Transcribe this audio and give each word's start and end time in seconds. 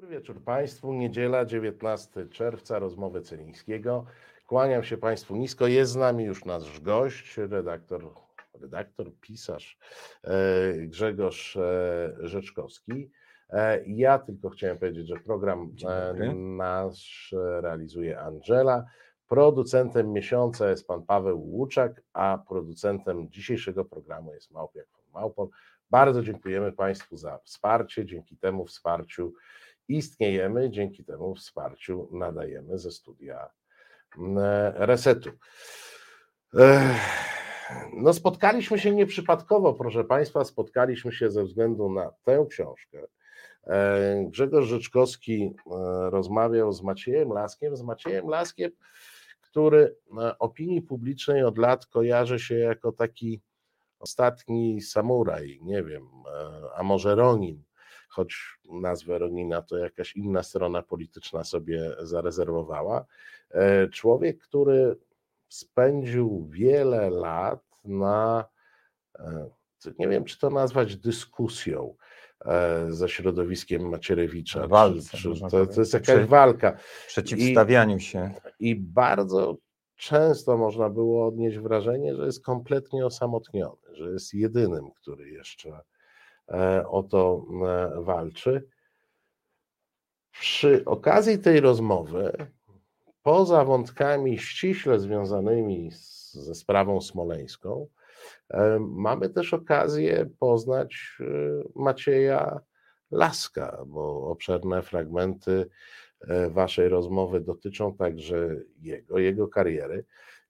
Dobry 0.00 0.16
wieczór 0.16 0.42
Państwu. 0.44 0.92
Niedziela, 0.92 1.44
19 1.44 2.26
czerwca, 2.26 2.78
rozmowy 2.78 3.20
Celińskiego. 3.20 4.04
Kłaniam 4.46 4.84
się 4.84 4.96
Państwu 4.96 5.36
nisko. 5.36 5.66
Jest 5.66 5.92
z 5.92 5.96
nami 5.96 6.24
już 6.24 6.44
nasz 6.44 6.80
gość, 6.80 7.36
redaktor, 7.36 8.14
redaktor 8.60 9.12
pisarz 9.20 9.78
e, 10.24 10.32
Grzegorz 10.74 11.56
e, 11.56 12.12
Rzeczkowski. 12.20 13.10
E, 13.50 13.84
Ja 13.86 14.18
tylko 14.18 14.50
chciałem 14.50 14.78
powiedzieć, 14.78 15.08
że 15.08 15.16
program 15.16 15.74
nasz 16.56 17.34
realizuje 17.60 18.20
Angela. 18.20 18.84
Producentem 19.28 20.12
miesiąca 20.12 20.70
jest 20.70 20.86
pan 20.86 21.02
Paweł 21.02 21.40
Łuczak, 21.40 22.02
a 22.12 22.38
producentem 22.48 23.30
dzisiejszego 23.30 23.84
programu 23.84 24.34
jest 24.34 24.50
Małpiak 24.50 24.86
Małpol. 25.14 25.48
Bardzo 25.90 26.22
dziękujemy 26.22 26.72
Państwu 26.72 27.16
za 27.16 27.38
wsparcie. 27.38 28.06
Dzięki 28.06 28.36
temu 28.36 28.66
wsparciu 28.66 29.32
istniejemy, 29.98 30.70
dzięki 30.70 31.04
temu 31.04 31.34
wsparciu 31.34 32.08
nadajemy 32.12 32.78
ze 32.78 32.90
studia 32.90 33.50
mm, 34.18 34.38
Resetu. 34.76 35.30
Ech, 36.54 37.30
No, 37.92 38.12
spotkaliśmy 38.12 38.78
się 38.78 38.94
nieprzypadkowo, 38.94 39.74
proszę 39.74 40.04
Państwa, 40.04 40.44
spotkaliśmy 40.44 41.12
się 41.12 41.30
ze 41.30 41.44
względu 41.44 41.90
na 41.90 42.12
tę 42.24 42.46
książkę. 42.50 43.06
E, 43.66 44.24
Grzegorz 44.28 44.66
Rzeczkowski 44.66 45.44
e, 45.44 45.50
rozmawiał 46.10 46.72
z 46.72 46.82
Maciejem 46.82 47.32
Laskiem, 47.32 47.76
z 47.76 47.82
Maciejem 47.82 48.28
Laskiem, 48.28 48.70
który 49.40 49.96
e, 50.18 50.38
opinii 50.38 50.82
publicznej 50.82 51.44
od 51.44 51.58
lat 51.58 51.86
kojarzy 51.86 52.38
się 52.38 52.54
jako 52.54 52.92
taki 52.92 53.40
ostatni 53.98 54.80
samuraj, 54.80 55.58
nie 55.62 55.82
wiem, 55.82 56.08
e, 56.26 56.60
a 56.74 56.82
może 56.82 57.14
Ronin, 57.14 57.62
choć 58.10 58.58
nazwę 58.64 59.18
Ronina 59.18 59.62
to 59.62 59.76
jakaś 59.76 60.16
inna 60.16 60.42
strona 60.42 60.82
polityczna 60.82 61.44
sobie 61.44 61.96
zarezerwowała. 62.02 63.04
E, 63.50 63.88
Człowiek, 63.88 64.38
który 64.38 64.96
spędził 65.48 66.46
wiele 66.50 67.10
lat 67.10 67.64
na, 67.84 68.44
e, 69.18 69.50
nie 69.98 70.08
wiem, 70.08 70.24
czy 70.24 70.38
to 70.38 70.50
nazwać 70.50 70.96
dyskusją 70.96 71.94
e, 72.44 72.86
ze 72.92 73.08
środowiskiem 73.08 73.88
Macierewicza. 73.88 74.66
Walce, 74.68 75.16
czy, 75.16 75.34
czy 75.34 75.40
to, 75.40 75.66
to 75.66 75.80
jest 75.80 75.92
jakaś 75.94 76.06
Prze- 76.16 76.26
walka. 76.26 76.76
przeciwstawianiu 77.06 77.98
się. 78.00 78.34
I 78.60 78.76
bardzo 78.76 79.56
często 79.96 80.56
można 80.56 80.88
było 80.90 81.26
odnieść 81.26 81.58
wrażenie, 81.58 82.16
że 82.16 82.26
jest 82.26 82.44
kompletnie 82.44 83.06
osamotniony, 83.06 83.76
że 83.92 84.10
jest 84.10 84.34
jedynym, 84.34 84.90
który 84.90 85.30
jeszcze 85.30 85.80
o 86.88 87.02
to 87.02 87.46
e, 87.66 88.02
walczy. 88.02 88.68
Przy 90.32 90.84
okazji 90.84 91.38
tej 91.38 91.60
rozmowy, 91.60 92.32
poza 93.22 93.64
wątkami 93.64 94.38
ściśle 94.38 95.00
związanymi 95.00 95.92
z, 95.92 96.32
ze 96.32 96.54
sprawą 96.54 97.00
smoleńską, 97.00 97.86
e, 98.50 98.78
mamy 98.80 99.28
też 99.30 99.54
okazję 99.54 100.30
poznać 100.38 101.18
e, 101.20 101.24
Macieja 101.74 102.60
Laska, 103.10 103.84
bo 103.86 104.30
obszerne 104.30 104.82
fragmenty 104.82 105.66
e, 106.20 106.50
waszej 106.50 106.88
rozmowy 106.88 107.40
dotyczą 107.40 107.96
także 107.96 108.56
jego, 108.80 109.18
jego 109.18 109.48
kariery. 109.48 110.04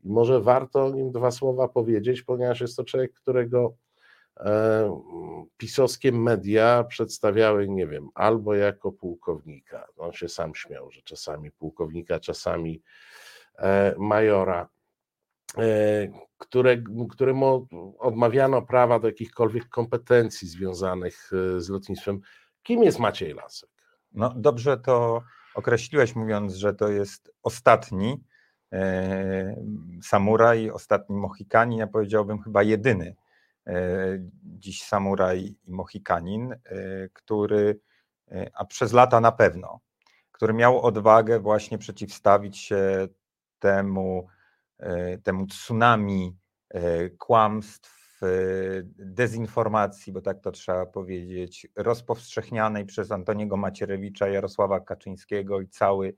I 0.05 0.09
może 0.09 0.41
warto 0.41 0.85
o 0.85 0.91
nim 0.91 1.13
dwa 1.13 1.31
słowa 1.31 1.69
powiedzieć, 1.69 2.23
ponieważ 2.23 2.61
jest 2.61 2.77
to 2.77 2.85
człowiek, 2.85 3.13
którego 3.13 3.67
e, 3.67 3.90
pisowskie 5.57 6.13
media 6.13 6.85
przedstawiały, 6.85 7.69
nie 7.69 7.87
wiem, 7.87 8.09
albo 8.15 8.55
jako 8.55 8.93
pułkownika. 8.93 9.87
On 9.97 10.13
się 10.13 10.29
sam 10.29 10.55
śmiał, 10.55 10.91
że 10.91 11.03
czasami 11.03 11.51
pułkownika, 11.51 12.21
czasami 12.21 12.83
e, 13.59 13.95
majora, 13.99 14.69
e, 15.59 15.63
które, 16.39 16.83
któremu 17.11 17.67
odmawiano 17.99 18.63
prawa 18.63 18.99
do 18.99 19.09
jakichkolwiek 19.09 19.69
kompetencji 19.69 20.49
związanych 20.49 21.31
e, 21.33 21.61
z 21.61 21.69
lotnictwem. 21.69 22.21
Kim 22.63 22.83
jest 22.83 22.99
Maciej 22.99 23.35
Lasek? 23.35 23.71
No 24.13 24.35
dobrze 24.37 24.77
to 24.77 25.23
określiłeś, 25.55 26.17
mówiąc, 26.17 26.55
że 26.55 26.75
to 26.75 26.89
jest 26.89 27.33
ostatni 27.43 28.25
e, 28.73 29.63
samuraj, 30.03 30.71
ostatni 30.71 31.17
Mohikanin, 31.17 31.79
ja 31.79 31.87
powiedziałbym 31.87 32.43
chyba 32.43 32.63
jedyny 32.63 33.07
e, 33.09 33.20
dziś 34.45 34.83
samuraj 34.83 35.57
i 35.67 35.73
Mohikanin, 35.73 36.53
e, 36.53 36.59
który, 37.13 37.81
e, 38.31 38.51
a 38.55 38.65
przez 38.65 38.93
lata 38.93 39.21
na 39.21 39.33
pewno, 39.33 39.81
który 40.33 40.55
miał 40.55 40.81
odwagę 40.83 41.41
właśnie 41.41 41.79
przeciwstawić 41.79 42.59
się 42.59 43.09
temu, 43.59 44.27
e, 44.79 45.19
temu 45.19 45.47
tsunami 45.47 46.37
e, 46.71 47.11
kłamstw, 47.11 48.21
e, 48.23 48.27
dezinformacji, 48.97 50.13
bo 50.13 50.21
tak 50.21 50.41
to 50.41 50.51
trzeba 50.51 50.87
powiedzieć, 50.87 51.67
rozpowszechnianej 51.77 52.87
przez 52.87 53.13
Antoniego 53.13 53.57
Macierewicza, 53.57 54.29
Jarosława 54.29 54.81
Kaczyńskiego 54.81 55.61
i 55.61 55.69
cały, 55.69 56.15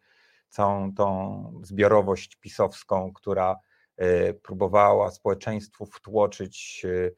całą 0.48 0.94
tą 0.94 1.60
zbiorowość 1.62 2.36
pisowską, 2.36 3.12
która 3.12 3.56
e, 3.96 4.34
próbowała 4.34 5.10
społeczeństwu 5.10 5.86
wtłoczyć 5.86 6.86
e, 6.88 7.10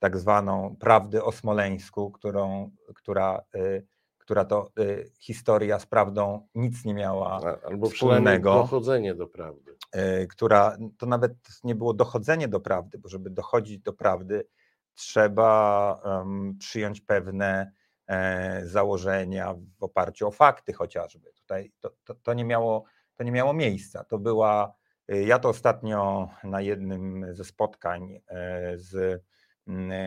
tak 0.00 0.18
zwaną 0.18 0.76
prawdę 0.80 1.24
o 1.24 1.32
Smoleńsku, 1.32 2.10
którą, 2.10 2.70
która, 2.94 3.42
e, 3.54 3.82
która 4.18 4.44
to 4.44 4.70
e, 4.78 5.04
historia 5.18 5.78
z 5.78 5.86
prawdą 5.86 6.48
nic 6.54 6.84
nie 6.84 6.94
miała 6.94 7.40
Albo 7.64 7.90
wspólnego. 7.90 8.54
dochodzenie 8.54 9.14
do 9.14 9.26
prawdy. 9.26 9.76
e, 9.92 10.26
która 10.26 10.76
to 10.98 11.06
nawet 11.06 11.32
nie 11.64 11.74
było 11.74 11.94
dochodzenie 11.94 12.48
do 12.48 12.60
prawdy, 12.60 12.98
bo 12.98 13.08
żeby 13.08 13.30
dochodzić 13.30 13.78
do 13.78 13.92
prawdy, 13.92 14.46
trzeba 14.94 16.00
em, 16.04 16.56
przyjąć 16.58 17.00
pewne 17.00 17.72
e, 18.06 18.60
założenia 18.66 19.54
w 19.78 19.82
oparciu 19.82 20.28
o 20.28 20.30
fakty 20.30 20.72
chociażby. 20.72 21.32
Tutaj 21.32 21.72
to, 21.80 21.90
to, 22.04 22.14
to, 22.14 22.34
nie, 22.34 22.44
miało, 22.44 22.84
to 23.16 23.24
nie 23.24 23.32
miało 23.32 23.52
miejsca. 23.52 24.04
To 24.04 24.18
była, 24.18 24.74
e, 25.08 25.22
ja 25.22 25.38
to 25.38 25.48
ostatnio 25.48 26.28
na 26.44 26.60
jednym 26.60 27.26
ze 27.34 27.44
spotkań 27.44 28.20
e, 28.28 28.78
z, 28.78 29.22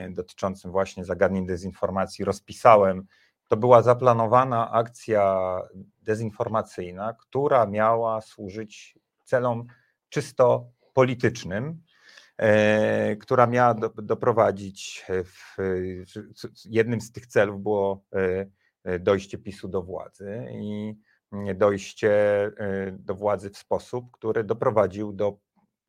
dotyczącym 0.09 0.71
właśnie 0.71 1.05
zagadnień 1.05 1.45
dezinformacji 1.45 2.25
rozpisałem. 2.25 3.05
To 3.49 3.57
była 3.57 3.81
zaplanowana 3.81 4.71
akcja 4.71 5.57
dezinformacyjna, 6.01 7.13
która 7.13 7.65
miała 7.65 8.21
służyć 8.21 8.99
celom 9.23 9.65
czysto 10.09 10.71
politycznym, 10.93 11.83
e, 12.37 13.15
która 13.15 13.47
miała 13.47 13.73
do, 13.73 13.89
doprowadzić, 13.89 15.05
w, 15.25 15.57
jednym 16.65 17.01
z 17.01 17.11
tych 17.11 17.27
celów 17.27 17.61
było 17.61 18.05
e, 18.13 18.45
e, 18.83 18.99
dojście 18.99 19.37
PiSu 19.37 19.67
do 19.67 19.83
władzy 19.83 20.45
i 20.51 20.95
dojście 21.55 22.11
e, 22.57 22.91
do 22.91 23.15
władzy 23.15 23.49
w 23.49 23.57
sposób, 23.57 24.11
który 24.11 24.43
doprowadził 24.43 25.13
do 25.13 25.37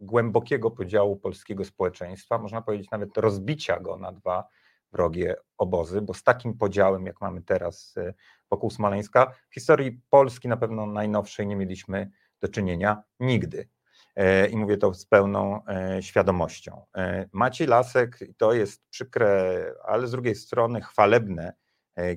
głębokiego 0.00 0.70
podziału 0.70 1.16
polskiego 1.16 1.64
społeczeństwa, 1.64 2.38
można 2.38 2.62
powiedzieć 2.62 2.90
nawet 2.90 3.16
rozbicia 3.16 3.80
go 3.80 3.96
na 3.96 4.12
dwa 4.12 4.48
wrogie 4.94 5.36
obozy, 5.58 6.02
bo 6.02 6.14
z 6.14 6.22
takim 6.22 6.58
podziałem, 6.58 7.06
jak 7.06 7.20
mamy 7.20 7.42
teraz 7.42 7.94
e, 7.96 8.14
wokół 8.50 8.70
Smoleńska, 8.70 9.34
w 9.50 9.54
historii 9.54 10.00
Polski 10.10 10.48
na 10.48 10.56
pewno 10.56 10.86
najnowszej 10.86 11.46
nie 11.46 11.56
mieliśmy 11.56 12.10
do 12.40 12.48
czynienia 12.48 13.02
nigdy. 13.20 13.68
E, 14.16 14.46
I 14.46 14.56
mówię 14.56 14.76
to 14.76 14.94
z 14.94 15.06
pełną 15.06 15.66
e, 15.66 16.02
świadomością. 16.02 16.86
Maciej 17.32 17.66
Lasek 17.66 18.18
to 18.36 18.52
jest 18.52 18.82
przykre, 18.90 19.72
ale 19.84 20.06
z 20.06 20.10
drugiej 20.10 20.34
strony 20.34 20.80
chwalebne, 20.80 21.52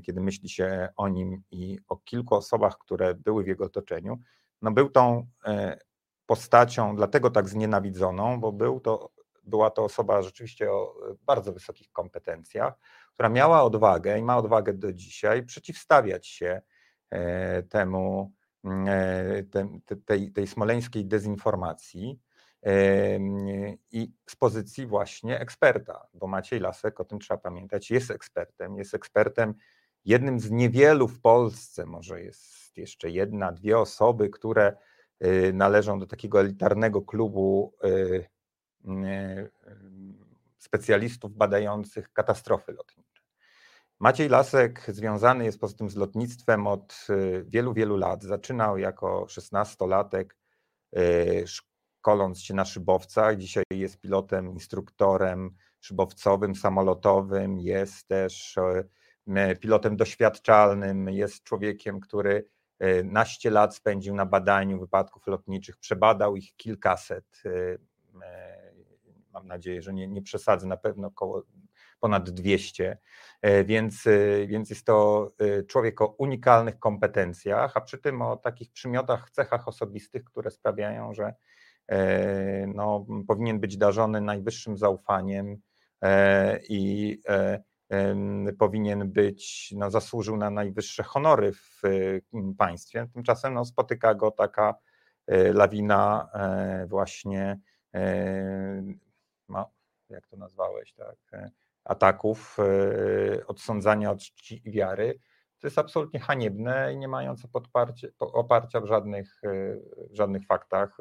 kiedy 0.06 0.22
myśli 0.22 0.50
się 0.50 0.90
o 0.96 1.08
nim 1.08 1.44
i 1.52 1.80
o 1.88 1.98
kilku 1.98 2.36
osobach, 2.36 2.78
które 2.78 3.16
były 3.16 3.44
w 3.44 3.48
jego 3.48 3.66
otoczeniu. 3.66 4.18
No 4.62 4.72
był 4.72 4.90
tą 4.90 5.28
postacią, 6.28 6.96
dlatego 6.96 7.30
tak 7.30 7.50
znienawidzoną, 7.50 8.40
bo 8.40 8.52
był 8.52 8.80
to, 8.80 9.10
była 9.44 9.70
to 9.70 9.84
osoba 9.84 10.22
rzeczywiście 10.22 10.72
o 10.72 10.94
e, 11.12 11.16
bardzo 11.26 11.54
wysokich 11.54 11.92
kompetencjach, 11.92 12.74
która 13.14 13.30
miała 13.30 13.64
odwagę 13.64 14.20
i 14.20 14.22
ma 14.22 14.38
odwagę 14.38 14.74
do 14.74 14.94
dzisiaj 14.94 15.44
przeciwstawiać 15.44 16.28
się 16.28 16.62
e, 17.10 17.64
temu, 17.64 18.34
mm, 18.64 18.88
e, 18.88 19.98
tej, 20.06 20.32
tej 20.32 20.48
smoleńskiej 20.48 21.06
dezinformacji 21.06 22.20
i 23.92 24.12
z 24.30 24.36
pozycji 24.36 24.88
właśnie 24.88 25.40
eksperta, 25.40 26.08
bo 26.14 26.28
Maciej 26.28 26.60
Lasek, 26.60 27.00
o 27.00 27.06
tym 27.06 27.20
trzeba 27.20 27.38
pamiętać, 27.38 27.92
jest 27.92 28.12
ekspertem, 28.12 28.78
jest 28.78 28.94
ekspertem 28.94 29.54
jednym 30.06 30.40
z 30.40 30.52
niewielu 30.52 31.08
w 31.08 31.22
Polsce, 31.22 31.86
może 31.86 32.22
jest 32.22 32.78
jeszcze 32.78 33.10
jedna, 33.10 33.52
dwie 33.52 33.80
osoby, 33.80 34.30
które 34.30 34.78
należą 35.54 36.00
do 36.00 36.08
takiego 36.08 36.40
elitarnego 36.40 37.02
klubu 37.02 37.74
y, 37.84 37.88
y, 37.88 38.90
y, 38.90 39.52
specjalistów 40.58 41.36
badających 41.36 42.14
katastrofy 42.14 42.72
lotnicze. 42.72 43.24
Maciej 44.00 44.30
Lasek 44.30 44.86
związany 44.88 45.46
jest 45.46 45.60
poza 45.60 45.78
tym 45.78 45.90
z 45.90 45.96
lotnictwem 45.96 46.68
od 46.68 47.08
wielu, 47.46 47.74
wielu 47.74 47.98
lat. 47.98 48.24
Zaczynał 48.24 48.78
jako 48.78 49.26
16-latek 49.26 50.26
szkoląc 51.46 52.42
się 52.42 52.54
na 52.54 52.66
szybowcach. 52.66 53.38
Dzisiaj 53.38 53.64
jest 53.72 54.00
pilotem, 54.00 54.52
instruktorem 54.52 55.56
szybowcowym, 55.80 56.56
samolotowym, 56.56 57.60
jest 57.60 58.08
też 58.08 58.56
pilotem 59.62 59.98
doświadczalnym, 59.98 61.10
jest 61.10 61.44
człowiekiem, 61.44 62.00
który 62.00 62.36
e, 62.36 62.57
naście 63.04 63.50
lat 63.50 63.76
spędził 63.76 64.16
na 64.16 64.26
badaniu 64.26 64.80
wypadków 64.80 65.28
lotniczych, 65.28 65.78
przebadał 65.78 66.36
ich 66.36 66.56
kilkaset. 66.56 67.44
E, 67.46 67.78
e, 68.26 68.74
mam 69.34 69.48
nadzieję, 69.48 69.82
że 69.82 69.94
nie, 69.94 70.08
nie 70.08 70.22
przesadzę, 70.22 70.68
na 70.68 70.78
pewno 70.78 71.08
około 71.08 71.44
ponad 72.00 72.30
200, 72.30 72.98
więc, 73.66 74.04
więc 74.48 74.70
jest 74.70 74.86
to 74.86 75.32
człowiek 75.68 76.02
o 76.02 76.08
unikalnych 76.08 76.80
kompetencjach, 76.80 77.78
a 77.78 77.82
przy 77.82 77.98
tym 77.98 78.22
o 78.22 78.38
takich 78.38 78.72
przymiotach, 78.72 79.30
cechach 79.32 79.68
osobistych, 79.68 80.24
które 80.24 80.52
sprawiają, 80.52 81.14
że 81.14 81.34
no, 82.76 83.06
powinien 83.28 83.60
być 83.60 83.78
darzony 83.78 84.22
najwyższym 84.22 84.78
zaufaniem 84.78 85.62
i 86.70 87.22
powinien 88.60 89.12
być, 89.12 89.74
no, 89.76 89.92
zasłużył 89.92 90.38
na 90.38 90.50
najwyższe 90.50 91.04
honory 91.04 91.54
w 91.54 91.82
państwie. 92.58 93.08
Tymczasem 93.14 93.54
no, 93.54 93.66
spotyka 93.66 94.16
go 94.16 94.32
taka 94.32 94.76
e, 95.28 95.54
lawina 95.54 96.30
e, 96.34 96.86
właśnie, 96.88 97.60
no, 99.50 99.72
jak 100.10 100.28
to 100.28 100.38
nazwałeś, 100.38 100.94
tak, 100.94 101.18
ataków, 101.84 102.58
odsądzania 103.48 104.12
od 104.12 104.20
czci 104.20 104.62
i 104.66 104.72
wiary. 104.72 105.20
To 105.60 105.68
jest 105.68 105.78
absolutnie 105.78 106.20
haniebne 106.20 106.94
i 106.94 106.98
nie 106.98 107.08
mające 107.08 107.48
oparcia 108.20 108.82
w 108.82 108.86
żadnych, 108.86 109.42
w 110.10 110.16
żadnych 110.16 110.46
faktach, 110.46 110.98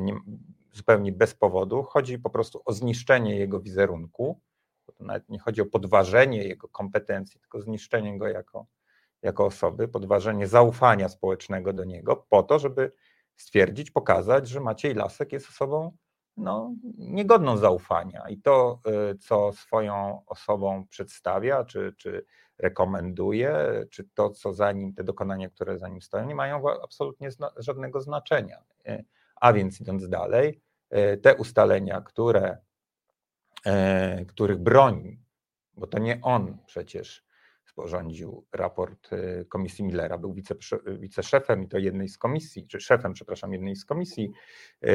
nie, 0.00 0.14
zupełnie 0.72 1.12
bez 1.12 1.34
powodu. 1.34 1.82
Chodzi 1.82 2.18
po 2.18 2.30
prostu 2.30 2.62
o 2.64 2.72
zniszczenie 2.72 3.38
jego 3.38 3.60
wizerunku 3.60 4.40
to 4.98 5.04
nawet 5.04 5.28
nie 5.28 5.38
chodzi 5.38 5.60
o 5.60 5.66
podważenie 5.66 6.44
jego 6.44 6.68
kompetencji, 6.68 7.40
tylko 7.40 7.60
zniszczenie 7.60 8.18
go 8.18 8.28
jako, 8.28 8.66
jako 9.22 9.44
osoby, 9.44 9.88
podważenie 9.88 10.46
zaufania 10.46 11.08
społecznego 11.08 11.72
do 11.72 11.84
niego, 11.84 12.26
po 12.28 12.42
to, 12.42 12.58
żeby 12.58 12.92
stwierdzić, 13.36 13.90
pokazać, 13.90 14.48
że 14.48 14.60
Maciej 14.60 14.94
Lasek 14.94 15.32
jest 15.32 15.48
osobą 15.48 15.96
no, 16.36 16.74
niegodną 16.98 17.56
zaufania 17.56 18.28
i 18.28 18.38
to, 18.38 18.80
y, 19.12 19.18
co 19.18 19.52
swoją 19.52 20.22
osobą 20.26 20.86
przedstawia, 20.86 21.64
czy, 21.64 21.94
czy 21.98 22.24
rekomenduje, 22.58 23.84
czy 23.90 24.04
to, 24.14 24.30
co 24.30 24.52
za 24.52 24.72
nim, 24.72 24.94
te 24.94 25.04
dokonania, 25.04 25.50
które 25.50 25.78
za 25.78 25.88
nim 25.88 26.02
stoją, 26.02 26.26
nie 26.26 26.34
mają 26.34 26.62
absolutnie 26.82 27.30
zna 27.30 27.50
żadnego 27.56 28.00
znaczenia. 28.00 28.62
Y, 28.88 29.04
a 29.36 29.52
więc 29.52 29.80
idąc 29.80 30.08
dalej, 30.08 30.60
y, 30.94 31.16
te 31.16 31.34
ustalenia, 31.34 32.00
które 32.00 32.58
których 34.28 34.58
broni, 34.58 35.20
bo 35.76 35.86
to 35.86 35.98
nie 35.98 36.18
on 36.22 36.58
przecież 36.66 37.26
sporządził 37.64 38.46
raport 38.52 39.12
e, 39.12 39.44
komisji 39.44 39.84
Millera, 39.84 40.18
był 40.18 40.34
wice, 40.34 40.54
wiceszefem 40.86 41.62
i 41.62 41.68
to 41.68 41.78
jednej 41.78 42.08
z 42.08 42.18
komisji, 42.18 42.66
czy 42.66 42.80
szefem, 42.80 43.12
przepraszam, 43.12 43.52
jednej 43.52 43.76
z 43.76 43.84
komisji 43.84 44.30
e, 44.82 44.88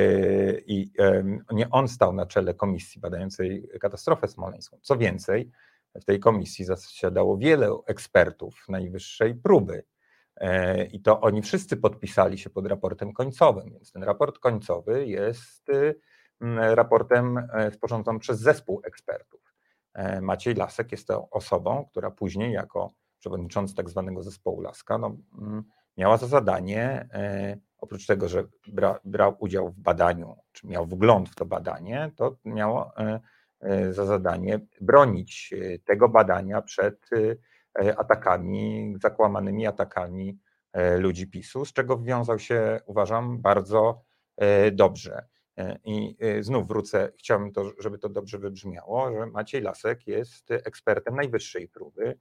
i 0.59 0.91
nie 1.51 1.69
on 1.69 1.87
stał 1.87 2.13
na 2.13 2.25
czele 2.25 2.53
komisji 2.53 3.01
badającej 3.01 3.69
katastrofę 3.81 4.27
smoleńską. 4.27 4.79
Co 4.81 4.97
więcej, 4.97 5.51
w 5.95 6.05
tej 6.05 6.19
komisji 6.19 6.65
zasiadało 6.65 7.37
wiele 7.37 7.77
ekspertów 7.87 8.65
najwyższej 8.69 9.35
próby 9.35 9.83
i 10.91 11.01
to 11.01 11.21
oni 11.21 11.41
wszyscy 11.41 11.77
podpisali 11.77 12.37
się 12.37 12.49
pod 12.49 12.67
raportem 12.67 13.13
końcowym, 13.13 13.73
więc 13.73 13.91
ten 13.91 14.03
raport 14.03 14.39
końcowy 14.39 15.07
jest 15.07 15.71
raportem 16.57 17.37
e, 17.37 17.71
sporządzonym 17.71 18.19
przez 18.19 18.39
zespół 18.39 18.81
ekspertów. 18.83 19.53
E, 19.93 20.21
Maciej 20.21 20.55
Lasek 20.55 20.91
jest 20.91 21.07
to 21.07 21.29
osobą, 21.29 21.85
która 21.91 22.11
później 22.11 22.53
jako 22.53 22.91
przewodniczący 23.19 23.75
tak 23.75 23.89
zwanego 23.89 24.23
zespołu 24.23 24.61
Laska 24.61 24.97
no, 24.97 25.17
miała 25.97 26.17
za 26.17 26.27
zadanie, 26.27 27.07
e, 27.13 27.57
oprócz 27.77 28.05
tego, 28.05 28.27
że 28.29 28.43
bra, 28.67 28.99
brał 29.03 29.35
udział 29.39 29.69
w 29.69 29.79
badaniu, 29.79 30.35
czy 30.51 30.67
miał 30.67 30.85
wgląd 30.85 31.29
w 31.29 31.35
to 31.35 31.45
badanie, 31.45 32.11
to 32.15 32.35
miało 32.45 32.91
za 33.91 34.05
zadanie 34.05 34.59
bronić 34.81 35.53
tego 35.85 36.09
badania 36.09 36.61
przed 36.61 37.09
atakami, 37.97 38.93
zakłamanymi 39.01 39.67
atakami 39.67 40.39
ludzi 40.97 41.27
PiSu, 41.27 41.65
z 41.65 41.73
czego 41.73 41.97
wiązał 41.97 42.39
się, 42.39 42.79
uważam, 42.85 43.41
bardzo 43.41 44.01
dobrze. 44.71 45.25
E, 45.57 45.79
I 45.83 46.17
e, 46.19 46.43
znów 46.43 46.67
wrócę, 46.67 47.11
chciałbym, 47.19 47.51
to, 47.51 47.71
żeby 47.79 47.97
to 47.97 48.09
dobrze 48.09 48.37
wybrzmiało, 48.39 49.11
że 49.11 49.25
Maciej 49.25 49.61
Lasek 49.61 50.07
jest 50.07 50.51
ekspertem 50.51 51.15
najwyższej 51.15 51.67
próby, 51.67 52.19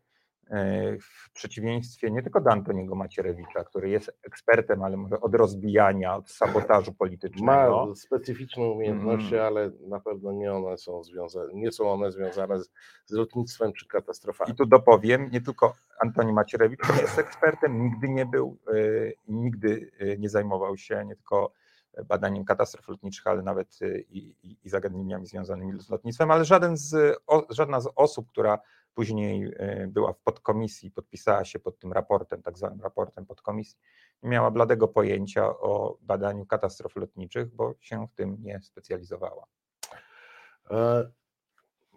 e, 0.51 0.97
w 0.99 1.33
przeciwieństwie 1.33 2.11
nie 2.11 2.23
tylko 2.23 2.41
do 2.41 2.51
Antoniego 2.51 2.95
Macierewicza, 2.95 3.65
który 3.65 3.91
jest 3.91 4.19
ekspertem, 4.23 4.83
ale 4.83 4.97
może 4.97 5.21
od 5.21 5.35
rozbijania, 5.35 6.17
od 6.17 6.31
sabotażu 6.31 6.93
politycznego. 6.93 7.87
Ma 7.87 7.95
specyficzne 7.95 8.65
umiejętności, 8.65 9.35
mm. 9.35 9.47
ale 9.47 9.71
na 9.89 10.01
pewno 10.01 10.33
nie 10.33 10.53
one 10.53 10.79
są 10.79 11.05
związane, 11.05 11.55
nie 11.55 11.73
są 11.73 11.91
one 11.91 12.13
związane 12.13 12.61
z, 12.61 12.71
z 13.07 13.13
lotnictwem 13.13 13.73
czy 13.73 13.87
katastrofami. 13.87 14.53
I 14.53 14.55
tu 14.55 14.67
dopowiem, 14.67 15.31
nie 15.33 15.41
tylko 15.41 15.75
Antoni 16.01 16.33
Macierewicz 16.33 16.81
jest 17.01 17.19
ekspertem, 17.19 17.83
nigdy 17.83 18.09
nie 18.09 18.27
był, 18.27 18.59
nigdy 19.29 19.91
nie 20.19 20.29
zajmował 20.29 20.77
się 20.77 21.05
nie 21.07 21.17
tylko 21.17 21.53
badaniem 22.05 22.45
katastrof 22.45 22.89
lotniczych, 22.89 23.27
ale 23.27 23.43
nawet 23.43 23.83
y, 23.83 24.05
i, 24.09 24.35
i, 24.43 24.57
i 24.65 24.69
zagadnieniami 24.69 25.27
związanymi 25.27 25.81
z 25.81 25.91
lotnictwem, 25.91 26.31
ale 26.31 26.45
żaden 26.45 26.77
z, 26.77 27.19
o, 27.27 27.47
żadna 27.51 27.81
z 27.81 27.89
osób, 27.97 28.29
która 28.29 28.59
później 28.95 29.45
y, 29.45 29.89
była 29.89 30.13
w 30.13 30.21
podkomisji, 30.21 30.91
podpisała 30.91 31.45
się 31.45 31.59
pod 31.59 31.79
tym 31.79 31.93
raportem, 31.93 32.43
tak 32.43 32.59
zwanym 32.59 32.81
raportem 32.81 33.27
podkomisji, 33.27 33.79
nie 34.23 34.31
miała 34.31 34.51
bladego 34.51 34.89
pojęcia 34.89 35.47
o 35.47 35.99
badaniu 36.01 36.47
katastrof 36.47 36.97
lotniczych, 36.97 37.55
bo 37.55 37.75
się 37.81 38.07
w 38.07 38.15
tym 38.15 38.37
nie 38.41 38.61
specjalizowała. 38.63 39.47
E, 40.71 41.11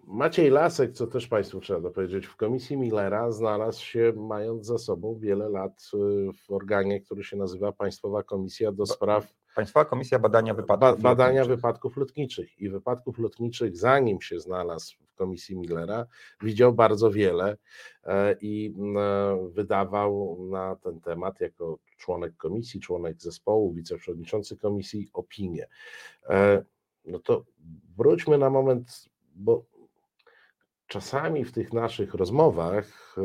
Maciej 0.07 0.50
Lasek, 0.50 0.92
co 0.92 1.07
też 1.07 1.28
Państwu 1.28 1.60
trzeba 1.60 1.80
dopowiedzieć, 1.80 2.25
w 2.25 2.36
komisji 2.36 2.78
Millera 2.78 3.31
znalazł 3.31 3.84
się, 3.84 4.13
mając 4.16 4.66
za 4.66 4.78
sobą 4.78 5.16
wiele 5.19 5.50
lat 5.50 5.92
y, 5.94 5.98
w 6.34 6.51
organie, 6.51 7.00
który 7.00 7.23
się 7.23 7.38
nazywa 7.38 7.71
Państwowa 7.71 8.23
Komisja 8.23 8.71
do 8.71 8.85
Spraw 8.85 9.33
Państwowa 9.56 9.86
Komisja 9.86 10.19
Badania 10.19 10.54
Wypadków 10.54 11.02
ba, 11.02 11.10
Badania 11.10 11.40
lotniczych. 11.40 11.56
Wypadków 11.56 11.98
Lotniczych. 11.98 12.62
I 12.62 12.69
wypadków 12.69 13.19
lotniczych, 13.19 13.78
zanim 13.78 14.22
się 14.22 14.40
znalazł 14.40 14.95
w 15.07 15.16
Komisji 15.16 15.57
Millera, 15.57 16.06
widział 16.42 16.74
bardzo 16.74 17.12
wiele 17.12 17.57
e, 18.04 18.36
i 18.42 18.76
e, 18.98 19.50
wydawał 19.52 20.38
na 20.50 20.76
ten 20.76 21.02
temat 21.02 21.40
jako 21.40 21.80
członek 21.98 22.38
komisji, 22.38 22.80
członek 22.80 23.22
zespołu, 23.22 23.74
wiceprzewodniczący 23.74 24.57
komisji 24.57 25.10
opinię. 25.14 25.68
E, 26.30 26.64
no 27.06 27.19
to 27.19 27.45
wróćmy 27.98 28.38
na 28.38 28.50
moment, 28.50 29.10
bo 29.36 29.66
czasami 30.88 31.45
w 31.45 31.52
tych 31.52 31.74
naszych 31.74 32.14
rozmowach 32.14 33.16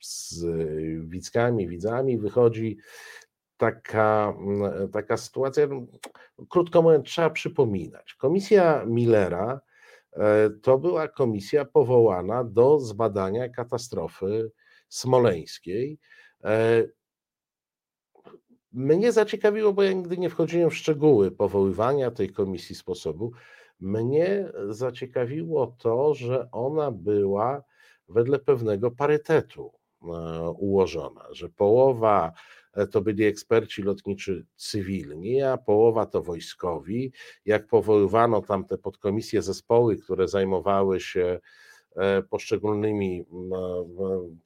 z 0.00 0.44
widzkami, 1.08 1.68
widzami 1.68 2.18
wychodzi 2.18 2.78
taka, 3.58 4.34
mm, 4.38 4.88
taka 4.90 5.16
sytuacja, 5.16 5.66
no, 5.66 5.86
krótko 6.48 6.82
mówiąc, 6.82 7.06
trzeba 7.06 7.30
przypominać. 7.30 8.14
Komisja 8.14 8.84
Millera 8.86 9.60
e, 10.12 10.50
to 10.62 10.78
była 10.78 11.08
komisja 11.08 11.64
powołana 11.64 12.44
do 12.44 12.80
zbadania 12.80 13.48
katastrofy 13.48 14.50
smoleńskiej. 14.88 15.98
E, 16.44 16.84
mnie 18.72 19.12
zaciekawiło, 19.12 19.72
bo 19.72 19.82
ja 19.82 19.92
nigdy 19.92 20.18
nie 20.18 20.30
wchodziłem 20.30 20.70
w 20.70 20.76
szczegóły 20.76 21.30
powoływania 21.30 22.10
tej 22.10 22.30
komisji 22.32 22.74
sposobu. 22.74 23.32
Mnie 23.80 24.52
zaciekawiło 24.68 25.76
to, 25.78 26.14
że 26.14 26.48
ona 26.52 26.90
była 26.90 27.62
wedle 28.08 28.38
pewnego 28.38 28.90
parytetu 28.90 29.72
e, 30.02 30.06
ułożona, 30.50 31.24
że 31.30 31.48
połowa 31.48 32.32
to 32.86 33.00
byli 33.00 33.24
eksperci 33.24 33.82
lotniczy 33.82 34.46
cywilni, 34.56 35.42
a 35.42 35.56
połowa 35.56 36.06
to 36.06 36.22
wojskowi. 36.22 37.12
Jak 37.44 37.66
powoływano 37.66 38.42
tam 38.42 38.64
te 38.64 38.78
podkomisje, 38.78 39.42
zespoły, 39.42 39.96
które 39.96 40.28
zajmowały 40.28 41.00
się 41.00 41.40
e, 41.96 42.22
poszczególnymi 42.22 43.24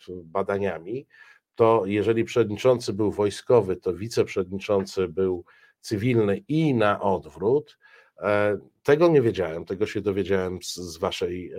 badaniami, 0.08 1.06
to 1.54 1.82
jeżeli 1.86 2.24
przewodniczący 2.24 2.92
był 2.92 3.12
wojskowy, 3.12 3.76
to 3.76 3.94
wiceprzewodniczący 3.94 5.08
był 5.08 5.44
cywilny 5.80 6.36
i 6.48 6.74
na 6.74 7.00
odwrót. 7.00 7.78
E, 8.18 8.58
tego 8.82 9.08
nie 9.08 9.22
wiedziałem, 9.22 9.64
tego 9.64 9.86
się 9.86 10.00
dowiedziałem 10.00 10.62
z, 10.62 10.74
z 10.74 10.98
waszej 10.98 11.52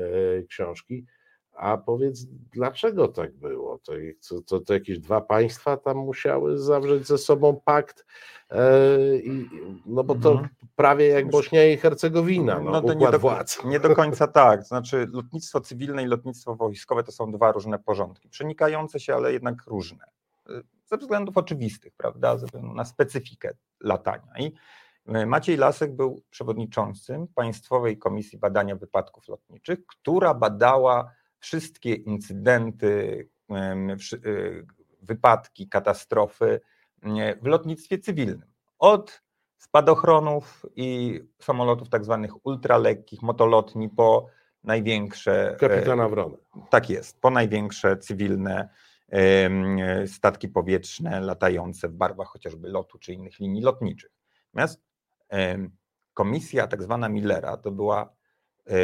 książki, 0.50 1.06
A 1.54 1.78
powiedz, 1.78 2.26
dlaczego 2.54 3.08
tak 3.08 3.34
było? 3.34 3.78
To, 3.78 3.94
to, 4.46 4.60
to, 4.60 4.74
jakieś 4.74 5.00
dwa 5.00 5.22
państwa 5.22 5.78
tam 5.78 5.98
musiały 5.98 6.58
zawrzeć 6.58 7.08
ze 7.08 7.18
sobą 7.18 7.62
pakt, 7.66 8.06
e, 8.50 9.18
i, 9.18 9.50
no 9.86 10.04
bo 10.04 10.16
to 10.16 10.32
mhm. 10.32 10.50
prawie 10.76 11.08
jak 11.08 11.30
Bośnia 11.30 11.66
i 11.66 11.78
Hercegowina, 11.78 12.60
no, 12.60 12.72
no 12.72 12.82
to 12.82 12.94
nie 12.94 13.12
do, 13.12 13.20
władz. 13.20 13.66
Nie 13.66 13.80
do 13.80 13.96
końca 13.96 14.28
tak, 14.28 14.64
znaczy 14.64 15.08
lotnictwo 15.14 15.62
cywilne 15.62 16.04
i 16.04 16.06
lotnictwo 16.06 16.56
wojskowe 16.56 17.04
to 17.04 17.12
są 17.12 17.32
dwa 17.32 17.52
różne 17.52 17.80
porządki, 17.80 18.30
przenikające 18.30 19.00
się, 19.00 19.16
ale 19.16 19.34
jednak 19.34 19.66
różne, 19.68 20.06
ze 20.86 20.98
względów 20.98 21.38
oczywistych, 21.38 21.94
prawda, 21.98 22.38
ze 22.38 22.46
względu 22.46 22.74
na 22.74 22.86
specyfikę 22.86 23.54
latania. 23.80 24.34
I 24.40 24.54
e, 25.08 25.26
Maciej 25.26 25.58
Lasek 25.58 25.96
był 25.96 26.24
przewodniczącym 26.30 27.28
Państwowej 27.28 27.98
Komisji 27.98 28.38
Badania 28.38 28.76
Wypadków 28.76 29.28
Lotniczych, 29.28 29.86
która 29.86 30.34
badała 30.34 31.12
wszystkie 31.44 31.94
incydenty, 31.94 33.30
y, 34.26 34.66
wypadki, 35.02 35.70
katastrofy 35.70 36.62
w 37.42 37.46
lotnictwie 37.46 38.00
cywilnym. 38.00 38.50
Od 38.80 39.24
spadochronów 39.58 40.66
i 40.76 41.20
samolotów 41.40 41.90
tak 41.90 42.06
zwanych 42.06 42.46
ultralekkich, 42.46 43.22
motolotni 43.22 43.90
po 43.90 44.28
największe... 44.64 45.52
E, 45.52 45.56
Kapitana 45.56 46.10
Wrony. 46.10 46.38
Tak 46.70 46.90
jest, 46.90 47.22
po 47.22 47.30
największe 47.30 47.98
cywilne 47.98 48.70
statki 50.08 50.50
powietrzne 50.50 51.22
latające 51.22 51.90
w 51.90 51.94
barwach 51.94 52.28
chociażby 52.28 52.70
lotu 52.70 53.00
czy 53.00 53.14
innych 53.14 53.40
linii 53.40 53.62
lotniczych. 53.62 54.12
Natomiast 54.54 54.82
komisja 56.14 56.68
tak 56.68 56.84
zwana 56.84 57.10
Millera 57.10 57.58
to 57.58 57.72
była 57.72 58.14
e, 58.68 58.76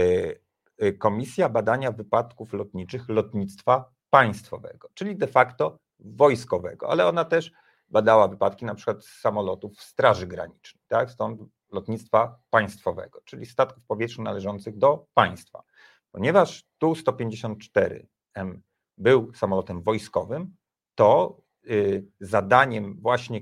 Komisja 0.97 1.49
Badania 1.49 1.91
Wypadków 1.91 2.53
Lotniczych 2.53 3.09
Lotnictwa 3.09 3.91
Państwowego, 4.09 4.89
czyli 4.93 5.15
de 5.15 5.27
facto 5.27 5.77
wojskowego, 5.99 6.89
ale 6.89 7.07
ona 7.07 7.25
też 7.25 7.51
badała 7.89 8.27
wypadki 8.27 8.65
na 8.65 8.75
przykład 8.75 9.05
samolotów 9.05 9.81
Straży 9.81 10.27
Granicznej, 10.27 10.83
tak? 10.87 11.11
stąd 11.11 11.41
lotnictwa 11.71 12.39
państwowego, 12.49 13.21
czyli 13.25 13.45
statków 13.45 13.83
powietrznych 13.85 14.25
należących 14.25 14.77
do 14.77 15.05
państwa. 15.13 15.63
Ponieważ 16.11 16.63
Tu-154M 16.77 18.59
był 18.97 19.33
samolotem 19.33 19.81
wojskowym, 19.81 20.55
to 20.95 21.41
y, 21.69 22.05
zadaniem 22.19 23.01
właśnie 23.01 23.41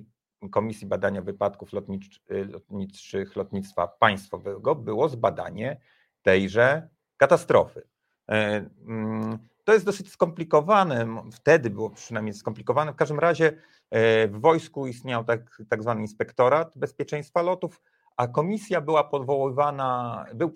Komisji 0.51 0.88
Badania 0.88 1.22
Wypadków 1.22 1.74
Lotniczych, 1.74 2.24
Lotniczych 2.29 3.36
Lotnictwa 3.36 3.88
Państwowego 3.88 4.75
było 4.75 5.10
zbadanie 5.10 5.82
tejże 6.22 6.89
katastrofy. 7.18 7.88
E, 8.30 8.66
mm, 8.88 9.38
to 9.64 9.74
jest 9.74 9.86
dosyć 9.86 10.12
skomplikowane, 10.12 11.24
wtedy 11.32 11.70
było 11.70 11.90
przynajmniej 11.90 12.34
skomplikowane. 12.34 12.94
W 12.94 12.96
każdym 12.96 13.20
razie 13.20 13.48
e, 13.92 14.28
w 14.28 14.42
wojsku 14.42 14.88
istniał 14.88 15.24
tak, 15.24 15.62
tak 15.70 15.82
zwany 15.82 16.02
inspektorat 16.02 16.72
bezpieczeństwa 16.76 17.42
lotów, 17.42 17.82
a 18.18 18.28
komisja 18.28 18.82
była 18.82 19.04
powoływana, 19.04 20.26
był 20.36 20.54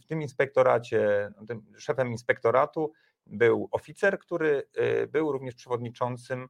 w 0.00 0.06
tym 0.06 0.22
inspektoracie, 0.22 1.32
tym 1.48 1.62
szefem 1.78 2.08
inspektoratu 2.08 2.92
był 3.26 3.68
oficer, 3.70 4.18
który 4.18 4.62
e, 4.76 5.06
był 5.06 5.32
również 5.32 5.54
przewodniczącym 5.54 6.48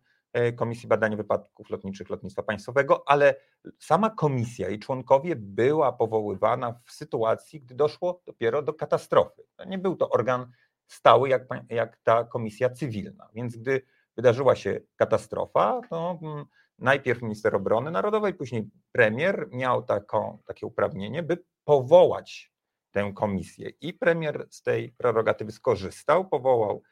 Komisji 0.56 0.88
Badania 0.88 1.16
Wypadków 1.16 1.70
Lotniczych 1.70 2.10
Lotnictwa 2.10 2.42
Państwowego, 2.42 3.02
ale 3.06 3.34
sama 3.78 4.10
komisja 4.10 4.68
i 4.68 4.78
członkowie 4.78 5.36
była 5.36 5.92
powoływana 5.92 6.80
w 6.84 6.92
sytuacji, 6.92 7.60
gdy 7.60 7.74
doszło 7.74 8.22
dopiero 8.26 8.62
do 8.62 8.74
katastrofy. 8.74 9.42
Nie 9.66 9.78
był 9.78 9.96
to 9.96 10.10
organ 10.10 10.52
stały 10.86 11.28
jak, 11.28 11.46
jak 11.68 11.96
ta 12.02 12.24
komisja 12.24 12.70
cywilna, 12.70 13.28
więc 13.34 13.56
gdy 13.56 13.82
wydarzyła 14.16 14.56
się 14.56 14.80
katastrofa, 14.96 15.80
to 15.90 16.18
mm, 16.22 16.44
najpierw 16.78 17.22
minister 17.22 17.56
obrony 17.56 17.90
narodowej, 17.90 18.34
później 18.34 18.70
premier 18.92 19.48
miał 19.52 19.82
taką, 19.82 20.38
takie 20.44 20.66
uprawnienie, 20.66 21.22
by 21.22 21.44
powołać 21.64 22.52
tę 22.90 23.12
komisję 23.14 23.70
i 23.80 23.94
premier 23.94 24.46
z 24.50 24.62
tej 24.62 24.92
prerogatywy 24.92 25.52
skorzystał, 25.52 26.28
powołał 26.28 26.82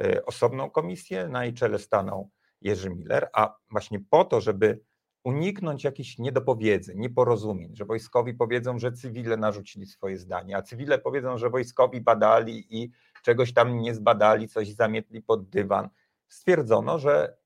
e, 0.00 0.24
osobną 0.24 0.70
komisję, 0.70 1.28
na 1.28 1.44
jej 1.44 1.54
czele 1.54 1.78
stanął 1.78 2.30
Jerzy 2.60 2.90
Miller, 2.90 3.28
a 3.32 3.56
właśnie 3.70 4.00
po 4.10 4.24
to, 4.24 4.40
żeby 4.40 4.80
uniknąć 5.24 5.84
jakichś 5.84 6.18
niedopowiedzeń, 6.18 6.98
nieporozumień, 6.98 7.76
że 7.76 7.84
wojskowi 7.84 8.34
powiedzą, 8.34 8.78
że 8.78 8.92
cywile 8.92 9.36
narzucili 9.36 9.86
swoje 9.86 10.18
zdanie, 10.18 10.56
a 10.56 10.62
cywile 10.62 10.98
powiedzą, 10.98 11.38
że 11.38 11.50
wojskowi 11.50 12.00
badali 12.00 12.82
i 12.82 12.90
czegoś 13.22 13.52
tam 13.52 13.78
nie 13.78 13.94
zbadali, 13.94 14.48
coś 14.48 14.72
zamietli 14.72 15.22
pod 15.22 15.48
dywan. 15.48 15.88
Stwierdzono, 16.28 16.98
że 16.98 17.36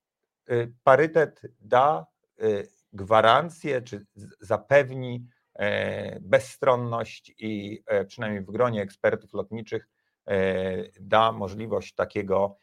y, 0.49 0.73
parytet 0.83 1.41
da 1.59 2.05
y, 2.41 2.67
gwarancję, 2.93 3.81
czy 3.81 4.05
zapewni 4.39 5.27
e, 5.53 6.19
bezstronność 6.19 7.33
i 7.39 7.83
e, 7.85 8.05
przynajmniej 8.05 8.41
w 8.41 8.51
gronie 8.51 8.81
ekspertów 8.81 9.33
lotniczych 9.33 9.89
e, 10.27 10.83
da 10.99 11.31
możliwość 11.31 11.95
takiego 11.95 12.57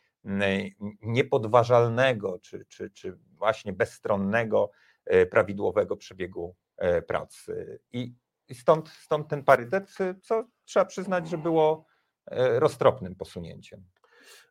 niepodważalnego, 1.02 2.38
czy, 2.38 2.64
czy, 2.68 2.90
czy 2.90 3.18
właśnie 3.38 3.72
bezstronnego, 3.72 4.70
e, 5.06 5.26
prawidłowego 5.26 5.96
przebiegu 5.96 6.54
e, 6.76 7.02
pracy. 7.02 7.80
I, 7.92 8.14
i 8.48 8.54
stąd, 8.54 8.88
stąd 8.88 9.28
ten 9.28 9.44
parytet, 9.44 9.94
co 10.22 10.44
trzeba 10.64 10.84
przyznać, 10.84 11.28
że 11.28 11.38
było 11.38 11.84
e, 12.26 12.60
roztropnym 12.60 13.14
posunięciem. 13.14 13.84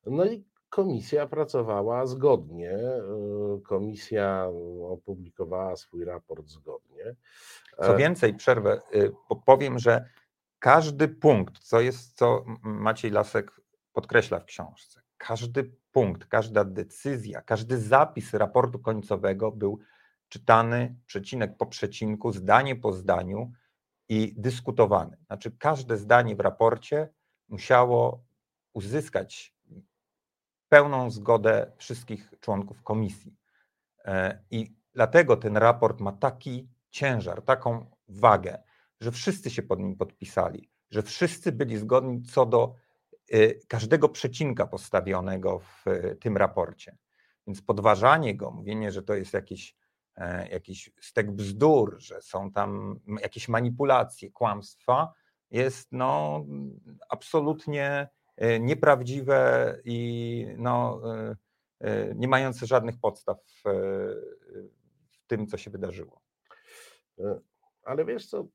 No 0.05 0.25
i 0.25 0.45
komisja 0.69 1.27
pracowała 1.27 2.05
zgodnie. 2.05 2.77
Komisja 3.63 4.49
opublikowała 4.89 5.75
swój 5.75 6.05
raport 6.05 6.47
zgodnie. 6.47 7.15
Co 7.77 7.95
więcej, 7.95 8.33
przerwę, 8.33 8.81
powiem, 9.45 9.79
że 9.79 10.09
każdy 10.59 11.07
punkt, 11.07 11.59
co 11.59 11.81
jest, 11.81 12.17
co 12.17 12.45
Maciej 12.63 13.11
Lasek 13.11 13.61
podkreśla 13.93 14.39
w 14.39 14.45
książce, 14.45 15.01
każdy 15.19 15.71
punkt, 15.91 16.25
każda 16.25 16.63
decyzja, 16.63 17.41
każdy 17.41 17.77
zapis 17.77 18.33
raportu 18.33 18.79
końcowego 18.79 19.51
był 19.51 19.79
czytany 20.29 20.95
przecinek 21.05 21.57
po 21.57 21.65
przecinku, 21.65 22.31
zdanie 22.31 22.75
po 22.75 22.93
zdaniu 22.93 23.51
i 24.09 24.33
dyskutowany. 24.37 25.17
Znaczy, 25.25 25.51
każde 25.51 25.97
zdanie 25.97 26.35
w 26.35 26.39
raporcie 26.39 27.09
musiało 27.47 28.23
uzyskać 28.73 29.55
pełną 30.69 31.11
zgodę 31.11 31.71
wszystkich 31.77 32.33
członków 32.39 32.83
komisji. 32.83 33.35
E, 34.05 34.43
I 34.51 34.75
dlatego 34.93 35.37
ten 35.37 35.57
raport 35.57 35.99
ma 35.99 36.11
taki 36.11 36.69
ciężar, 36.89 37.41
taką 37.41 37.91
wagę, 38.07 38.63
że 39.01 39.11
wszyscy 39.11 39.49
się 39.49 39.61
pod 39.63 39.79
nim 39.79 39.95
podpisali, 39.95 40.69
że 40.91 41.01
wszyscy 41.01 41.51
byli 41.51 41.77
zgodni 41.77 42.21
co 42.21 42.45
do 42.45 42.75
każdego 43.67 44.09
przecinka 44.09 44.67
postawionego 44.67 45.59
w 45.59 45.87
y, 45.87 46.17
tym 46.21 46.37
raporcie. 46.37 46.97
Więc 47.47 47.61
podważanie 47.61 48.35
go, 48.35 48.51
mówienie, 48.51 48.91
że 48.91 49.03
to 49.03 49.13
jest 49.13 49.33
jakiś, 49.33 49.75
e, 50.15 50.47
jakiś 50.49 50.91
stek 51.01 51.31
bzdur, 51.31 51.95
że 51.99 52.21
są 52.21 52.51
tam 52.51 52.99
jakieś 53.21 53.47
manipulacje, 53.47 54.31
kłamstwa, 54.31 55.13
jest 55.51 55.87
no, 55.91 56.45
absolutnie 57.09 58.09
e, 58.37 58.59
nieprawdziwe 58.59 59.75
i 59.85 60.47
no, 60.57 61.01
e, 61.81 62.15
nie 62.15 62.27
mające 62.27 62.65
żadnych 62.65 62.99
podstaw 62.99 63.37
w, 63.45 63.61
w 65.11 65.27
tym, 65.27 65.47
co 65.47 65.57
się 65.57 65.71
wydarzyło. 65.71 66.21
Ale 67.83 68.05
wiesz 68.05 68.27
co, 68.27 68.47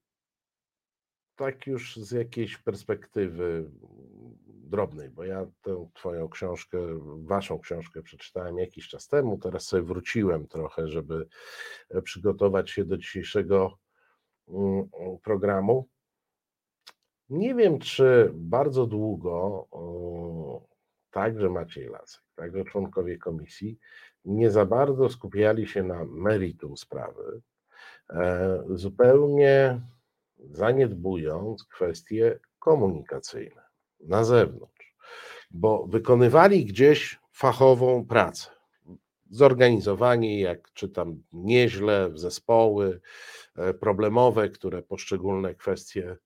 tak 1.36 1.66
już 1.66 1.96
z 1.96 2.10
jakiejś 2.10 2.58
perspektywy 2.58 3.70
drobnej, 4.46 5.10
bo 5.10 5.24
ja 5.24 5.46
tę 5.62 5.88
Twoją 5.94 6.28
książkę, 6.28 6.78
Waszą 7.24 7.58
książkę 7.58 8.02
przeczytałem 8.02 8.58
jakiś 8.58 8.88
czas 8.88 9.08
temu, 9.08 9.38
teraz 9.38 9.66
sobie 9.66 9.82
wróciłem 9.82 10.46
trochę, 10.46 10.88
żeby 10.88 11.26
e, 11.90 12.02
przygotować 12.02 12.70
się 12.70 12.84
do 12.84 12.96
dzisiejszego 12.96 13.78
mm, 14.48 14.88
programu. 15.22 15.88
Nie 17.28 17.54
wiem, 17.54 17.78
czy 17.78 18.30
bardzo 18.34 18.86
długo 18.86 19.66
także 21.10 21.50
Maciej 21.50 21.88
Lasek, 21.88 22.22
także 22.34 22.64
członkowie 22.64 23.18
komisji 23.18 23.78
nie 24.24 24.50
za 24.50 24.66
bardzo 24.66 25.08
skupiali 25.08 25.66
się 25.66 25.82
na 25.82 26.04
meritum 26.04 26.76
sprawy, 26.76 27.42
e, 28.10 28.64
zupełnie 28.70 29.80
zaniedbując 30.52 31.64
kwestie 31.64 32.38
komunikacyjne 32.58 33.62
na 34.00 34.24
zewnątrz, 34.24 34.96
bo 35.50 35.86
wykonywali 35.86 36.64
gdzieś 36.64 37.20
fachową 37.32 38.06
pracę. 38.06 38.50
Zorganizowani, 39.30 40.40
jak 40.40 40.72
czytam, 40.72 41.22
nieźle 41.32 42.10
w 42.10 42.18
zespoły 42.18 43.00
e, 43.56 43.74
problemowe, 43.74 44.48
które 44.48 44.82
poszczególne 44.82 45.54
kwestie 45.54 46.16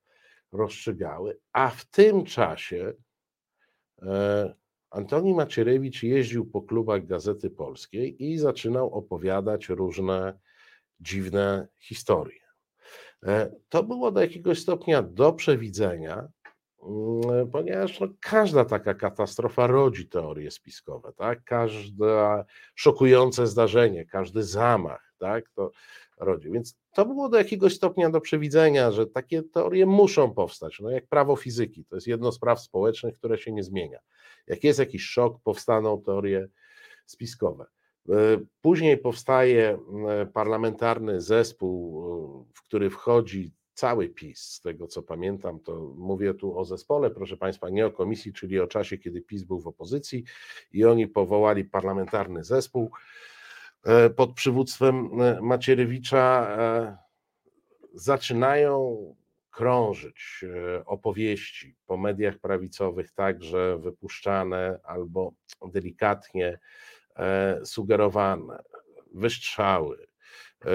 rozstrzygały, 0.53 1.39
a 1.53 1.71
w 1.71 1.85
tym 1.85 2.25
czasie 2.25 2.93
e, 4.03 4.55
Antoni 4.91 5.35
Macierewicz 5.35 6.03
jeździł 6.03 6.47
po 6.47 6.63
klubach 6.63 7.07
Gazety 7.07 7.51
Polskiej 7.51 8.25
i 8.25 8.39
zaczynał 8.39 8.95
opowiadać 8.95 9.69
różne 9.69 10.39
dziwne 11.01 11.69
historie. 11.79 12.48
E, 13.27 13.51
to 13.69 13.83
było 13.83 14.11
do 14.13 14.21
jakiegoś 14.21 14.63
stopnia 14.63 15.03
do 15.03 15.33
przewidzenia, 15.33 16.29
mm, 16.83 17.51
ponieważ 17.51 18.01
no, 18.01 18.09
każda 18.21 18.65
taka 18.65 18.95
katastrofa 18.95 19.67
rodzi 19.67 20.09
teorie 20.09 20.51
spiskowe, 20.51 21.13
tak? 21.13 21.45
Każde 21.45 22.45
szokujące 22.75 23.47
zdarzenie, 23.47 24.05
każdy 24.07 24.43
zamach, 24.43 25.15
tak? 25.19 25.51
To 25.51 25.71
rodzi. 26.19 26.51
Więc 26.51 26.79
to 26.95 27.07
było 27.07 27.29
do 27.29 27.39
jakiegoś 27.39 27.77
stopnia 27.77 28.11
do 28.11 28.21
przewidzenia, 28.21 28.93
że 28.93 29.07
takie 29.07 29.43
teorie 29.43 29.87
muszą 29.87 30.35
powstać. 30.35 30.81
No 30.81 30.91
jak 30.91 31.07
prawo 31.07 31.37
fizyki, 31.37 31.85
to 31.85 31.95
jest 31.95 32.07
jedno 32.07 32.33
z 32.33 32.39
praw 32.39 32.61
społecznych, 32.61 33.15
które 33.15 33.39
się 33.39 33.53
nie 33.53 33.63
zmienia. 33.63 33.99
Jak 34.47 34.65
jest 34.65 34.79
jakiś 34.79 35.03
szok, 35.03 35.41
powstaną 35.43 36.03
teorie 36.03 36.49
spiskowe. 37.07 37.67
E, 38.09 38.38
później 38.61 38.99
powstaje 38.99 39.79
e, 40.09 40.27
parlamentarny 40.27 41.21
zespół, 41.21 42.03
e, 42.50 42.55
w 42.55 42.62
który 42.62 42.91
wchodzi 42.91 43.53
cały 43.75 44.09
PiS, 44.09 44.41
z 44.41 44.61
tego 44.61 44.87
co 44.87 45.03
pamiętam, 45.03 45.61
to 45.61 45.95
mówię 45.97 46.35
tu 46.35 46.59
o 46.59 46.65
zespole, 46.65 47.11
proszę 47.11 47.37
Państwa, 47.37 47.69
nie 47.69 47.87
o 47.87 47.91
komisji, 47.91 48.33
czyli 48.33 48.61
o 48.61 48.67
czasie, 48.67 48.99
kiedy 48.99 49.23
PiS 49.23 49.43
był 49.43 49.61
w 49.61 49.67
opozycji 49.67 50.25
i 50.73 50.85
oni 50.85 51.07
powołali 51.07 51.65
parlamentarny 51.65 52.45
zespół 52.45 52.91
pod 54.17 54.33
przywództwem 54.35 55.11
Macierewicza. 55.41 56.57
Zaczynają 57.95 58.99
krążyć 59.50 60.45
opowieści 60.87 61.77
po 61.87 61.97
mediach 61.97 62.38
prawicowych, 62.38 63.12
także 63.12 63.79
wypuszczane 63.79 64.81
albo 64.85 65.33
delikatnie 65.73 66.59
sugerowane, 67.65 68.63
wystrzały. 69.15 70.07
E, 70.65 70.71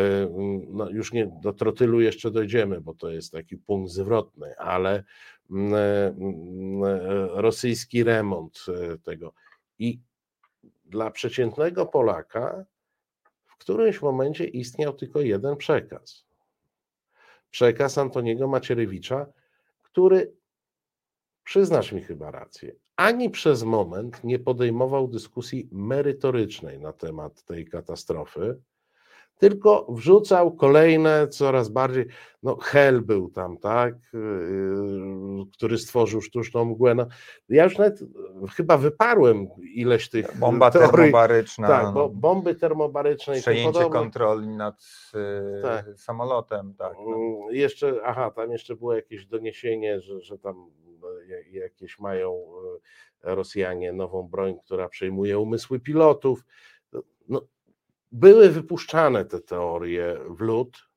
no 0.70 0.90
już 0.90 1.14
nie 1.14 1.32
do 1.42 1.54
trotylu 1.54 2.02
jeszcze 2.02 2.32
dojdziemy, 2.32 2.82
bo 2.82 2.94
to 2.94 3.10
jest 3.10 3.32
taki 3.32 3.58
punkt 3.58 3.92
zwrotny, 3.92 4.58
ale 4.58 5.04
e, 5.52 6.16
rosyjski 7.34 8.04
remont 8.04 8.66
tego. 9.04 9.34
I 9.80 10.00
dla 10.86 11.12
przeciętnego 11.12 11.86
Polaka 11.86 12.66
w 13.46 13.58
którymś 13.58 14.02
momencie 14.02 14.46
istniał 14.46 14.94
tylko 14.94 15.22
jeden 15.22 15.58
przekaz. 15.58 16.26
Przekaz 17.52 17.98
Antoniego 17.98 18.48
Macierewicza, 18.48 19.26
który, 19.82 20.34
przyznasz 21.44 21.92
mi 21.92 22.02
chyba 22.02 22.32
rację, 22.32 22.76
ani 22.96 23.30
przez 23.30 23.64
moment 23.64 24.24
nie 24.24 24.40
podejmował 24.40 25.08
dyskusji 25.08 25.70
merytorycznej 25.72 26.80
na 26.80 26.94
temat 26.94 27.44
tej 27.44 27.68
katastrofy, 27.68 28.60
tylko 29.38 29.88
wrzucał 29.90 30.52
kolejne, 30.52 31.28
coraz 31.28 31.70
bardziej, 31.70 32.06
no 32.44 32.56
Hel 32.56 33.02
był 33.02 33.30
tam, 33.30 33.58
tak, 33.58 33.96
yy, 34.14 35.46
który 35.54 35.78
stworzył 35.78 36.22
sztuczną 36.22 36.66
mgłę. 36.66 36.96
No, 36.96 37.08
ja 37.50 37.64
już 37.64 37.78
nawet 37.78 38.00
chyba 38.56 38.78
wyparłem 38.78 39.48
ileś 39.76 40.10
tych 40.10 40.38
Bomba 40.38 40.72
teorii. 40.72 40.92
termobaryczna. 40.92 41.68
Tak, 41.68 41.94
bo 41.94 42.10
bomby 42.10 42.56
termobaryczne. 42.56 43.36
Przejęcie 43.36 43.90
kontroli 43.90 44.48
nad 44.48 44.76
yy, 45.14 45.62
tak. 45.62 45.86
samolotem, 45.96 46.74
tak. 46.78 46.94
No. 46.94 47.16
Mm, 47.16 47.36
jeszcze, 47.52 47.94
aha, 48.06 48.32
tam 48.32 48.52
jeszcze 48.52 48.76
było 48.76 48.96
jakieś 48.96 49.26
doniesienie, 49.26 50.02
że, 50.02 50.22
że 50.22 50.38
tam 50.38 50.72
jakieś 51.51 52.00
mają 52.00 52.46
e, 53.24 53.36
Rosjanie 53.36 53.94
nową 53.94 54.24
broń, 54.24 54.56
która 54.65 54.89
przejmuje 54.89 55.39
umysły 55.39 55.80
pilotów. 55.80 56.46
No, 57.27 57.48
były 58.12 58.50
wypuszczane 58.50 59.25
te 59.25 59.39
teorie 59.39 60.18
w 60.29 60.42
lód. 60.42 60.90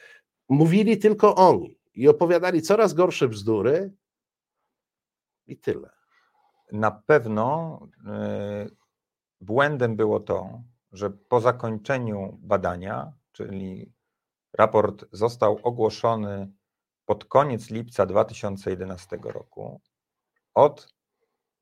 mówili 0.50 0.98
tylko 0.98 1.36
oni 1.36 1.80
i 1.94 2.08
opowiadali 2.08 2.62
coraz 2.62 2.94
gorsze 2.94 3.28
bzdury 3.28 3.92
i 5.48 5.58
tyle. 5.58 5.97
Na 6.72 6.92
pewno 6.92 7.80
e, 8.08 8.68
błędem 9.42 9.96
było 9.96 10.20
to, 10.20 10.62
że 10.92 11.10
po 11.10 11.42
zakończeniu 11.42 12.38
badania, 12.42 13.14
czyli 13.32 13.94
raport 14.54 15.06
został 15.12 15.60
ogłoszony 15.64 16.52
pod 17.06 17.26
koniec 17.26 17.70
lipca 17.70 18.06
2011 18.06 19.18
roku, 19.24 19.82
od 20.54 20.94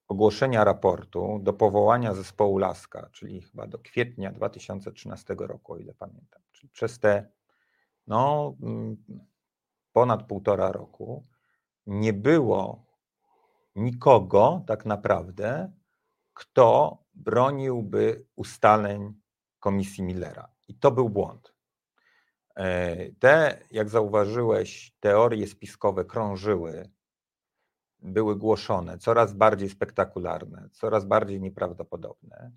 ogłoszenia 0.07 0.63
raportu 0.63 1.39
do 1.43 1.53
powołania 1.53 2.13
zespołu 2.13 2.57
Laska, 2.57 3.09
czyli 3.11 3.41
chyba 3.41 3.67
do 3.67 3.79
kwietnia 3.79 4.31
2013 4.31 5.35
roku, 5.39 5.73
o 5.73 5.77
ile 5.77 5.93
pamiętam. 5.93 6.41
Czyli 6.51 6.69
przez 6.69 6.99
te 6.99 7.27
no, 8.07 8.55
mm, 8.61 8.97
ponad 9.93 10.27
półtora 10.27 10.71
roku 10.71 11.25
nie 11.85 12.13
było 12.13 12.85
nikogo 13.75 14.63
tak 14.67 14.85
naprawdę, 14.85 15.71
kto 16.33 16.97
broniłby 17.13 18.25
ustaleń 18.35 19.13
komisji 19.59 20.03
Millera. 20.03 20.51
I 20.67 20.75
to 20.75 20.91
był 20.91 21.09
błąd. 21.09 21.53
E, 22.55 23.11
te, 23.11 23.59
jak 23.71 23.89
zauważyłeś, 23.89 24.95
teorie 24.99 25.47
spiskowe 25.47 26.05
krążyły, 26.05 26.89
były 27.99 28.35
głoszone, 28.35 28.97
coraz 28.97 29.33
bardziej 29.33 29.69
spektakularne, 29.69 30.69
coraz 30.71 31.05
bardziej 31.05 31.41
nieprawdopodobne, 31.41 32.51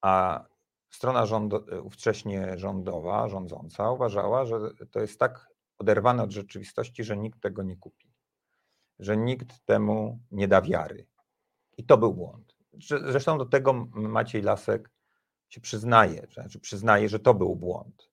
a 0.00 0.44
strona 0.90 1.26
rządo, 1.26 1.64
ówcześnie 1.82 2.58
rządowa, 2.58 3.28
rządząca 3.28 3.90
uważała, 3.90 4.44
że 4.46 4.58
to 4.90 5.00
jest 5.00 5.18
tak 5.18 5.48
oderwane 5.78 6.22
od 6.22 6.30
rzeczywistości, 6.30 7.04
że 7.04 7.16
nikt 7.16 7.40
tego 7.40 7.62
nie 7.62 7.76
kupi 7.76 8.11
że 8.98 9.16
nikt 9.16 9.64
temu 9.64 10.18
nie 10.30 10.48
da 10.48 10.62
wiary. 10.62 11.06
I 11.76 11.84
to 11.84 11.98
był 11.98 12.14
błąd. 12.14 12.56
Zresztą 13.06 13.38
do 13.38 13.46
tego 13.46 13.88
Maciej 13.94 14.42
Lasek 14.42 14.90
się 15.48 15.60
przyznaje, 15.60 16.26
znaczy 16.32 16.60
przyznaje, 16.60 17.08
że 17.08 17.18
to 17.18 17.34
był 17.34 17.56
błąd. 17.56 18.12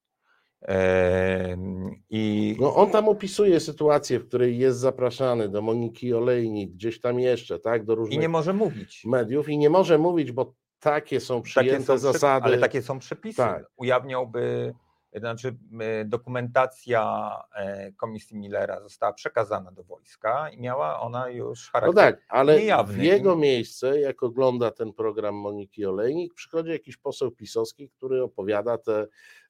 I... 2.09 2.55
No 2.59 2.75
on 2.75 2.91
tam 2.91 3.09
opisuje 3.09 3.59
sytuację, 3.59 4.19
w 4.19 4.27
której 4.27 4.57
jest 4.57 4.79
zapraszany 4.79 5.49
do 5.49 5.61
Moniki 5.61 6.13
Olejnik, 6.13 6.71
gdzieś 6.71 7.01
tam 7.01 7.19
jeszcze, 7.19 7.59
tak, 7.59 7.85
do 7.85 7.95
różnych 7.95 8.17
I 8.17 8.19
nie 8.19 8.29
może 8.29 8.53
mówić. 8.53 9.03
mediów 9.05 9.49
i 9.49 9.57
nie 9.57 9.69
może 9.69 9.97
mówić, 9.97 10.31
bo 10.31 10.53
takie 10.79 11.19
są 11.19 11.41
przyjęte 11.41 11.73
takie 11.73 11.85
są 11.85 11.97
zasady. 11.97 12.45
Ale 12.45 12.57
takie 12.57 12.81
są 12.81 12.99
przepisy. 12.99 13.37
Tak. 13.37 13.65
Ujawniałby 13.77 14.73
znaczy 15.15 15.58
dokumentacja 16.06 17.32
e, 17.56 17.91
komisji 17.91 18.38
Millera 18.38 18.82
została 18.82 19.13
przekazana 19.13 19.72
do 19.72 19.84
wojska 19.84 20.50
i 20.50 20.62
miała 20.62 21.00
ona 21.00 21.30
już 21.30 21.69
charakter 21.72 21.95
No 21.95 22.02
tak, 22.02 22.26
ale 22.30 22.60
niejawny. 22.60 22.93
w 22.93 23.04
jego 23.04 23.36
miejsce, 23.36 24.00
jak 24.00 24.24
ogląda 24.24 24.72
ten 24.72 24.93
program 24.93 25.36
Moniki 25.36 25.86
Olejnik, 25.86 26.34
przychodzi 26.34 26.69
jakiś 26.69 26.98
poseł 26.98 27.32
pisowski, 27.32 27.89
który 27.89 28.24
opowiada 28.24 28.78
te 28.78 29.08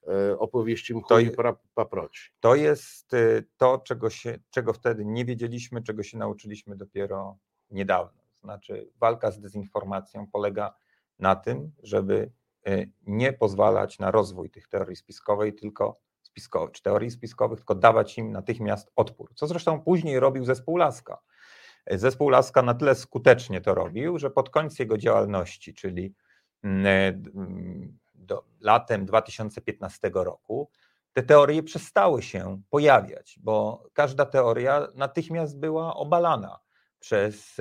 e, 0.08 0.38
opowieści 0.38 0.94
mchu 0.94 1.18
i 1.18 1.30
paproci. 1.74 2.30
To 2.40 2.54
jest 2.54 3.14
e, 3.14 3.42
to, 3.56 3.78
czego, 3.78 4.10
się, 4.10 4.38
czego 4.50 4.72
wtedy 4.72 5.04
nie 5.04 5.24
wiedzieliśmy, 5.24 5.82
czego 5.82 6.02
się 6.02 6.18
nauczyliśmy 6.18 6.76
dopiero 6.76 7.38
niedawno. 7.70 8.20
Znaczy 8.40 8.88
walka 9.00 9.30
z 9.30 9.40
dezinformacją 9.40 10.26
polega 10.32 10.74
na 11.18 11.36
tym, 11.36 11.72
żeby 11.82 12.30
nie 13.06 13.32
pozwalać 13.32 13.98
na 13.98 14.10
rozwój 14.10 14.50
tych 14.50 14.68
teorii 14.68 14.96
spiskowej, 14.96 15.54
tylko 15.54 16.00
spiskowych, 16.22 16.70
czy 16.72 16.82
teorii 16.82 17.10
spiskowych, 17.10 17.58
tylko 17.58 17.74
dawać 17.74 18.18
im 18.18 18.32
natychmiast 18.32 18.90
odpór. 18.96 19.34
Co 19.34 19.46
zresztą 19.46 19.80
później 19.80 20.20
robił 20.20 20.44
zespół 20.44 20.76
Laska. 20.76 21.20
Y, 21.92 21.98
zespół 21.98 22.28
Laska 22.28 22.62
na 22.62 22.74
tyle 22.74 22.94
skutecznie 22.94 23.60
to 23.60 23.74
robił, 23.74 24.18
że 24.18 24.30
pod 24.30 24.50
koniec 24.50 24.78
jego 24.78 24.98
działalności, 24.98 25.74
czyli 25.74 26.14
mm, 26.64 26.86
y, 26.86 27.30
mm, 27.34 27.98
do, 28.14 28.44
latem 28.60 29.06
2015 29.06 30.10
roku, 30.14 30.70
te 31.12 31.22
teorie 31.22 31.62
przestały 31.62 32.22
się 32.22 32.62
pojawiać, 32.70 33.38
bo 33.42 33.84
każda 33.92 34.26
teoria 34.26 34.88
natychmiast 34.94 35.58
była 35.58 35.94
obalana 35.94 36.58
przez 36.98 37.56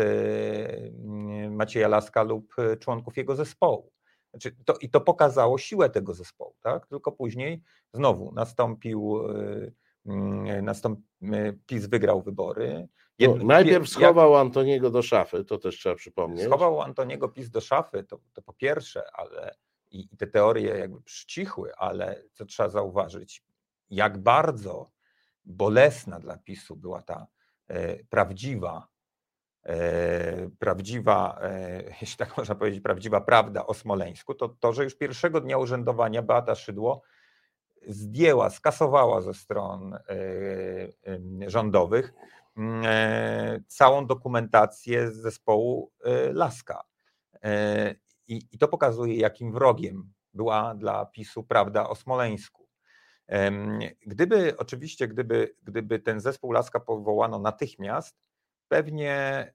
Macieja 1.50 1.88
Laska 1.88 2.24
lub 2.24 2.56
członków 2.80 3.18
jego 3.18 3.36
zespołu. 3.36 3.92
Znaczy 4.32 4.56
to, 4.66 4.74
I 4.82 4.90
to 4.90 5.02
pokazało 5.02 5.58
siłę 5.58 5.90
tego 5.90 6.14
zespołu, 6.14 6.56
tak? 6.62 6.88
Tylko 6.88 7.12
później 7.12 7.62
znowu 7.94 8.32
nastąpił, 8.32 9.24
yy, 10.06 10.62
nastąp, 10.62 11.00
PiS 11.66 11.86
wygrał 11.86 12.22
wybory 12.22 12.88
No, 13.20 13.36
najpierw 13.36 13.90
schował 13.90 14.32
jak, 14.32 14.42
Antoniego 14.42 14.92
do 14.92 15.02
szafy, 15.02 15.46
to 15.46 15.58
też 15.58 15.78
trzeba 15.78 15.96
przypomnieć. 15.96 16.46
Schował 16.46 16.82
Antoniego 16.82 17.30
PiS 17.30 17.50
do 17.50 17.62
szafy, 17.62 18.04
to, 18.04 18.20
to 18.34 18.42
po 18.42 18.54
pierwsze, 18.54 19.04
ale 19.14 19.56
i, 19.92 20.08
i 20.12 20.18
te 20.18 20.28
teorie 20.28 20.78
jakby 20.78 21.02
przycichły, 21.02 21.76
ale 21.76 22.24
co 22.34 22.46
trzeba 22.46 22.70
zauważyć, 22.70 23.44
jak 23.90 24.18
bardzo 24.18 24.92
bolesna 25.46 26.20
dla 26.20 26.38
PiSu 26.38 26.76
była 26.76 27.02
ta 27.02 27.28
e, 27.68 28.04
prawdziwa, 28.04 28.88
prawdziwa, 30.60 31.40
e, 31.42 31.84
jeśli 32.02 32.18
tak 32.18 32.38
można 32.38 32.56
powiedzieć, 32.56 32.82
prawdziwa 32.82 33.22
prawda 33.22 33.68
o 33.68 33.74
Smoleńsku, 33.74 34.34
to 34.34 34.50
to, 34.50 34.74
że 34.74 34.84
już 34.84 34.96
pierwszego 34.96 35.42
dnia 35.42 35.58
urzędowania 35.58 36.22
Beata 36.22 36.56
Szydło 36.56 37.02
zdjęła, 37.88 38.50
skasowała 38.50 39.22
ze 39.22 39.34
stron 39.34 39.94
e, 39.94 40.00
rządowych 41.48 42.14
mm, 42.58 42.84
e, 42.86 43.60
całą 43.68 44.08
dokumentację 44.08 45.12
z 45.12 45.16
zespołu 45.16 45.92
e, 46.04 46.34
Laska. 46.34 46.84
I, 48.28 48.42
I 48.52 48.58
to 48.58 48.68
pokazuje, 48.68 49.16
jakim 49.16 49.52
wrogiem 49.54 50.14
była 50.34 50.76
dla 50.76 51.06
PiSu 51.06 51.44
prawda 51.44 51.90
o 51.90 51.96
Smoleńsku. 51.96 52.70
Gdyby 54.06 54.58
oczywiście, 54.58 55.08
gdyby, 55.08 55.56
gdyby 55.64 56.00
ten 56.00 56.20
zespół 56.20 56.52
Laska 56.52 56.80
powołano 56.80 57.40
natychmiast, 57.40 58.16
pewnie 58.70 59.54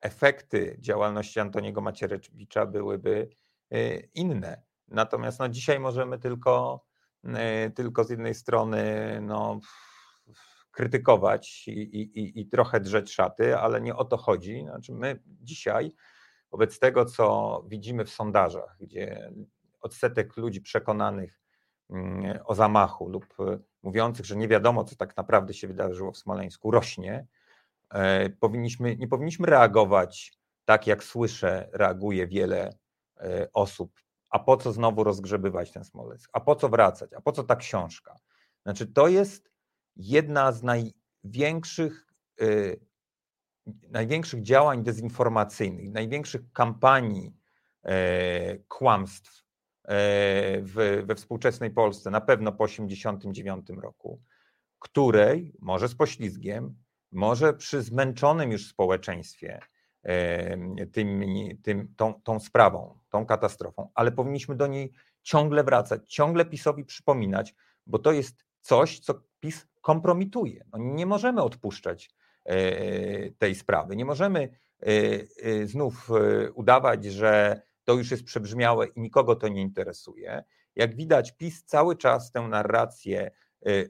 efekty 0.00 0.76
działalności 0.80 1.40
Antoniego 1.40 1.80
Macierewicza 1.80 2.66
byłyby 2.66 3.28
inne. 4.14 4.62
Natomiast 4.88 5.38
no, 5.38 5.48
dzisiaj 5.48 5.80
możemy 5.80 6.18
tylko 6.18 6.86
E, 7.34 7.70
tylko 7.70 8.04
z 8.04 8.10
jednej 8.10 8.34
strony 8.34 8.84
no, 9.22 9.60
krytykować 10.70 11.68
i, 11.68 11.70
i, 11.70 12.40
i 12.40 12.46
trochę 12.46 12.80
drzeć 12.80 13.14
szaty, 13.14 13.58
ale 13.58 13.80
nie 13.80 13.96
o 13.96 14.04
to 14.04 14.16
chodzi. 14.16 14.64
Znaczy 14.68 14.92
my 14.92 15.22
dzisiaj, 15.26 15.92
wobec 16.50 16.78
tego, 16.78 17.04
co 17.04 17.64
widzimy 17.68 18.04
w 18.04 18.10
sondażach, 18.10 18.76
gdzie 18.80 19.32
odsetek 19.80 20.36
ludzi 20.36 20.60
przekonanych 20.60 21.40
mm, 21.90 22.38
o 22.44 22.54
zamachu 22.54 23.08
lub 23.08 23.26
e, 23.40 23.58
mówiących, 23.82 24.26
że 24.26 24.36
nie 24.36 24.48
wiadomo, 24.48 24.84
co 24.84 24.96
tak 24.96 25.16
naprawdę 25.16 25.54
się 25.54 25.68
wydarzyło 25.68 26.12
w 26.12 26.18
Smoleńsku, 26.18 26.70
rośnie, 26.70 27.14
e, 27.14 27.26
powinniśmy, 28.40 28.96
nie 28.96 29.08
powinniśmy 29.08 29.46
reagować 29.46 30.38
tak, 30.64 30.86
jak 30.86 31.04
słyszę, 31.04 31.68
reaguje 31.72 32.26
wiele 32.26 32.78
osób. 33.52 33.92
A 34.30 34.38
po 34.38 34.56
co 34.56 34.72
znowu 34.72 35.04
rozgrzebywać 35.04 35.72
ten 35.72 35.84
Smoleńsk, 35.84 36.30
a 36.32 36.40
po 36.40 36.56
co 36.56 36.68
wracać, 36.68 37.12
a 37.12 37.20
po 37.20 37.32
co 37.32 37.44
ta 37.44 37.56
książka. 37.56 38.16
Znaczy, 38.62 38.86
to 38.86 39.08
jest 39.08 39.50
jedna 39.96 40.52
z 40.52 40.62
największych, 40.62 42.06
yy, 42.40 42.80
największych 43.90 44.42
działań 44.42 44.82
dezinformacyjnych, 44.82 45.92
największych 45.92 46.52
kampanii 46.52 47.36
yy, 47.84 47.92
kłamstw 48.68 49.44
yy, 49.88 49.94
w, 50.62 51.02
we 51.06 51.14
współczesnej 51.14 51.70
Polsce, 51.70 52.10
na 52.10 52.20
pewno 52.20 52.52
po 52.52 52.66
1989 52.66 53.82
roku, 53.82 54.22
której, 54.78 55.54
może 55.60 55.88
z 55.88 55.94
poślizgiem, 55.94 56.74
może 57.16 57.54
przy 57.54 57.82
zmęczonym 57.82 58.52
już 58.52 58.68
społeczeństwie, 58.68 59.60
tym, 60.92 61.26
tym, 61.62 61.94
tą, 61.96 62.14
tą 62.22 62.40
sprawą, 62.40 62.98
tą 63.10 63.26
katastrofą, 63.26 63.90
ale 63.94 64.12
powinniśmy 64.12 64.56
do 64.56 64.66
niej 64.66 64.92
ciągle 65.22 65.64
wracać, 65.64 66.14
ciągle 66.14 66.44
PiSowi 66.44 66.84
przypominać, 66.84 67.54
bo 67.86 67.98
to 67.98 68.12
jest 68.12 68.44
coś, 68.60 69.00
co 69.00 69.14
PiS 69.40 69.66
kompromituje. 69.80 70.64
No 70.72 70.78
nie 70.78 71.06
możemy 71.06 71.42
odpuszczać 71.42 72.10
e, 72.44 73.30
tej 73.30 73.54
sprawy. 73.54 73.96
Nie 73.96 74.04
możemy 74.04 74.40
e, 74.40 74.86
e, 75.42 75.66
znów 75.66 76.10
udawać, 76.54 77.04
że 77.04 77.62
to 77.84 77.92
już 77.92 78.10
jest 78.10 78.24
przebrzmiałe 78.24 78.86
i 78.86 79.00
nikogo 79.00 79.36
to 79.36 79.48
nie 79.48 79.62
interesuje. 79.62 80.44
Jak 80.74 80.96
widać, 80.96 81.36
PiS 81.36 81.64
cały 81.64 81.96
czas 81.96 82.32
tę 82.32 82.40
narrację 82.40 83.30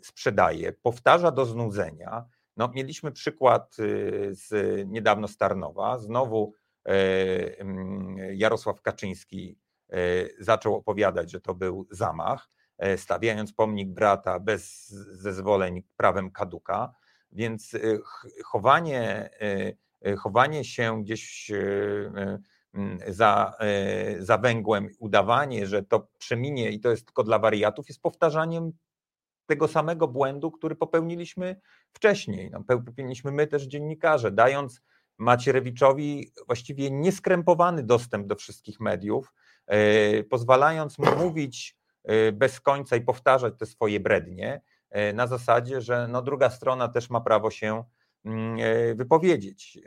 sprzedaje, 0.02 0.72
powtarza 0.72 1.30
do 1.30 1.44
znudzenia. 1.46 2.24
No, 2.56 2.70
mieliśmy 2.74 3.12
przykład 3.12 3.76
y, 3.78 4.28
z 4.30 4.52
niedawno 4.88 5.28
Starnowa. 5.28 5.98
Znowu 5.98 6.52
e, 6.84 6.94
Jarosław 8.34 8.82
Kaczyński 8.82 9.58
e, 9.90 9.96
zaczął 10.38 10.74
opowiadać, 10.74 11.30
że 11.30 11.40
to 11.40 11.54
był 11.54 11.86
zamach, 11.90 12.48
e, 12.78 12.98
stawiając 12.98 13.52
pomnik 13.52 13.88
brata 13.88 14.40
bez 14.40 14.88
zezwoleń 15.12 15.82
prawem 15.96 16.30
kaduka. 16.30 16.94
Więc 17.32 17.76
chowanie, 18.44 19.30
chowanie 20.18 20.64
się 20.64 21.02
gdzieś 21.02 21.50
za, 23.08 23.54
za 24.18 24.38
węgłem, 24.38 24.88
udawanie, 24.98 25.66
że 25.66 25.82
to 25.82 26.08
przeminie 26.18 26.70
i 26.70 26.80
to 26.80 26.90
jest 26.90 27.06
tylko 27.06 27.22
dla 27.22 27.38
wariatów, 27.38 27.88
jest 27.88 28.02
powtarzaniem 28.02 28.72
tego 29.46 29.68
samego 29.68 30.09
błędu, 30.09 30.50
który 30.50 30.76
popełniliśmy 30.76 31.61
wcześniej. 31.92 32.50
No, 32.50 32.64
popełniliśmy 32.64 33.32
my 33.32 33.46
też 33.46 33.62
dziennikarze, 33.62 34.30
dając 34.30 34.80
Macierewiczowi 35.18 36.32
właściwie 36.46 36.90
nieskrępowany 36.90 37.82
dostęp 37.82 38.26
do 38.26 38.37
wszystkich 38.37 38.80
mediów, 38.80 39.32
e, 39.66 40.22
pozwalając 40.24 40.98
mu 40.98 41.16
mówić 41.16 41.76
e, 42.04 42.32
bez 42.32 42.61
końca 42.61 42.96
i 42.96 43.00
powtarzać 43.00 43.54
te 43.59 43.66
swoje 43.66 44.00
brednie, 44.00 44.61
e, 44.90 45.12
na 45.12 45.26
zasadzie, 45.26 45.80
że 45.80 46.09
no, 46.09 46.22
druga 46.22 46.50
strona 46.50 46.88
też 46.88 47.11
ma 47.11 47.20
prawo 47.20 47.50
się 47.50 47.85
mm, 48.24 48.56
wypowiedzieć. 48.96 49.78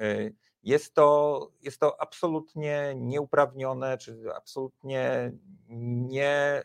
Jest 0.63 0.93
to, 0.93 1.51
jest 1.61 1.79
to 1.79 2.01
absolutnie 2.01 2.93
nieuprawnione, 2.95 3.97
czy 3.97 4.35
absolutnie 4.35 5.31
nie, 5.69 6.63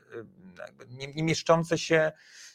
nie, 0.89 1.07
nie 1.07 1.23
mieszczące 1.23 1.79
się 1.79 2.13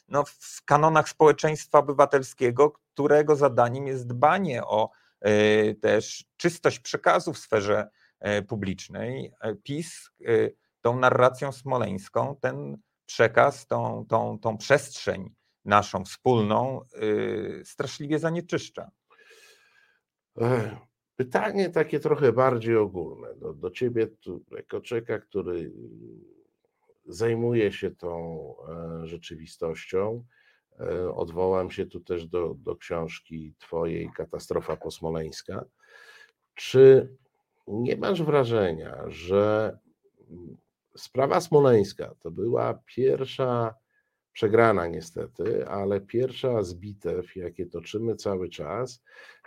no, 0.10 0.24
w 0.26 0.66
kanonach 0.66 1.10
społeczeństwa 1.10 1.80
obywatelskiego, 1.80 2.72
którego 2.72 3.36
zadaniem 3.36 3.88
jest 3.88 4.08
dbanie 4.08 4.64
o 4.64 4.90
y, 5.28 5.76
też 5.82 6.26
czystość 6.38 6.80
przekazu 6.80 7.34
w 7.34 7.38
sferze 7.38 7.90
y, 8.40 8.42
publicznej. 8.42 9.34
PiS 9.64 10.10
y, 10.22 10.56
tą 10.82 11.00
narracją 11.00 11.52
smoleńską 11.52 12.36
ten 12.42 12.78
przekaz, 13.06 13.68
tą, 13.68 14.06
tą, 14.10 14.40
tą 14.40 14.58
przestrzeń 14.58 15.36
naszą 15.66 16.06
wspólną 16.06 16.82
straszliwie 17.64 18.20
zanieczyszcza. 18.20 18.92
Pytanie 21.16 21.70
takie 21.70 22.00
trochę 22.00 22.34
bardziej 22.34 22.78
ogólne 22.78 23.36
do, 23.36 23.54
do 23.54 23.72
ciebie, 23.72 24.08
tu, 24.08 24.46
jako 24.52 24.82
człowieka, 24.82 25.20
który 25.20 25.72
zajmuje 27.10 27.72
się 27.72 27.92
tą 27.92 28.54
e, 28.70 29.08
rzeczywistością. 29.08 30.26
E, 30.80 31.14
odwołam 31.16 31.72
się 31.72 31.86
tu 31.86 32.00
też 32.00 32.28
do, 32.28 32.54
do 32.54 32.76
książki 32.76 33.54
Twojej 33.60 34.12
Katastrofa 34.16 34.78
posmoleńska. 34.78 35.66
Czy 36.56 37.16
nie 37.68 37.98
masz 37.98 38.24
wrażenia, 38.24 39.04
że 39.08 39.78
sprawa 40.96 41.42
smoleńska 41.42 42.16
to 42.20 42.32
była 42.32 42.74
pierwsza 42.86 43.76
przegrana 44.32 44.88
niestety, 44.88 45.68
ale 45.68 46.02
pierwsza 46.02 46.64
z 46.64 46.74
bitew, 46.74 47.36
jakie 47.36 47.66
toczymy 47.66 48.16
cały 48.16 48.50
czas, 48.50 49.04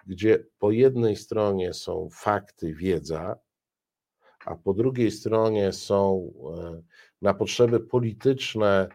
gdzie 0.06 0.44
po 0.58 0.70
jednej 0.70 1.16
stronie 1.16 1.74
są 1.74 2.08
fakty, 2.12 2.74
wiedza, 2.74 3.36
a 4.46 4.54
po 4.54 4.74
drugiej 4.74 5.10
stronie 5.10 5.72
są 5.72 6.32
e, 6.58 6.82
na 7.22 7.34
potrzeby 7.34 7.80
polityczne, 7.80 8.88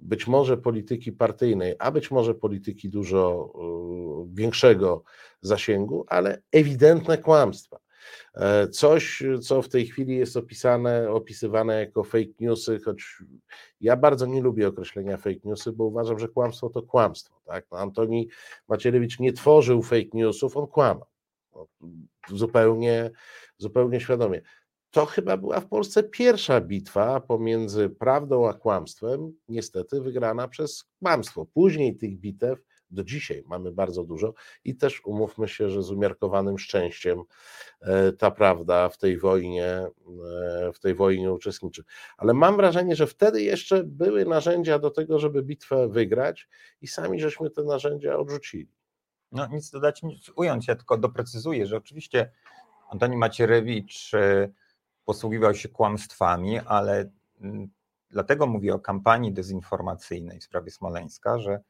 być 0.00 0.26
może 0.26 0.56
polityki 0.56 1.12
partyjnej, 1.12 1.74
a 1.78 1.90
być 1.90 2.10
może 2.10 2.34
polityki 2.34 2.88
dużo 2.88 3.52
e, 3.54 4.34
większego 4.34 5.04
zasięgu, 5.40 6.04
ale 6.08 6.42
ewidentne 6.52 7.18
kłamstwa. 7.18 7.78
E, 8.34 8.68
coś, 8.68 9.22
co 9.42 9.62
w 9.62 9.68
tej 9.68 9.86
chwili 9.86 10.16
jest 10.16 10.36
opisane, 10.36 11.10
opisywane 11.10 11.80
jako 11.80 12.04
fake 12.04 12.32
newsy, 12.40 12.80
choć 12.84 13.22
ja 13.80 13.96
bardzo 13.96 14.26
nie 14.26 14.40
lubię 14.40 14.68
określenia 14.68 15.16
fake 15.16 15.40
newsy, 15.44 15.72
bo 15.72 15.84
uważam, 15.84 16.18
że 16.18 16.28
kłamstwo 16.28 16.70
to 16.70 16.82
kłamstwo. 16.82 17.40
Tak? 17.44 17.66
No, 17.72 17.78
Antoni 17.78 18.28
Macierewicz 18.68 19.20
nie 19.20 19.32
tworzył 19.32 19.82
fake 19.82 20.10
newsów, 20.14 20.56
on 20.56 20.66
kłamał. 20.66 21.06
No, 21.54 21.66
zupełnie, 22.28 23.10
zupełnie 23.58 24.00
świadomie 24.00 24.40
to 24.94 25.06
chyba 25.06 25.36
była 25.36 25.60
w 25.60 25.66
Polsce 25.66 26.02
pierwsza 26.02 26.60
bitwa 26.60 27.20
pomiędzy 27.20 27.90
prawdą 27.90 28.48
a 28.48 28.52
kłamstwem, 28.52 29.32
niestety 29.48 30.00
wygrana 30.00 30.48
przez 30.48 30.84
kłamstwo. 30.98 31.46
Później 31.54 31.96
tych 31.96 32.18
bitew 32.18 32.58
do 32.90 33.04
dzisiaj 33.04 33.44
mamy 33.46 33.72
bardzo 33.72 34.04
dużo 34.04 34.34
i 34.64 34.76
też 34.76 35.04
umówmy 35.04 35.48
się, 35.48 35.70
że 35.70 35.82
z 35.82 35.90
umiarkowanym 35.90 36.58
szczęściem 36.58 37.22
e, 37.80 38.12
ta 38.12 38.30
prawda 38.30 38.88
w 38.88 38.98
tej 38.98 39.18
wojnie, 39.18 39.66
e, 39.66 39.90
w 40.74 40.80
tej 40.80 40.94
wojnie 40.94 41.32
uczestniczy. 41.32 41.84
Ale 42.16 42.34
mam 42.34 42.56
wrażenie, 42.56 42.96
że 42.96 43.06
wtedy 43.06 43.42
jeszcze 43.42 43.84
były 43.84 44.24
narzędzia 44.24 44.78
do 44.78 44.90
tego, 44.90 45.18
żeby 45.18 45.42
bitwę 45.42 45.88
wygrać 45.88 46.48
i 46.80 46.86
sami 46.86 47.20
żeśmy 47.20 47.50
te 47.50 47.62
narzędzia 47.62 48.16
odrzucili. 48.16 48.72
No 49.32 49.46
nic 49.46 49.70
dodać, 49.70 50.02
nic 50.02 50.30
ująć, 50.36 50.68
ja 50.68 50.76
tylko 50.76 50.98
doprecyzuję, 50.98 51.66
że 51.66 51.76
oczywiście 51.76 52.30
Antoni 52.90 53.16
Macierewicz 53.16 54.14
e, 54.14 54.48
posługiwał 55.04 55.54
się 55.54 55.68
kłamstwami, 55.68 56.58
ale 56.58 57.10
mm, 57.40 57.68
dlatego 58.10 58.46
mówię 58.46 58.74
o 58.74 58.78
kampanii 58.78 59.32
dezinformacyjnej 59.32 60.40
w 60.40 60.44
sprawie 60.44 60.70
Smoleńska, 60.70 61.38
że 61.38 61.60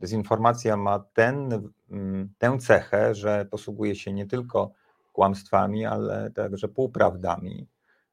dezinformacja 0.00 0.76
ma 0.76 0.98
ten, 0.98 1.68
mm, 1.90 2.28
tę 2.38 2.58
cechę, 2.58 3.14
że 3.14 3.46
posługuje 3.50 3.96
się 3.96 4.12
nie 4.12 4.26
tylko 4.26 4.72
kłamstwami, 5.12 5.86
ale 5.86 6.30
także 6.30 6.68
półprawdami 6.68 7.68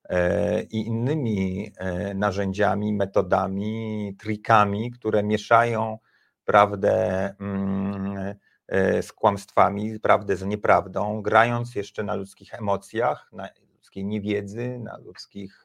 e, 0.10 0.62
i 0.64 0.88
innymi 0.88 1.72
e, 1.78 2.14
narzędziami, 2.14 2.94
metodami, 2.94 4.16
trikami, 4.20 4.92
które 4.92 5.24
mieszają 5.24 5.98
prawdę 6.46 6.96
mm, 7.40 8.36
e, 8.68 9.04
z 9.04 9.14
kłamstwami, 9.14 10.00
prawdę 10.00 10.36
z 10.36 10.46
nieprawdą, 10.46 11.22
grając 11.22 11.76
jeszcze 11.76 12.04
na 12.04 12.16
ludzkich 12.16 12.54
emocjach, 12.54 13.30
na 13.32 13.50
ludzkiej 13.92 14.06
niewiedzy, 14.06 14.80
na 14.80 14.98
ludzkich 14.98 15.64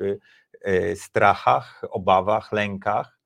strachach, 0.94 1.82
obawach, 1.90 2.52
lękach. 2.52 3.20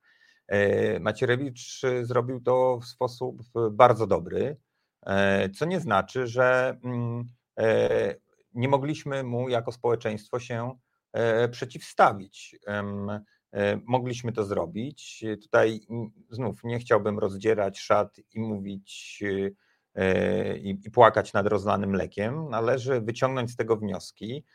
Macierewicz 0.99 1.81
zrobił 2.01 2.41
to 2.41 2.79
w 2.79 2.85
sposób 2.85 3.41
bardzo 3.71 4.07
dobry, 4.07 4.57
co 5.55 5.65
nie 5.65 5.79
znaczy, 5.79 6.27
że 6.27 6.77
mm, 6.83 7.25
E, 7.61 8.15
nie 8.53 8.67
mogliśmy 8.67 9.23
mu 9.23 9.49
jako 9.49 9.71
społeczeństwo 9.71 10.39
się 10.39 10.79
e, 11.13 11.49
przeciwstawić. 11.49 12.55
E, 12.67 13.79
mogliśmy 13.85 14.31
to 14.31 14.45
zrobić. 14.45 15.25
Tutaj 15.41 15.79
znów 16.29 16.63
nie 16.63 16.79
chciałbym 16.79 17.19
rozdzierać 17.19 17.79
szat 17.79 18.17
i 18.33 18.39
mówić 18.39 19.23
i 20.61 20.91
płakać 20.93 21.33
nad 21.33 21.47
rozlanym 21.47 21.89
mlekiem. 21.89 22.49
Należy 22.49 23.01
wyciągnąć 23.01 23.51
z 23.51 23.55
tego 23.55 23.77
wnioski 23.77 24.45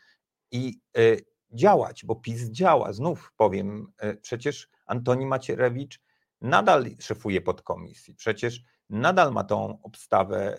i 0.51 0.79
działać, 1.51 2.05
bo 2.05 2.15
PiS 2.15 2.49
działa. 2.49 2.93
Znów 2.93 3.33
powiem, 3.37 3.91
przecież 4.21 4.69
Antoni 4.85 5.25
Macierewicz 5.25 6.01
nadal 6.41 6.85
szefuje 6.99 7.41
podkomisji, 7.41 8.15
przecież 8.15 8.63
nadal 8.89 9.31
ma 9.31 9.43
tą 9.43 9.81
obstawę 9.81 10.57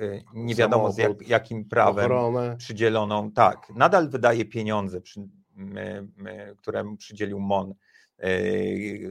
Y, 0.00 0.24
nie 0.34 0.54
wiadomo 0.54 0.92
z 0.92 0.98
jak, 0.98 1.28
jakim 1.28 1.64
prawem 1.64 2.04
ochronę. 2.04 2.56
przydzieloną. 2.56 3.32
Tak, 3.32 3.70
nadal 3.74 4.08
wydaje 4.08 4.44
pieniądze, 4.44 5.00
przy, 5.00 5.28
my, 5.54 6.08
my, 6.16 6.54
które 6.58 6.84
mu 6.84 6.96
przydzielił 6.96 7.40
MON. 7.40 7.74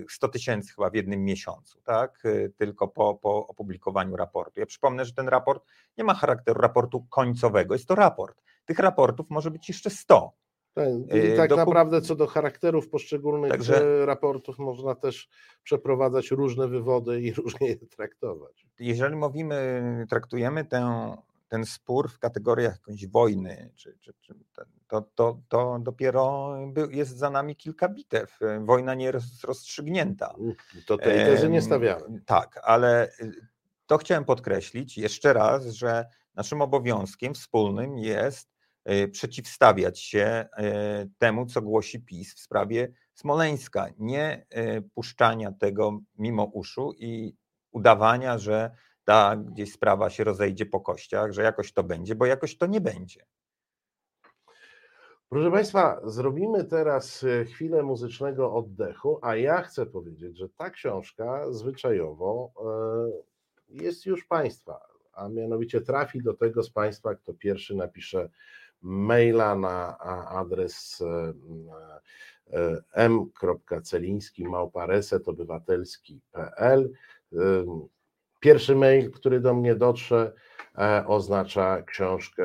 100 0.10 0.28
y, 0.28 0.30
tysięcy 0.32 0.74
chyba 0.74 0.90
w 0.90 0.96
jednym 0.96 1.26
miesiącu, 1.26 1.82
tak? 1.82 2.24
Tylko 2.58 2.88
po, 2.88 3.16
po 3.16 3.48
opublikowaniu 3.48 4.16
raportu. 4.16 4.60
Ja 4.60 4.66
przypomnę, 4.66 5.06
że 5.06 5.14
ten 5.14 5.28
raport 5.28 5.66
nie 5.98 6.04
ma 6.04 6.14
charakteru 6.14 6.62
raportu 6.62 7.06
końcowego, 7.10 7.76
jest 7.76 7.88
to 7.88 7.96
raport. 7.96 8.42
Tych 8.66 8.80
raportów 8.80 9.30
może 9.30 9.52
być 9.52 9.70
jeszcze 9.70 9.90
100. 9.90 10.32
Tak, 10.74 10.88
I 11.34 11.38
tak 11.38 11.56
naprawdę 11.56 12.02
co 12.02 12.16
do 12.16 12.28
charakterów 12.28 12.90
poszczególnych 12.90 13.52
Także, 13.52 14.06
raportów 14.06 14.60
można 14.60 14.96
też 14.96 15.30
przeprowadzać 15.64 16.32
różne 16.32 16.68
wywody 16.68 17.22
i 17.22 17.34
różnie 17.42 17.68
je 17.68 17.76
traktować. 17.76 18.68
Jeżeli 18.80 19.16
mówimy, 19.16 19.84
traktujemy 20.10 20.66
tę, 20.66 21.14
ten 21.48 21.66
spór 21.66 22.10
w 22.10 22.20
kategoriach 22.20 22.74
jakąś 22.74 23.08
wojny, 23.08 23.72
czy, 23.76 23.98
czy, 24.00 24.14
czy 24.22 24.36
to, 24.88 25.02
to, 25.16 25.42
to 25.50 25.80
dopiero 25.82 26.56
jest 26.90 27.18
za 27.18 27.30
nami 27.30 27.56
kilka 27.56 27.90
bitew. 27.90 28.40
Wojna 28.60 28.94
nie 28.94 29.06
jest 29.06 29.44
rozstrzygnięta. 29.44 30.36
To 30.88 30.98
tej 30.98 31.26
tezy 31.26 31.50
nie 31.50 31.62
stawiamy. 31.62 32.22
Tak, 32.26 32.60
ale 32.64 33.10
y, 33.22 33.32
to 33.86 33.98
chciałem 33.98 34.26
podkreślić 34.26 34.98
jeszcze 34.98 35.34
raz, 35.34 35.66
że 35.66 36.06
naszym 36.36 36.62
obowiązkiem 36.62 37.34
wspólnym 37.34 37.98
jest 37.98 38.53
przeciwstawiać 39.12 40.00
się 40.00 40.46
y, 41.04 41.10
temu, 41.18 41.46
co 41.46 41.62
głosi 41.62 42.00
PiS 42.00 42.36
w 42.36 42.40
sprawie 42.40 42.92
Smoleńska, 43.14 43.88
nie 43.98 44.46
y, 44.58 44.90
puszczania 44.94 45.52
tego 45.52 46.00
mimo 46.18 46.44
uszu 46.44 46.94
i 46.98 47.36
udawania, 47.72 48.38
że 48.38 48.72
ta 49.06 49.36
gdzieś 49.36 49.74
sprawa 49.74 50.10
się 50.10 50.24
rozejdzie 50.24 50.66
po 50.66 50.82
kościach, 50.82 51.32
że 51.32 51.44
jakoś 51.44 51.74
to 51.74 51.84
będzie, 51.84 52.16
bo 52.16 52.26
jakoś 52.26 52.58
to 52.58 52.66
nie 52.66 52.82
będzie. 52.82 53.26
Proszę 55.30 55.52
Państwa, 55.52 56.02
zrobimy 56.04 56.64
teraz 56.64 57.26
chwilę 57.46 57.84
muzycznego 57.84 58.54
oddechu, 58.54 59.20
a 59.22 59.36
ja 59.36 59.62
chcę 59.62 59.86
powiedzieć, 59.86 60.38
że 60.38 60.50
ta 60.50 60.70
książka 60.70 61.52
zwyczajowo 61.52 62.54
jest 63.70 64.06
już 64.06 64.26
Państwa, 64.26 64.80
a 65.14 65.30
mianowicie 65.30 65.82
trafi 65.82 66.24
do 66.24 66.34
tego 66.34 66.64
z 66.64 66.70
Państwa, 66.70 67.16
kto 67.16 67.34
pierwszy 67.34 67.76
napisze 67.76 68.30
maila 68.84 69.56
na 69.56 69.98
adres 70.30 71.02
e, 71.02 71.34
e, 72.54 72.82
m.celiński 72.94 74.48
małparesetobywatelski.pl 74.48 76.92
e, 77.34 77.38
Pierwszy 78.40 78.76
mail, 78.76 79.12
który 79.12 79.40
do 79.40 79.54
mnie 79.54 79.76
dotrze, 79.76 80.34
oznacza 81.08 81.82
książkę 81.82 82.44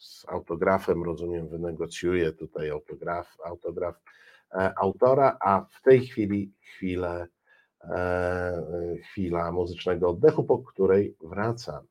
z 0.00 0.24
autografem, 0.28 1.04
rozumiem, 1.04 1.48
wynegocjuję 1.48 2.32
tutaj 2.32 2.70
autograf, 2.70 3.36
autograf 3.44 3.94
autora, 4.76 5.36
a 5.40 5.66
w 5.70 5.82
tej 5.82 6.06
chwili 6.06 6.52
chwilę, 6.60 7.26
chwila 9.04 9.52
muzycznego 9.52 10.08
oddechu, 10.08 10.44
po 10.44 10.58
której 10.58 11.16
wracamy. 11.22 11.88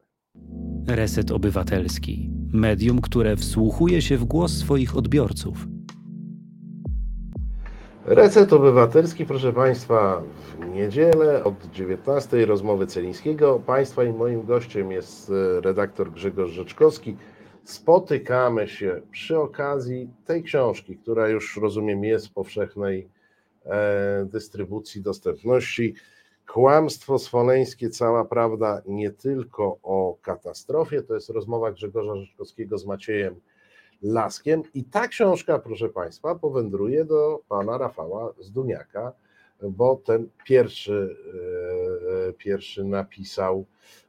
Reset 0.88 1.32
Obywatelski. 1.32 2.40
Medium, 2.54 3.02
które 3.02 3.36
wsłuchuje 3.36 4.02
się 4.02 4.18
w 4.18 4.24
głos 4.24 4.58
swoich 4.58 4.98
odbiorców. 4.98 5.68
Reset 8.06 8.54
Obywatelski, 8.54 9.26
proszę 9.26 9.54
Państwa, 9.54 10.22
w 10.60 10.68
niedzielę 10.70 11.44
od 11.44 11.72
19 11.72 12.46
rozmowy 12.46 12.88
Celińskiego. 12.88 13.62
Państwa 13.66 14.04
i 14.04 14.14
moim 14.14 14.46
gościem 14.46 14.92
jest 14.92 15.30
e, 15.30 15.62
redaktor 15.62 16.12
Grzegorz 16.12 16.52
Rzeczkowski. 16.52 17.18
Spotykamy 17.64 18.68
się 18.68 19.02
przy 19.12 19.40
okazji 19.40 20.10
tej 20.26 20.44
książki, 20.44 20.98
która 20.98 21.30
już 21.30 21.58
rozumiem 21.58 22.04
jest 22.04 22.28
w 22.28 22.34
powszechnej 22.34 23.08
e, 23.66 24.26
dystrybucji, 24.32 25.02
dostępności. 25.02 25.94
Kłamstwo 26.47 27.19
smoleńskie, 27.19 27.89
cała 27.89 28.25
prawda 28.25 28.82
nie 28.86 29.12
tylko 29.12 29.77
o 29.84 30.17
katastrofie, 30.21 31.01
to 31.01 31.13
jest 31.13 31.30
rozmowa 31.30 31.71
Grzegorza 31.71 32.15
Rzeczkowskiego 32.15 32.77
z 32.77 32.86
Maciejem 32.86 33.36
Laskiem 34.01 34.63
i 34.73 34.84
ta 34.84 35.08
książka, 35.08 35.60
proszę 35.60 35.89
Państwa, 35.89 36.36
powędruje 36.36 37.06
do 37.06 37.39
pana 37.49 37.77
Rafała 37.77 38.34
Zduniaka, 38.39 39.13
bo 39.62 39.95
ten 39.95 40.30
pierwszy, 40.45 41.15
e, 42.30 42.34
pierwszy 42.34 42.84
napisał 42.84 43.65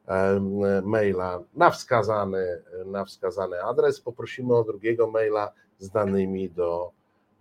e, 0.07 0.41
maila 0.85 1.43
na 1.55 1.71
wskazany, 1.71 2.63
na 2.87 3.05
wskazany 3.05 3.63
adres. 3.63 4.01
Poprosimy 4.01 4.57
o 4.57 4.65
drugiego 4.65 5.11
maila 5.11 5.53
z 5.79 5.91
danymi 5.91 6.51
do 6.51 6.91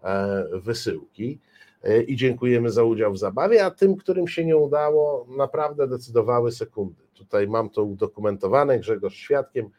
e, 0.03 0.47
wysyłki. 0.53 1.39
E, 1.83 2.03
i 2.03 2.15
dziękujemy 2.15 2.71
za 2.71 2.83
udział 2.83 3.13
w 3.13 3.17
zabawie, 3.17 3.65
a 3.65 3.71
tym, 3.71 3.95
którym 3.95 4.27
się 4.27 4.45
nie 4.45 4.57
udało, 4.57 5.27
naprawdę 5.37 5.87
decydowały 5.87 6.51
sekundy. 6.51 7.03
Tutaj 7.13 7.47
mam 7.47 7.69
to 7.69 7.83
udokumentowane, 7.83 8.79
Grzegorz 8.79 9.15
świadkiem. 9.15 9.69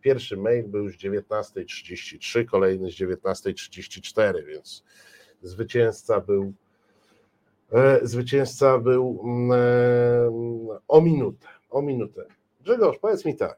Pierwszy 0.00 0.36
mail 0.36 0.68
był 0.68 0.84
już 0.84 0.98
19.33, 0.98 2.44
kolejny 2.44 2.90
z 2.90 2.94
19.34, 2.94 4.44
więc 4.46 4.84
zwycięzca 5.42 6.20
był 6.20 6.52
e, 7.72 8.00
zwycięzca 8.02 8.78
był 8.78 9.20
mm, 9.24 9.50
e, 9.52 10.80
o 10.88 11.00
minutę, 11.00 11.46
o 11.70 11.82
minutę. 11.82 12.26
Grzegorz, 12.60 12.98
powiedz 12.98 13.24
mi 13.24 13.36
tak. 13.36 13.56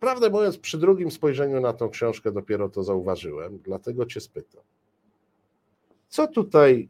Prawdę 0.00 0.30
mówiąc, 0.30 0.58
przy 0.58 0.78
drugim 0.78 1.10
spojrzeniu 1.10 1.60
na 1.60 1.72
tą 1.72 1.88
książkę 1.88 2.32
dopiero 2.32 2.68
to 2.68 2.82
zauważyłem, 2.82 3.58
dlatego 3.64 4.06
cię 4.06 4.20
spytam. 4.20 4.62
Co 6.16 6.26
tutaj 6.26 6.88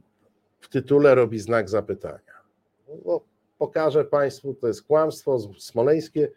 w 0.61 0.69
tytule 0.69 1.15
robi 1.15 1.39
znak 1.39 1.69
zapytania? 1.69 2.33
No, 3.05 3.21
pokażę 3.59 4.05
Państwu, 4.05 4.55
to 4.55 4.67
jest 4.67 4.83
kłamstwo 4.83 5.39
smoleńskie 5.59 6.29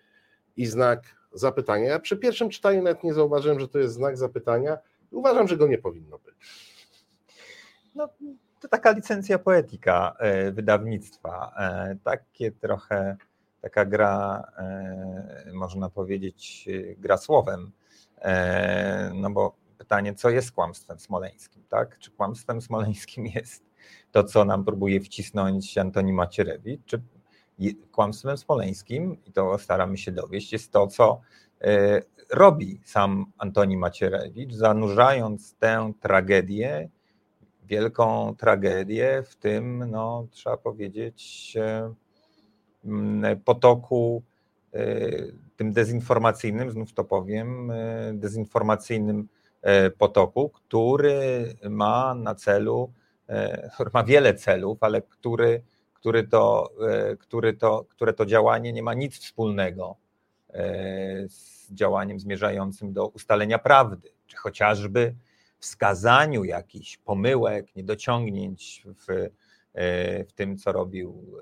i 0.58 0.66
znak 0.66 1.04
zapytania. 1.34 1.86
Ja 1.86 2.00
przy 2.00 2.18
pierwszym 2.18 2.50
czytaniu 2.50 2.84
nawet 2.84 3.04
nie 3.04 3.14
zauważyłem, 3.14 3.60
że 3.60 3.68
to 3.68 3.80
jest 3.80 3.94
znak 3.94 4.18
zapytania. 4.18 4.78
Uważam, 5.12 5.48
że 5.48 5.58
go 5.58 5.68
nie 5.68 5.78
powinno 5.78 6.18
być. 6.18 6.36
No, 7.96 8.10
to 8.60 8.68
taka 8.68 8.92
licencja 8.92 9.40
poetyka 9.40 10.16
e, 10.20 10.52
wydawnictwa. 10.52 11.52
E, 11.60 11.96
takie 12.04 12.52
trochę 12.52 13.18
taka 13.62 13.86
gra, 13.86 14.44
e, 14.58 15.52
można 15.54 15.90
powiedzieć, 15.90 16.70
gra 16.98 17.18
słowem. 17.18 17.72
No 19.14 19.30
bo 19.30 19.56
pytanie, 19.90 20.14
co 20.14 20.30
jest 20.30 20.52
kłamstwem 20.52 21.00
smoleńskim, 21.00 21.64
tak? 21.70 22.00
Czy 22.00 22.12
kłamstwem 22.12 22.62
smoleńskim 22.62 23.26
jest 23.36 23.64
to, 24.12 24.24
co 24.24 24.46
nam 24.46 24.66
próbuje 24.66 25.00
wcisnąć 25.02 25.78
Antoni 25.78 26.14
Macierewicz, 26.14 26.82
czy 26.86 27.02
Kłamstwem 27.92 28.38
smoleńskim, 28.38 29.18
i 29.26 29.32
to 29.32 29.58
staramy 29.58 29.98
się 29.98 30.12
dowieść, 30.12 30.54
jest 30.54 30.72
to, 30.72 30.88
co 30.88 31.22
robi 32.30 32.82
sam 32.84 33.26
Antoni 33.38 33.78
Macierewicz, 33.78 34.54
zanurzając 34.54 35.56
tę 35.56 35.94
tragedię, 36.00 36.90
wielką 37.64 38.36
tragedię 38.36 39.24
w 39.26 39.36
tym, 39.36 39.92
no, 39.92 40.28
trzeba 40.32 40.58
powiedzieć, 40.58 41.54
potoku 43.46 44.24
tym 45.56 45.74
dezinformacyjnym, 45.74 46.72
znów 46.72 46.94
to 46.94 47.04
powiem, 47.04 47.72
dezinformacyjnym 48.14 49.20
e, 49.20 49.39
potoku, 49.98 50.50
który 50.50 51.56
ma 51.70 52.16
na 52.16 52.36
celu, 52.36 52.94
e, 53.28 53.70
który 53.74 53.90
ma 53.94 54.04
wiele 54.04 54.34
celów, 54.34 54.78
ale 54.84 55.02
który, 55.02 55.64
który, 55.94 56.28
to, 56.28 56.72
e, 56.90 57.18
który 57.18 57.54
to, 57.54 57.86
które 57.90 58.14
to 58.14 58.26
działanie 58.26 58.74
nie 58.74 58.84
ma 58.84 58.94
nic 58.94 59.20
wspólnego 59.20 59.96
z 61.28 61.74
działaniem 61.74 62.20
zmierzającym 62.20 62.94
do 62.94 63.08
ustalenia 63.08 63.60
prawdy, 63.60 64.12
czy 64.28 64.38
chociażby 64.38 65.16
wskazaniu 65.60 66.44
jakichś 66.44 66.98
pomyłek, 66.98 67.76
niedociągnięć 67.76 68.84
w, 68.86 69.30
w 70.30 70.34
tym, 70.36 70.58
co 70.58 70.72
robił 70.72 71.34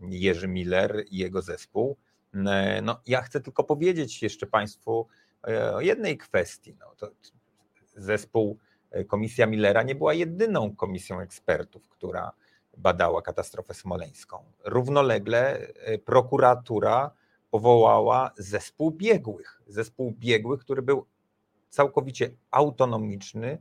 Jerzy 0.00 0.48
Miller 0.48 1.04
i 1.10 1.18
jego 1.18 1.42
zespół. 1.42 1.96
No, 2.82 3.00
ja 3.06 3.22
chcę 3.22 3.40
tylko 3.40 3.64
powiedzieć 3.64 4.22
jeszcze 4.22 4.46
Państwu 4.46 5.06
e, 5.10 5.27
o 5.74 5.80
jednej 5.80 6.18
kwestii. 6.18 6.76
No, 6.80 6.94
to 6.96 7.10
zespół 7.96 8.58
e, 8.90 9.04
Komisja 9.04 9.46
Millera 9.46 9.82
nie 9.82 9.94
była 9.94 10.14
jedyną 10.14 10.76
komisją 10.76 11.20
ekspertów, 11.20 11.88
która 11.88 12.32
badała 12.76 13.22
katastrofę 13.22 13.74
smoleńską. 13.74 14.44
Równolegle 14.64 15.58
e, 15.58 15.98
prokuratura 15.98 17.10
powołała 17.50 18.30
zespół 18.36 18.90
biegłych. 18.90 19.62
Zespół 19.66 20.12
biegłych, 20.18 20.60
który 20.60 20.82
był 20.82 21.06
całkowicie 21.68 22.30
autonomiczny 22.50 23.58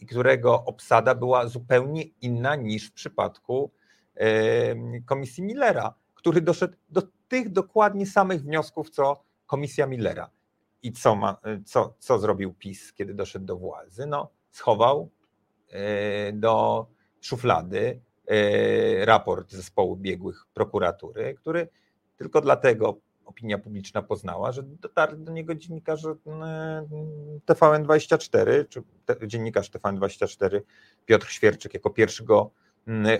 i 0.00 0.06
którego 0.06 0.64
obsada 0.64 1.14
była 1.14 1.46
zupełnie 1.46 2.02
inna 2.02 2.56
niż 2.56 2.88
w 2.88 2.92
przypadku 2.92 3.70
Komisji 5.06 5.42
Millera, 5.42 5.94
który 6.14 6.40
doszedł 6.40 6.76
do 6.88 7.02
tych 7.28 7.48
dokładnie 7.48 8.06
samych 8.06 8.42
wniosków, 8.42 8.90
co 8.90 9.24
Komisja 9.46 9.86
Millera. 9.86 10.30
I 10.82 10.92
co, 10.92 11.16
ma, 11.16 11.36
co, 11.64 11.94
co 11.98 12.18
zrobił 12.18 12.54
PiS, 12.54 12.92
kiedy 12.92 13.14
doszedł 13.14 13.44
do 13.44 13.56
władzy? 13.56 14.06
No, 14.06 14.30
schował 14.50 15.10
e, 15.70 16.32
do 16.32 16.86
szuflady 17.20 18.00
e, 18.26 19.04
raport 19.04 19.50
zespołu 19.50 19.96
biegłych 19.96 20.46
prokuratury, 20.54 21.34
który 21.34 21.68
tylko 22.16 22.40
dlatego 22.40 22.98
opinia 23.24 23.58
publiczna 23.58 24.02
poznała, 24.02 24.52
że 24.52 24.62
dotarli 24.62 25.24
do 25.24 25.32
niego 25.32 25.54
dziennikarze 25.54 26.14
TVN24, 27.46 28.68
czy 28.68 28.82
dziennikarz 29.26 29.70
TVN24 29.70 30.60
Piotr 31.06 31.26
Świerczyk 31.26 31.74
jako 31.74 31.90
pierwszy 31.90 32.24
go 32.24 32.50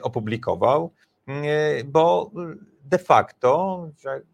opublikował, 0.02 0.92
bo 1.84 2.30
de 2.84 2.98
facto 2.98 3.88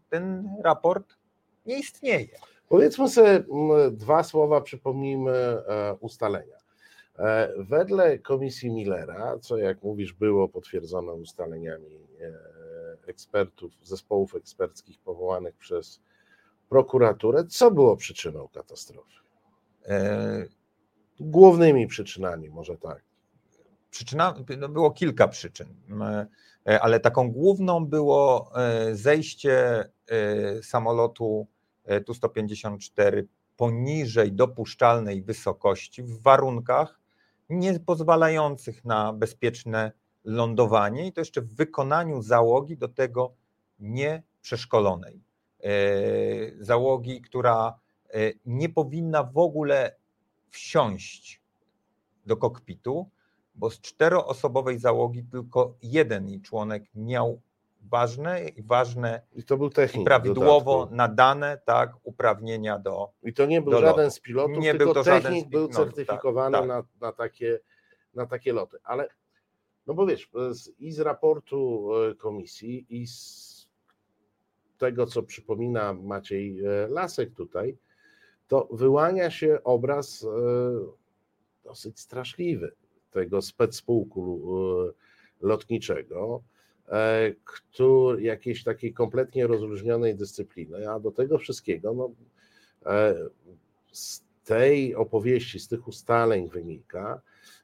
ten 0.09 0.49
raport 0.63 1.17
nie 1.65 1.79
istnieje. 1.79 2.39
Powiedzmy 2.69 3.09
sobie 3.09 3.43
dwa 3.91 4.23
słowa, 4.23 4.61
przypomnijmy 4.61 5.31
e, 5.31 5.95
ustalenia. 5.99 6.57
E, 7.19 7.53
wedle 7.57 8.19
komisji 8.19 8.71
Millera, 8.71 9.39
co 9.41 9.57
jak 9.57 9.83
mówisz, 9.83 10.13
było 10.13 10.49
potwierdzone 10.49 11.13
ustaleniami 11.13 11.95
e, 12.21 13.07
ekspertów, 13.07 13.71
zespołów 13.83 14.35
eksperckich 14.35 14.99
powołanych 14.99 15.55
przez 15.55 16.01
prokuraturę, 16.69 17.45
co 17.45 17.71
było 17.71 17.97
przyczyną 17.97 18.47
katastrofy? 18.47 19.19
Głównymi 21.19 21.87
przyczynami, 21.87 22.49
może 22.49 22.77
tak. 22.77 23.01
Przyczyna, 23.91 24.35
no 24.57 24.69
było 24.69 24.91
kilka 24.91 25.27
przyczyn. 25.27 25.67
Ale 26.81 26.99
taką 26.99 27.31
główną 27.31 27.85
było 27.85 28.51
zejście 28.93 29.79
e, 30.07 30.63
samolotu 31.89 32.13
Tu-154 32.13 33.23
poniżej 33.57 34.31
dopuszczalnej 34.31 35.23
wysokości 35.23 36.03
w 36.03 36.21
warunkach 36.21 36.99
nie 37.49 37.79
pozwalających 37.79 38.85
na 38.85 39.13
bezpieczne 39.13 39.91
lądowanie 40.23 41.07
i 41.07 41.13
to 41.13 41.21
jeszcze 41.21 41.41
w 41.41 41.55
wykonaniu 41.55 42.21
załogi 42.21 42.77
do 42.77 42.87
tego 42.87 43.33
nieprzeszkolonej. 43.79 45.23
Załogi, 46.59 47.21
która 47.21 47.79
nie 48.45 48.69
powinna 48.69 49.23
w 49.23 49.37
ogóle 49.37 49.95
wsiąść 50.49 51.41
do 52.25 52.37
kokpitu, 52.37 53.09
bo 53.55 53.69
z 53.69 53.81
czteroosobowej 53.81 54.79
załogi 54.79 55.23
tylko 55.23 55.75
jeden 55.81 56.41
członek 56.41 56.83
miał 56.95 57.41
ważne 57.81 58.49
i 58.49 58.63
ważne 58.63 59.21
I 59.33 59.43
to 59.43 59.57
był 59.57 59.69
technik 59.69 60.05
prawidłowo 60.05 60.87
nadane 60.91 61.61
tak 61.65 61.93
uprawnienia 62.03 62.79
do 62.79 63.11
I 63.23 63.33
to 63.33 63.45
nie 63.45 63.61
był 63.61 63.79
żaden 63.79 64.11
z 64.11 64.19
pilotów, 64.19 64.57
nie 64.57 64.71
tylko 64.71 64.85
był 64.85 64.93
to 64.93 65.03
technik 65.03 65.23
żaden 65.23 65.49
był 65.49 65.67
no, 65.67 65.73
certyfikowany 65.73 66.57
tak, 66.57 66.61
tak. 66.61 66.69
Na, 66.69 67.07
na, 67.07 67.13
takie, 67.13 67.59
na 68.13 68.25
takie 68.25 68.53
loty. 68.53 68.77
Ale 68.83 69.09
no 69.87 69.93
bo 69.93 70.05
wiesz, 70.05 70.29
i 70.79 70.91
z 70.91 70.99
raportu 70.99 71.89
e, 71.95 72.15
komisji 72.15 72.85
i 72.89 73.07
z 73.07 73.49
tego, 74.77 75.05
co 75.05 75.23
przypomina 75.23 75.93
Maciej 75.93 76.65
e, 76.65 76.87
Lasek 76.87 77.33
tutaj, 77.33 77.77
to 78.47 78.67
wyłania 78.71 79.31
się 79.31 79.59
obraz 79.63 80.23
e, 80.23 80.27
dosyć 81.63 81.99
straszliwy 81.99 82.71
tego 83.11 83.41
specpułku 83.41 84.41
e, 84.57 85.47
lotniczego, 85.47 86.41
który, 87.45 88.21
jakiejś 88.21 88.63
takiej 88.63 88.93
kompletnie 88.93 89.47
rozróżnionej 89.47 90.15
dyscypliny, 90.15 90.89
a 90.89 90.99
do 90.99 91.11
tego 91.11 91.37
wszystkiego 91.37 91.93
no, 91.93 92.11
e, 92.91 93.15
z 93.91 94.23
tej 94.45 94.95
opowieści, 94.95 95.59
z 95.59 95.67
tych 95.67 95.87
ustaleń 95.87 96.49
wynika, 96.49 97.21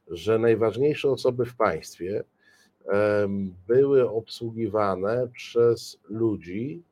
że 0.08 0.38
najważniejsze 0.38 1.10
osoby 1.10 1.44
w 1.44 1.56
państwie 1.56 2.24
były 3.68 4.10
obsługiwane 4.10 5.28
przez 5.32 5.98
ludzi, 6.08 6.82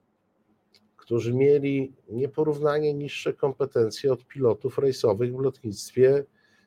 którzy 0.97 1.35
mieli 1.35 1.93
nieporównanie 2.09 2.95
niższe 2.95 3.33
kompetencje 3.33 4.13
od 4.13 4.27
pilotów 4.27 4.79
rejsowych 4.79 5.37
w 5.37 5.41
lotnictwie 5.41 6.25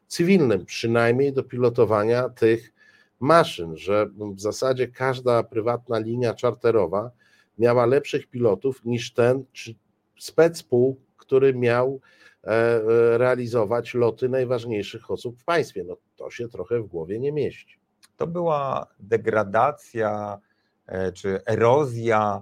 cywilnym, 0.08 0.65
przynajmniej 0.65 1.34
do 1.34 1.43
pilotowania 1.43 2.30
tych 2.30 2.73
maszyn, 3.19 3.77
że 3.77 4.06
w 4.36 4.39
zasadzie 4.39 4.88
każda 4.88 5.43
prywatna 5.43 5.99
linia 5.99 6.34
czarterowa 6.34 7.12
miała 7.58 7.86
lepszych 7.86 8.27
pilotów 8.27 8.86
niż 8.86 9.13
ten 9.13 9.45
czy 9.51 9.75
specpół, 10.19 11.01
który 11.17 11.53
miał 11.53 11.99
e, 12.43 12.47
e, 12.47 12.82
realizować 13.17 13.93
loty 13.93 14.30
najważniejszych 14.30 15.12
osób 15.12 15.39
w 15.39 15.43
państwie. 15.43 15.84
No 15.84 15.97
to 16.15 16.32
się 16.32 16.49
trochę 16.49 16.80
w 16.80 16.88
głowie 16.88 17.19
nie 17.19 17.32
mieści. 17.32 17.80
To 18.17 18.27
była 18.27 18.88
degradacja 18.99 20.39
e, 20.86 21.12
czy 21.12 21.45
erozja, 21.45 22.41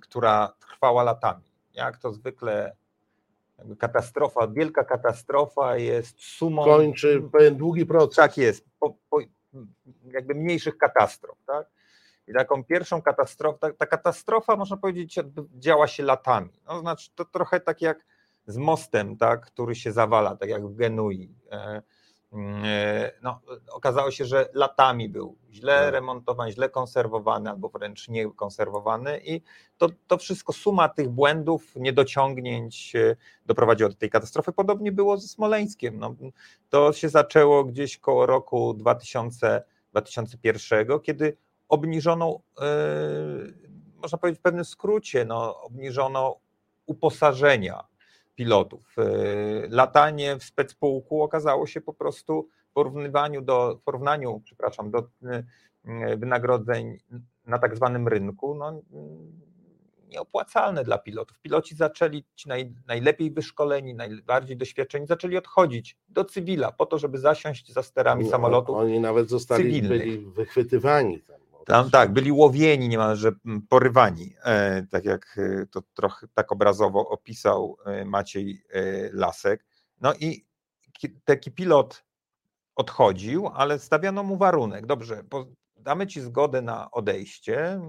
która 0.00 0.52
trwała 0.60 1.02
latami. 1.02 1.44
Jak 1.74 1.98
to 1.98 2.12
zwykle 2.12 2.76
katastrofa, 3.78 4.48
wielka 4.48 4.84
katastrofa 4.84 5.76
jest 5.76 6.20
sumą. 6.22 6.64
Kończy 6.64 7.22
pewien 7.32 7.56
długi 7.56 7.86
proces. 7.86 8.16
Tak 8.16 8.36
jest, 8.38 8.64
po, 8.78 8.94
po, 9.10 9.18
jakby 10.04 10.34
mniejszych 10.34 10.78
katastrof. 10.78 11.38
Tak? 11.46 11.66
I 12.28 12.32
taką 12.32 12.64
pierwszą 12.64 13.02
katastrofę, 13.02 13.58
ta, 13.58 13.72
ta, 13.72 13.86
katastrofa, 13.86 14.56
można 14.56 14.76
powiedzieć, 14.76 15.18
działa 15.58 15.86
się 15.86 16.02
latami. 16.02 16.50
No, 16.68 16.80
znaczy, 16.80 17.10
to 17.14 17.24
trochę 17.24 17.60
tak 17.60 17.82
jak 17.82 18.06
z 18.46 18.56
mostem, 18.56 19.16
tak, 19.16 19.46
który 19.46 19.74
się 19.74 19.92
zawala, 19.92 20.36
tak 20.36 20.48
jak 20.48 20.66
w 20.66 20.74
Genui. 20.74 21.34
E, 22.32 22.60
E, 22.64 23.12
no, 23.22 23.40
okazało 23.72 24.10
się, 24.10 24.24
że 24.24 24.48
latami 24.54 25.08
był 25.08 25.36
źle 25.52 25.80
tak. 25.84 25.92
remontowany, 25.92 26.52
źle 26.52 26.68
konserwowany 26.68 27.50
albo 27.50 27.68
wręcz 27.68 28.08
nie 28.08 28.30
konserwowany 28.30 29.20
i 29.24 29.42
to, 29.78 29.88
to 30.06 30.18
wszystko, 30.18 30.52
suma 30.52 30.88
tych 30.88 31.08
błędów, 31.08 31.76
niedociągnięć 31.76 32.96
e, 32.96 33.16
doprowadziła 33.46 33.90
do 33.90 33.96
tej 33.96 34.10
katastrofy. 34.10 34.52
Podobnie 34.52 34.92
było 34.92 35.16
ze 35.16 35.28
Smoleńskiem. 35.28 35.98
No, 35.98 36.14
to 36.68 36.92
się 36.92 37.08
zaczęło 37.08 37.64
gdzieś 37.64 37.98
koło 37.98 38.26
roku 38.26 38.74
2000, 38.74 39.62
2001, 39.90 41.00
kiedy 41.00 41.36
obniżono, 41.68 42.40
yy, 42.60 43.54
można 43.96 44.18
powiedzieć 44.18 44.38
w 44.38 44.42
pewnym 44.42 44.64
skrócie, 44.64 45.24
no, 45.24 45.60
obniżono 45.62 46.36
uposażenia 46.86 47.89
pilotów. 48.34 48.96
E, 48.98 49.04
latanie 49.68 50.36
w 50.36 50.44
specpułku 50.44 51.22
okazało 51.22 51.66
się 51.66 51.80
po 51.80 51.94
prostu 51.94 52.48
w 52.70 52.72
porównywaniu 52.72 53.42
do, 53.42 53.80
porównaniu, 53.84 54.40
przepraszam, 54.44 54.90
do 54.90 55.08
e, 55.24 56.16
wynagrodzeń 56.16 56.98
na 57.46 57.58
tak 57.58 57.76
zwanym 57.76 58.08
rynku 58.08 58.54
no, 58.54 58.82
nieopłacalne 60.10 60.84
dla 60.84 60.98
pilotów. 60.98 61.38
Piloci 61.40 61.76
zaczęli, 61.76 62.24
ci 62.34 62.48
naj, 62.48 62.72
najlepiej 62.86 63.30
wyszkoleni, 63.30 63.94
najbardziej 63.94 64.56
doświadczeni, 64.56 65.06
zaczęli 65.06 65.36
odchodzić 65.36 65.96
do 66.08 66.24
cywila 66.24 66.72
po 66.72 66.86
to, 66.86 66.98
żeby 66.98 67.18
zasiąść 67.18 67.72
za 67.72 67.82
sterami 67.82 68.28
samolotów. 68.28 68.76
Oni 68.76 69.00
nawet 69.00 69.28
zostali 69.28 69.64
cywilnych. 69.64 70.00
byli 70.00 70.18
wychwytywani. 70.18 71.20
Tam, 71.20 71.39
tam 71.66 71.90
tak, 71.90 72.12
byli 72.12 72.32
łowieni, 72.32 72.88
niemalże 72.88 73.32
porywani, 73.68 74.34
e, 74.44 74.86
tak 74.90 75.04
jak 75.04 75.38
e, 75.38 75.66
to 75.66 75.82
trochę 75.94 76.26
tak 76.34 76.52
obrazowo 76.52 77.08
opisał 77.08 77.76
e, 77.86 78.04
Maciej 78.04 78.62
Lasek. 79.12 79.66
No 80.00 80.14
i 80.14 80.46
taki 81.24 81.50
pilot 81.50 82.04
odchodził, 82.76 83.46
ale 83.54 83.78
stawiano 83.78 84.22
mu 84.22 84.36
warunek. 84.36 84.86
Dobrze, 84.86 85.24
damy 85.76 86.06
ci 86.06 86.20
zgodę 86.20 86.62
na 86.62 86.90
odejście, 86.90 87.80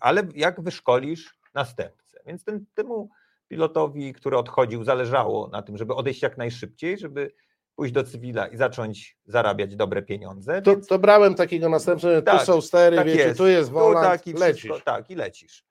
ale 0.00 0.22
jak 0.34 0.60
wyszkolisz 0.60 1.38
następcę. 1.54 2.18
Więc 2.26 2.44
ten, 2.44 2.66
temu 2.74 3.10
pilotowi, 3.48 4.12
który 4.12 4.38
odchodził, 4.38 4.84
zależało 4.84 5.48
na 5.48 5.62
tym, 5.62 5.76
żeby 5.76 5.94
odejść 5.94 6.22
jak 6.22 6.38
najszybciej, 6.38 6.98
żeby 6.98 7.32
pójść 7.74 7.94
do 7.94 8.04
cywila 8.04 8.46
i 8.46 8.56
zacząć 8.56 9.18
zarabiać 9.26 9.76
dobre 9.76 10.02
pieniądze. 10.02 10.62
To, 10.62 10.70
więc... 10.70 10.86
to 10.86 10.98
brałem 10.98 11.34
takiego 11.34 11.68
następcę, 11.68 12.22
tak, 12.22 12.40
tu 12.40 12.46
są 12.46 12.60
stery, 12.60 12.96
tak 12.96 13.06
wiecie, 13.06 13.20
jest. 13.20 13.38
tu 13.38 13.46
jest 13.46 13.70
wolant, 13.70 14.06
tak, 14.06 14.26
i 14.26 14.32
lecisz. 14.32 14.64
Wszystko, 14.64 14.84
tak, 14.84 15.10
i 15.10 15.14
lecisz. 15.14 15.64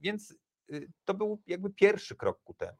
Więc 0.00 0.34
y, 0.72 0.88
to 1.04 1.14
był 1.14 1.42
jakby 1.46 1.70
pierwszy 1.70 2.16
krok 2.16 2.42
ku 2.44 2.54
temu. 2.54 2.78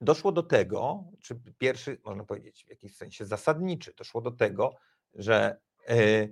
Doszło 0.00 0.32
do 0.32 0.42
tego, 0.42 1.04
czy 1.22 1.40
pierwszy, 1.58 2.00
można 2.04 2.24
powiedzieć, 2.24 2.64
w 2.64 2.70
jakimś 2.70 2.96
sensie 2.96 3.24
zasadniczy, 3.24 3.94
doszło 3.94 4.20
do 4.20 4.30
tego, 4.30 4.74
że 5.14 5.60
e, 5.88 6.28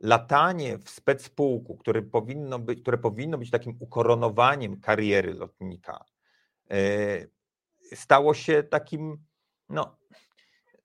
latanie 0.00 0.78
w 0.78 0.90
specpułku, 0.90 1.76
które 1.76 2.02
powinno 2.02 2.58
być, 2.58 2.80
które 2.82 2.98
powinno 2.98 3.38
być 3.38 3.50
takim 3.50 3.76
ukoronowaniem 3.80 4.80
kariery 4.80 5.34
lotnika, 5.34 6.04
e, 6.70 6.76
stało 7.94 8.34
się 8.34 8.62
takim, 8.62 9.18
no, 9.68 9.96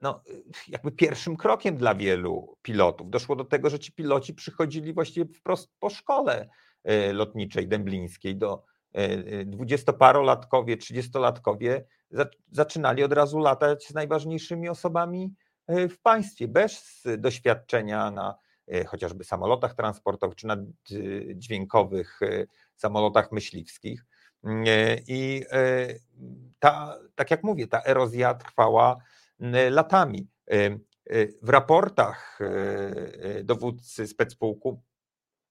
no, 0.02 0.24
jakby 0.68 0.92
pierwszym 0.92 1.38
krokiem 1.38 1.78
dla 1.78 1.96
wielu 1.96 2.58
pilotów. 2.62 3.10
Doszło 3.10 3.36
do 3.36 3.46
tego, 3.46 3.70
że 3.70 3.80
ci 3.80 3.92
piloci 3.92 4.34
przychodzili 4.34 4.94
właściwie 4.94 5.34
wprost 5.34 5.70
po 5.80 5.90
szkole 5.90 6.50
e, 6.84 7.14
lotniczej 7.14 7.68
dęblińskiej 7.68 8.36
do 8.36 8.64
dwudziestoparolatkowie, 9.46 10.78
trzydziestolatkowie 10.78 11.86
zaczynali 12.52 13.04
od 13.04 13.14
razu 13.14 13.40
latać 13.40 13.88
z 13.88 13.94
najważniejszymi 13.94 14.70
osobami 14.70 15.34
w 15.68 15.98
państwie, 16.02 16.48
bez 16.48 17.04
doświadczenia 17.18 18.12
na 18.12 18.36
E, 18.72 18.86
chociażby 18.86 19.24
samolotach 19.24 19.74
transportowych 19.74 20.36
czy 20.36 20.48
na 20.48 20.58
dźwiękowych 21.36 22.22
e, 22.22 22.46
samolotach 22.76 23.32
myśliwskich. 23.32 24.06
E, 24.44 24.98
I 25.08 25.46
ta, 26.60 27.00
tak 27.16 27.32
jak 27.32 27.44
mówię, 27.44 27.68
ta 27.68 27.82
erozja 27.86 28.34
trwała 28.34 28.98
latami. 29.70 30.28
W 31.42 31.50
raportach 31.50 32.40
dowódcy 33.44 34.08
specpułku 34.08 34.82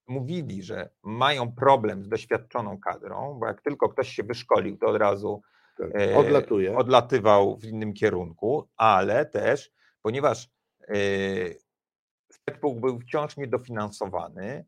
mówili, 0.06 0.62
że 0.62 0.90
mają 1.02 1.52
problem 1.52 2.04
z 2.04 2.08
doświadczoną 2.08 2.80
kadrą, 2.80 3.38
bo 3.40 3.46
jak 3.46 3.62
tylko 3.62 3.88
ktoś 3.88 4.08
się 4.08 4.22
wyszkolił, 4.22 4.76
to 4.76 4.86
od 4.86 4.96
razu 4.96 5.42
tak, 5.78 5.90
odlatuje. 6.16 6.76
odlatywał 6.76 7.56
w 7.56 7.64
innym 7.64 7.92
kierunku, 7.92 8.68
ale 8.76 9.26
też, 9.26 9.72
ponieważ 10.02 10.50
Specpół 12.32 12.80
był 12.80 13.00
wciąż 13.00 13.36
niedofinansowany, 13.36 14.64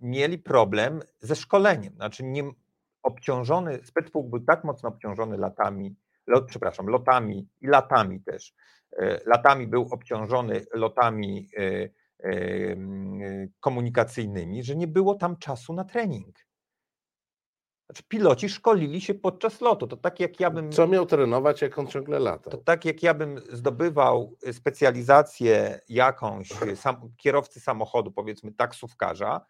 mieli 0.00 0.38
problem 0.38 1.02
ze 1.20 1.36
szkoleniem. 1.36 1.94
Znaczy 1.94 2.24
nie 2.24 2.50
obciążony, 3.02 3.80
Specpół 3.84 4.24
był 4.24 4.40
tak 4.40 4.64
mocno 4.64 4.88
obciążony 4.88 5.36
latami, 5.36 5.96
lot, 6.26 6.46
przepraszam, 6.46 6.86
lotami 6.86 7.48
i 7.60 7.66
latami 7.66 8.20
też. 8.20 8.54
E, 8.98 9.20
latami 9.26 9.66
był 9.66 9.88
obciążony 9.90 10.66
lotami 10.74 11.48
e, 11.56 11.88
e, 12.24 12.76
komunikacyjnymi, 13.60 14.62
że 14.62 14.76
nie 14.76 14.86
było 14.86 15.14
tam 15.14 15.36
czasu 15.36 15.72
na 15.72 15.84
trening. 15.84 16.36
Znaczy, 17.86 18.02
piloci 18.08 18.48
szkolili 18.48 19.00
się 19.00 19.14
podczas 19.14 19.60
lotu. 19.60 19.86
To 19.86 19.96
tak 19.96 20.20
jak 20.20 20.40
ja 20.40 20.50
bym. 20.50 20.72
Co 20.72 20.86
miał 20.86 21.06
trenować, 21.06 21.62
jak 21.62 21.78
on 21.78 21.86
ciągle 21.86 22.18
lata? 22.18 22.50
To 22.50 22.58
tak 22.58 22.84
jak 22.84 23.02
ja 23.02 23.14
bym 23.14 23.40
zdobywał 23.52 24.36
specjalizację 24.52 25.80
jakąś 25.88 26.48
sam, 26.74 26.96
kierowcy 27.16 27.60
samochodu, 27.60 28.12
powiedzmy 28.12 28.52
taksówkarza, 28.52 29.46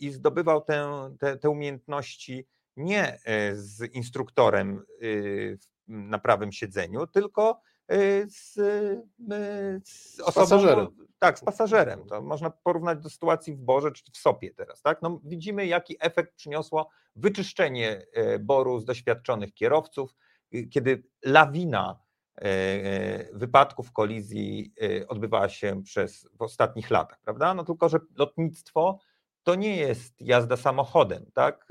i 0.00 0.10
zdobywał 0.10 0.60
tę, 0.62 1.10
te, 1.20 1.36
te 1.36 1.50
umiejętności 1.50 2.46
nie 2.76 3.18
yy, 3.26 3.56
z 3.56 3.94
instruktorem 3.94 4.82
yy, 5.00 5.58
na 5.88 6.18
prawym 6.18 6.52
siedzeniu, 6.52 7.06
tylko 7.06 7.60
Y, 7.92 8.26
z, 8.30 8.58
y, 8.58 9.80
z 9.84 10.20
osobą, 10.20 10.44
pasażerem. 10.44 10.88
Tak, 11.18 11.38
z 11.38 11.44
pasażerem. 11.44 12.06
To 12.06 12.22
można 12.22 12.50
porównać 12.50 12.98
do 12.98 13.10
sytuacji 13.10 13.54
w 13.54 13.58
Borze 13.58 13.92
czy 13.92 14.12
w 14.12 14.16
Sopie 14.16 14.54
teraz. 14.54 14.82
Tak? 14.82 15.02
No, 15.02 15.20
widzimy, 15.24 15.66
jaki 15.66 15.96
efekt 16.00 16.34
przyniosło 16.34 16.88
wyczyszczenie 17.16 18.06
e, 18.12 18.38
Boru 18.38 18.80
z 18.80 18.84
doświadczonych 18.84 19.54
kierowców, 19.54 20.14
y, 20.54 20.66
kiedy 20.66 21.02
lawina 21.24 21.98
e, 22.36 22.42
e, 22.42 23.28
wypadków, 23.32 23.92
kolizji 23.92 24.74
odbywała 25.08 25.48
się 25.48 25.82
przez 25.82 26.28
w 26.38 26.42
ostatnich 26.42 26.90
latach, 26.90 27.20
prawda? 27.20 27.54
No 27.54 27.64
tylko, 27.64 27.88
że 27.88 27.98
lotnictwo 28.16 28.98
to 29.46 29.54
nie 29.54 29.76
jest 29.76 30.20
jazda 30.20 30.56
samochodem, 30.56 31.30
tak? 31.34 31.66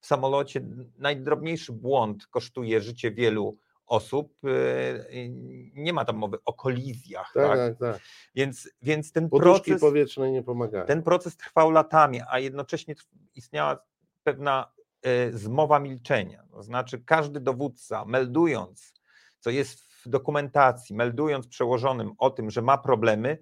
W 0.00 0.06
samolocie 0.06 0.60
najdrobniejszy 0.98 1.72
błąd 1.72 2.26
kosztuje 2.26 2.80
życie 2.80 3.10
wielu 3.10 3.58
osób, 3.86 4.44
y, 4.44 5.30
nie 5.74 5.92
ma 5.92 6.04
tam 6.04 6.16
mowy 6.16 6.38
o 6.44 6.52
kolizjach. 6.52 7.30
Tak, 7.34 7.48
tak? 7.48 7.78
tak. 7.78 7.78
tak. 7.78 8.02
Więc, 8.34 8.70
więc 8.82 9.12
ten 9.12 9.28
Poduszki 9.28 9.70
proces. 9.70 9.80
powietrzne 9.80 10.30
nie 10.30 10.42
pomagają. 10.42 10.86
Ten 10.86 11.02
proces 11.02 11.36
trwał 11.36 11.70
latami, 11.70 12.20
a 12.30 12.38
jednocześnie 12.38 12.94
istniała 13.34 13.78
pewna 14.24 14.72
y, 15.06 15.38
zmowa 15.38 15.78
milczenia. 15.78 16.42
To 16.50 16.62
znaczy, 16.62 17.02
każdy 17.04 17.40
dowódca, 17.40 18.04
meldując, 18.04 18.92
co 19.40 19.50
jest 19.50 19.82
w 19.82 20.08
dokumentacji, 20.08 20.96
meldując 20.96 21.46
przełożonym 21.46 22.12
o 22.18 22.30
tym, 22.30 22.50
że 22.50 22.62
ma 22.62 22.78
problemy, 22.78 23.38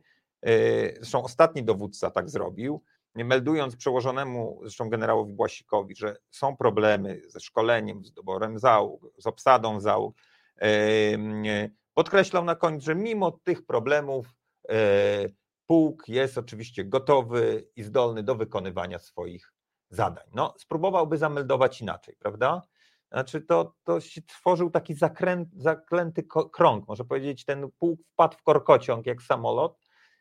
y, 0.48 0.94
zresztą 0.96 1.24
ostatni 1.24 1.64
dowódca 1.64 2.10
tak 2.10 2.30
zrobił, 2.30 2.82
meldując 3.24 3.76
przełożonemu, 3.76 4.60
zresztą 4.62 4.88
generałowi 4.88 5.32
Błasikowi, 5.32 5.96
że 5.96 6.16
są 6.30 6.56
problemy 6.56 7.22
ze 7.28 7.40
szkoleniem, 7.40 8.04
z 8.04 8.12
doborem 8.12 8.58
załóg, 8.58 9.10
z 9.18 9.26
obsadą 9.26 9.80
załóg, 9.80 10.16
Podkreślał 11.94 12.44
na 12.44 12.54
koniec, 12.54 12.82
że 12.82 12.94
mimo 12.94 13.30
tych 13.30 13.66
problemów 13.66 14.34
e, 14.68 14.76
pułk 15.66 16.08
jest 16.08 16.38
oczywiście 16.38 16.84
gotowy 16.84 17.68
i 17.76 17.82
zdolny 17.82 18.22
do 18.22 18.34
wykonywania 18.34 18.98
swoich 18.98 19.52
zadań. 19.90 20.24
No, 20.34 20.54
spróbowałby 20.58 21.18
zameldować 21.18 21.80
inaczej, 21.80 22.16
prawda? 22.18 22.62
Znaczy 23.12 23.40
to, 23.40 23.74
to 23.84 24.00
się 24.00 24.22
tworzył 24.22 24.70
taki 24.70 24.94
zakręt, 24.94 25.48
zaklęty 25.52 26.26
krąg, 26.52 26.88
może 26.88 27.04
powiedzieć, 27.04 27.44
ten 27.44 27.70
pułk 27.78 28.00
wpadł 28.12 28.36
w 28.36 28.42
korkociąg 28.42 29.06
jak 29.06 29.22
samolot, 29.22 29.78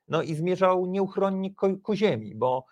no 0.07 0.21
i 0.21 0.35
zmierzał 0.35 0.85
nieuchronnie 0.85 1.55
ku 1.83 1.95
ziemi, 1.95 2.35
bo 2.35 2.65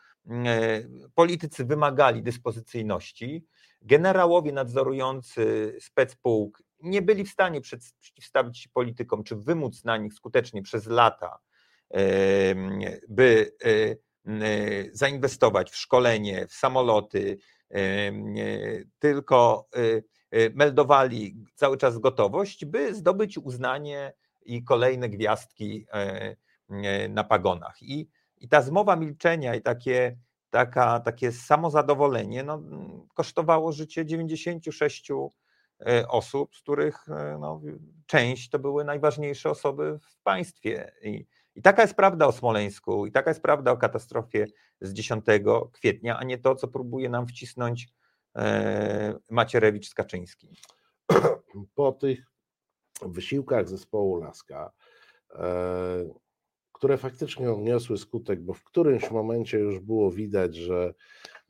politycy 1.16 1.66
wymagali 1.66 2.24
dyspozycyjności, 2.24 3.46
generałowie 3.82 4.52
nadzorujący 4.52 5.76
specpułk 5.82 6.64
nie 6.80 7.02
byli 7.02 7.26
w 7.26 7.30
stanie 7.30 7.62
przeciwstawić 7.62 8.60
się 8.60 8.70
politykom, 8.74 9.24
czy 9.24 9.36
wymóc 9.36 9.84
na 9.84 9.98
nich 9.98 10.14
skutecznie 10.14 10.62
przez 10.62 10.88
lata, 10.88 11.40
by 13.10 13.52
e, 14.28 14.86
zainwestować 14.92 15.72
w 15.72 15.76
szkolenie, 15.76 16.48
w 16.48 16.54
samoloty, 16.54 17.38
tylko 19.00 19.68
e, 19.76 19.80
e, 20.32 20.50
meldowali 20.50 21.36
cały 21.56 21.78
czas 21.78 21.98
gotowość, 21.98 22.66
by 22.66 22.96
zdobyć 22.96 23.38
uznanie 23.38 24.14
i 24.46 24.64
kolejne 24.64 25.10
gwiazdki 25.10 25.86
na 27.10 27.24
pagonach. 27.24 27.82
I, 27.82 28.08
i 28.44 28.48
ta 28.48 28.62
zmowa 28.62 28.96
milczenia 28.96 29.56
i 29.56 29.62
takie, 29.62 30.18
taka, 30.50 31.00
takie 31.00 31.32
samozadowolenie 31.32 32.44
no, 32.44 32.62
kosztowało 33.14 33.72
życie 33.72 34.06
96 34.06 35.12
E, 35.86 36.08
osób, 36.08 36.56
z 36.56 36.62
których 36.62 37.10
e, 37.10 37.38
no, 37.40 37.62
część 38.06 38.50
to 38.50 38.60
były 38.60 38.84
najważniejsze 38.84 39.50
osoby 39.50 40.00
w 40.00 40.22
państwie. 40.24 40.92
I, 41.04 41.26
I 41.56 41.62
taka 41.62 41.82
jest 41.82 41.96
prawda 41.96 42.28
o 42.28 42.32
Smoleńsku, 42.32 43.06
i 43.06 43.12
taka 43.12 43.30
jest 43.30 43.42
prawda 43.42 43.72
o 43.72 43.78
katastrofie 43.78 44.48
z 44.82 44.94
10 44.94 45.26
kwietnia, 45.72 46.18
a 46.18 46.24
nie 46.24 46.38
to, 46.38 46.56
co 46.56 46.68
próbuje 46.68 47.10
nam 47.10 47.28
wcisnąć 47.28 47.88
e, 48.36 49.14
Macierewicz 49.30 49.90
z 49.90 49.94
Kaczyńskim. 49.94 50.52
Po 51.76 51.92
tych 51.92 52.26
wysiłkach 53.02 53.70
zespołu 53.70 54.16
Laska, 54.16 54.72
które 56.84 56.98
faktycznie 56.98 57.52
odniosły 57.52 57.98
skutek, 57.98 58.42
bo 58.42 58.54
w 58.54 58.64
którymś 58.64 59.12
momencie 59.12 59.60
już 59.60 59.80
było 59.80 60.12
widać, 60.12 60.56
że 60.56 60.94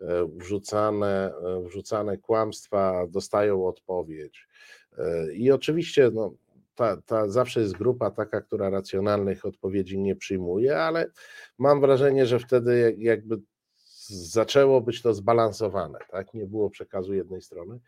e, 0.01 0.27
wrzucane, 0.35 1.33
e, 1.35 1.63
wrzucane 1.63 2.17
kłamstwa 2.17 3.07
dostają 3.07 3.67
odpowiedź. 3.67 4.47
I 5.33 5.51
oczywiście 5.51 6.11
no, 6.13 6.33
ta, 6.75 7.01
ta 7.01 7.29
zawsze 7.29 7.61
jest 7.61 7.77
grupa 7.77 8.11
taka, 8.11 8.41
która 8.41 8.69
racjonalnych 8.69 9.45
odpowiedzi 9.45 9.99
nie 9.99 10.15
przyjmuje, 10.15 10.77
ale 10.77 11.11
mam 11.57 11.81
wrażenie, 11.81 12.25
że 12.25 12.39
wtedy 12.39 12.95
jakby 12.97 13.41
zaczęło 14.09 14.81
być 14.81 15.01
to 15.01 15.13
zbalansowane, 15.13 15.99
tak? 16.11 16.33
Nie 16.33 16.45
było 16.45 16.69
przekazu 16.69 17.13
jednej 17.13 17.41
strony. 17.41 17.79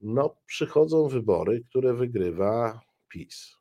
No, 0.00 0.36
przychodzą 0.46 1.08
wybory, 1.08 1.64
które 1.68 1.94
wygrywa 1.94 2.80
PiS. 3.08 3.59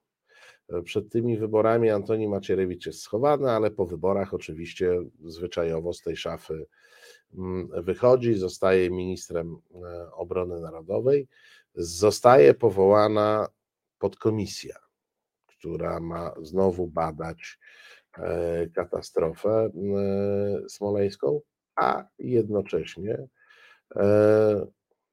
Przed 0.84 1.09
tymi 1.09 1.38
wyborami 1.38 1.89
Antoni 1.89 2.28
Macierewicz 2.28 2.86
jest 2.86 3.01
schowany, 3.01 3.51
ale 3.51 3.72
po 3.72 3.86
wyborach 3.86 4.34
oczywiście 4.34 5.01
zwyczajowo 5.26 5.93
z 5.93 6.01
tej 6.01 6.17
szafy 6.17 6.65
mm, 7.38 7.84
wychodzi, 7.84 8.34
zostaje 8.34 8.89
ministrem 8.89 9.57
e, 9.74 10.11
obrony 10.11 10.61
narodowej. 10.61 11.28
Zostaje 11.76 12.53
powołana 12.53 13.47
podkomisja, 13.99 14.76
która 15.47 15.99
ma 15.99 16.34
znowu 16.41 16.88
badać 16.88 17.59
e, 18.17 18.67
katastrofę 18.67 19.49
e, 19.49 19.70
smoleńską, 20.70 21.41
a 21.76 22.03
jednocześnie 22.20 23.28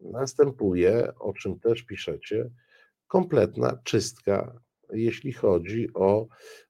następuje, 0.00 1.12
o 1.18 1.32
czym 1.32 1.60
też 1.60 1.82
piszecie, 1.82 2.50
kompletna 3.06 3.78
czystka 3.84 4.60
jeśli 4.92 5.32
chodzi 5.32 5.88
o 5.94 6.26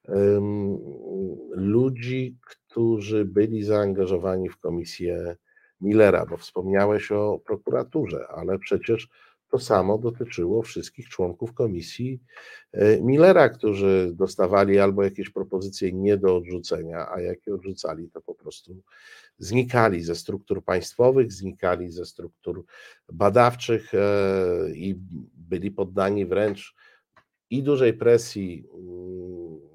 um, 0.09 0.79
ludzi, 1.51 2.37
którzy 2.47 3.25
byli 3.25 3.63
zaangażowani 3.63 4.49
w 4.49 4.59
komisję 4.59 5.37
Millera, 5.81 6.27
bo 6.27 6.37
wspomniałeś 6.37 7.13
o 7.13 7.41
prokuraturze, 7.45 8.27
ale 8.29 8.59
przecież 8.59 9.09
to 9.51 9.59
samo 9.59 9.99
dotyczyło 9.99 10.63
wszystkich 10.63 11.09
członków 11.09 11.55
komisji 11.55 12.21
e, 12.73 13.01
Millera, 13.01 13.49
którzy 13.49 14.13
dostawali 14.15 14.79
albo 14.79 15.03
jakieś 15.03 15.31
propozycje 15.31 15.93
nie 15.93 16.17
do 16.17 16.37
odrzucenia, 16.37 17.07
a 17.15 17.21
jakie 17.21 17.55
odrzucali, 17.55 18.11
to 18.11 18.21
po 18.21 18.35
prostu 18.35 18.83
znikali 19.39 20.03
ze 20.03 20.15
struktur 20.15 20.65
państwowych, 20.65 21.33
znikali 21.33 21.91
ze 21.91 22.07
struktur 22.07 22.65
badawczych 23.13 23.95
e, 23.95 24.01
i 24.75 24.95
byli 25.35 25.71
poddani 25.71 26.27
wręcz 26.27 26.75
i 27.51 27.63
dużej 27.63 27.95
presji, 27.95 28.69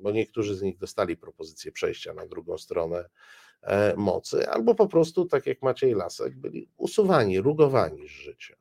bo 0.02 0.12
niektórzy 0.12 0.56
z 0.56 0.62
nich 0.62 0.78
dostali 0.78 1.18
propozycję 1.18 1.72
przejścia 1.72 2.14
na 2.14 2.26
drugą 2.26 2.58
stronę 2.58 3.10
e, 3.62 3.96
mocy, 3.96 4.50
albo 4.50 4.76
po 4.76 4.88
prostu, 4.88 5.26
tak 5.26 5.48
jak 5.48 5.62
Maciej 5.62 5.94
Lasek, 5.94 6.36
byli 6.38 6.70
usuwani, 6.78 7.42
rugowani 7.42 8.08
z 8.08 8.12
życia. 8.12 8.56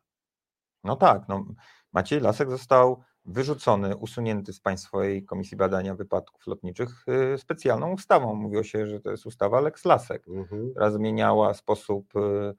No 0.85 0.97
tak, 0.97 1.23
no, 1.29 1.55
Maciej 1.93 2.21
Lasek 2.21 2.51
został 2.51 3.03
wyrzucony, 3.25 3.97
usunięty 3.97 4.53
z 4.53 4.61
Państwowej 4.61 5.25
Komisji 5.25 5.57
Badania 5.57 5.95
Wypadków 5.95 6.47
Lotniczych 6.47 7.05
y, 7.35 7.39
specjalną 7.39 7.93
ustawą. 7.93 8.35
Mówiło 8.35 8.63
się, 8.63 8.87
że 8.87 9.01
to 9.01 9.11
jest 9.11 9.27
ustawa 9.27 9.61
Lex 9.61 9.85
Lasek, 9.85 10.29
mhm. 10.29 10.71
która 10.71 10.91
zmieniała 10.91 11.55
sposób 11.55 12.17
y, 12.17 12.55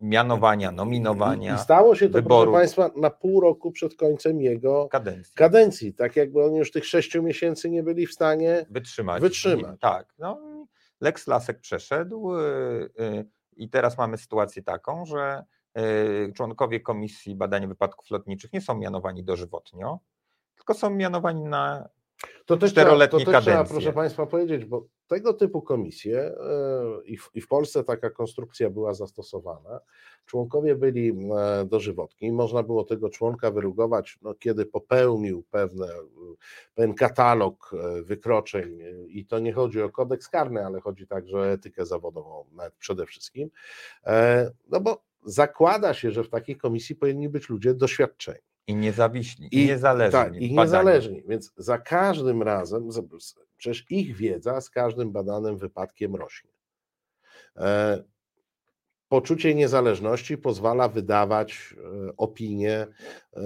mianowania, 0.00 0.72
nominowania. 0.72 1.54
I, 1.56 1.58
stało 1.58 1.94
się 1.94 2.08
to, 2.08 2.12
wyboru. 2.12 2.50
proszę 2.52 2.60
Państwa, 2.60 2.90
na 3.00 3.10
pół 3.10 3.40
roku 3.40 3.70
przed 3.70 3.96
końcem 3.96 4.40
jego 4.40 4.88
kadencji. 4.88 5.34
kadencji. 5.34 5.94
Tak 5.94 6.16
jakby 6.16 6.44
oni 6.44 6.58
już 6.58 6.70
tych 6.70 6.86
sześciu 6.86 7.22
miesięcy 7.22 7.70
nie 7.70 7.82
byli 7.82 8.06
w 8.06 8.12
stanie 8.12 8.66
wytrzymać. 8.70 9.22
wytrzymać. 9.22 9.80
Tak. 9.80 10.14
No, 10.18 10.40
Lex 11.00 11.26
Lasek 11.26 11.60
przeszedł 11.60 12.34
e, 12.34 12.42
e, 12.98 13.24
i 13.56 13.68
teraz 13.68 13.98
mamy 13.98 14.18
sytuację 14.18 14.62
taką, 14.62 15.06
że 15.06 15.44
członkowie 16.34 16.80
Komisji 16.80 17.34
Badania 17.34 17.68
Wypadków 17.68 18.10
Lotniczych 18.10 18.52
nie 18.52 18.60
są 18.60 18.78
mianowani 18.78 19.24
dożywotnio, 19.24 20.00
tylko 20.56 20.74
są 20.74 20.90
mianowani 20.90 21.44
na 21.44 21.88
to 22.46 22.56
też, 22.56 22.74
trzeba, 22.74 23.08
to 23.08 23.16
też 23.24 23.42
trzeba, 23.42 23.64
proszę 23.64 23.92
Państwa, 23.92 24.26
powiedzieć, 24.26 24.64
bo 24.64 24.86
tego 25.06 25.32
typu 25.32 25.62
komisje 25.62 26.18
e, 26.18 26.34
i 27.04 27.16
w, 27.16 27.30
i 27.34 27.40
w 27.40 27.48
Polsce 27.48 27.84
taka 27.84 28.10
konstrukcja 28.10 28.70
była 28.70 28.94
zastosowana. 28.94 29.80
Członkowie 30.26 30.74
byli 30.76 31.08
e, 31.10 31.64
dożywotni. 31.64 32.32
Można 32.32 32.62
było 32.62 32.84
tego 32.84 33.10
członka 33.10 33.50
wyrugować, 33.50 34.18
no, 34.22 34.34
kiedy 34.34 34.66
popełnił 34.66 35.44
pewne, 35.50 35.88
pewien 36.74 36.94
katalog 36.94 37.70
e, 37.74 38.02
wykroczeń, 38.02 38.78
i 39.08 39.26
to 39.26 39.38
nie 39.38 39.52
chodzi 39.52 39.82
o 39.82 39.90
kodeks 39.90 40.28
karny, 40.28 40.66
ale 40.66 40.80
chodzi 40.80 41.06
także 41.06 41.38
o 41.38 41.46
etykę 41.46 41.86
zawodową, 41.86 42.44
przede 42.78 43.06
wszystkim. 43.06 43.50
No 44.68 44.80
bo 44.80 45.02
zakłada 45.24 45.94
się, 45.94 46.10
że 46.10 46.24
w 46.24 46.28
takiej 46.28 46.56
komisji 46.56 46.96
powinni 46.96 47.28
być 47.28 47.48
ludzie 47.48 47.74
doświadczeni. 47.74 48.55
I 48.66 48.74
niezawiśli, 48.74 49.48
i, 49.52 49.66
niezależni. 49.66 50.12
Tak, 50.12 50.36
i 50.36 50.54
niezależni. 50.54 51.22
Więc 51.28 51.52
za 51.56 51.78
każdym 51.78 52.42
razem, 52.42 52.88
przecież 53.56 53.90
ich 53.90 54.16
wiedza 54.16 54.60
z 54.60 54.70
każdym 54.70 55.12
badanym 55.12 55.58
wypadkiem 55.58 56.16
rośnie. 56.16 56.50
Poczucie 59.08 59.54
niezależności 59.54 60.38
pozwala 60.38 60.88
wydawać 60.88 61.74
e, 62.08 62.16
opinie, 62.16 62.86
e, 63.36 63.40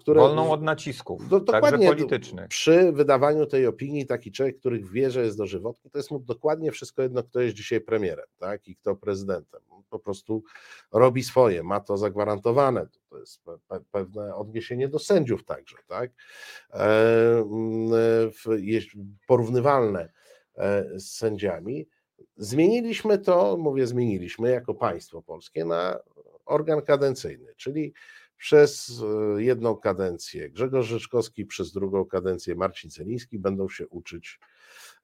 które. 0.00 0.20
Wolną 0.20 0.50
od 0.50 0.62
nacisków, 0.62 1.28
do, 1.28 1.40
dokładnie 1.40 1.88
politycznych. 1.88 2.48
Przy 2.48 2.92
wydawaniu 2.92 3.46
tej 3.46 3.66
opinii 3.66 4.06
taki 4.06 4.32
człowiek, 4.32 4.58
który 4.58 4.80
wie, 4.80 5.10
że 5.10 5.24
jest 5.24 5.38
dożywotny, 5.38 5.90
to 5.90 5.98
jest 5.98 6.10
mu 6.10 6.18
dokładnie 6.18 6.72
wszystko 6.72 7.02
jedno, 7.02 7.22
kto 7.22 7.40
jest 7.40 7.56
dzisiaj 7.56 7.80
premierem 7.80 8.26
tak? 8.38 8.68
i 8.68 8.76
kto 8.76 8.96
prezydentem. 8.96 9.60
Po 9.90 9.98
prostu 9.98 10.42
robi 10.92 11.22
swoje, 11.22 11.62
ma 11.62 11.80
to 11.80 11.96
zagwarantowane. 11.96 12.86
To 13.10 13.18
jest 13.18 13.42
pewne 13.92 14.34
odniesienie 14.34 14.88
do 14.88 14.98
sędziów 14.98 15.44
także, 15.44 15.76
tak? 15.86 16.10
E, 16.72 17.44
porównywalne 19.26 20.12
z 20.96 21.04
sędziami. 21.04 21.86
Zmieniliśmy 22.36 23.18
to, 23.18 23.56
mówię 23.56 23.86
zmieniliśmy 23.86 24.50
jako 24.50 24.74
państwo 24.74 25.22
polskie 25.22 25.64
na 25.64 25.98
organ 26.46 26.82
kadencyjny, 26.82 27.54
czyli 27.56 27.92
przez 28.36 29.02
e, 29.36 29.42
jedną 29.42 29.76
kadencję 29.76 30.50
Grzegorz 30.50 30.86
Rzeczkowski, 30.86 31.46
przez 31.46 31.72
drugą 31.72 32.04
kadencję 32.04 32.54
Marcin 32.54 32.90
Celiński 32.90 33.38
będą 33.38 33.68
się 33.68 33.88
uczyć 33.88 34.40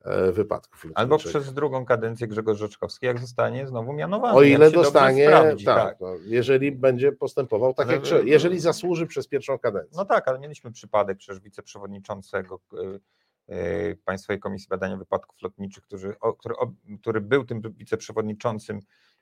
e, 0.00 0.32
wypadków. 0.32 0.86
Albo 0.94 1.18
przez 1.18 1.54
drugą 1.54 1.84
kadencję 1.84 2.28
Grzegorz 2.28 2.58
Rzeczkowski, 2.58 3.06
jak 3.06 3.18
zostanie 3.18 3.66
znowu 3.66 3.92
mianowany. 3.92 4.38
O 4.38 4.42
ile 4.42 4.70
dostanie, 4.70 5.26
sprawdzi, 5.26 5.64
tak, 5.64 5.88
tak. 5.88 6.00
No, 6.00 6.14
jeżeli 6.24 6.72
będzie 6.72 7.12
postępował 7.12 7.74
tak, 7.74 7.88
jak 7.90 8.02
jeżeli 8.24 8.60
zasłuży 8.60 9.06
przez 9.06 9.28
pierwszą 9.28 9.58
kadencję. 9.58 9.96
No 9.96 10.04
tak, 10.04 10.28
ale 10.28 10.38
mieliśmy 10.38 10.72
przypadek 10.72 11.18
przecież 11.18 11.40
wiceprzewodniczącego 11.40 12.60
E, 12.72 12.98
Państwowej 14.04 14.40
Komisji 14.40 14.68
Badania 14.68 14.96
Wypadków 14.96 15.42
Lotniczych, 15.42 15.84
który, 15.84 16.16
który, 16.38 16.54
który 17.00 17.20
był 17.20 17.44
tym 17.44 17.62
wiceprzewodniczącym 17.62 18.80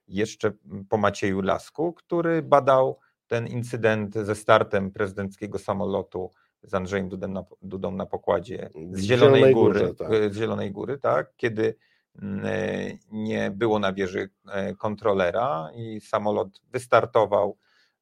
jeszcze 0.09 0.53
po 0.89 0.97
Macieju 0.97 1.41
Lasku, 1.41 1.93
który 1.93 2.43
badał 2.43 2.99
ten 3.27 3.47
incydent 3.47 4.15
ze 4.15 4.35
startem 4.35 4.91
prezydenckiego 4.91 5.59
samolotu 5.59 6.31
z 6.63 6.75
Andrzejem 6.75 7.09
Dudem 7.09 7.33
na, 7.33 7.45
Dudą 7.63 7.91
na 7.91 8.07
pokładzie 8.07 8.71
z 8.93 9.01
Zielonej, 9.01 9.03
Zielonej 9.03 9.55
Góry, 9.55 9.81
Górze, 9.81 9.95
tak. 9.95 10.33
z 10.33 10.37
Zielonej 10.37 10.73
Góry, 10.73 10.99
tak, 10.99 11.33
kiedy 11.37 11.77
mm, 12.23 12.47
e, 12.47 12.99
nie 13.13 13.51
było 13.51 13.79
na 13.79 13.93
wieży 13.93 14.31
e, 14.49 14.75
kontrolera 14.75 15.71
i 15.75 16.01
samolot 16.01 16.61
wystartował, 16.73 17.57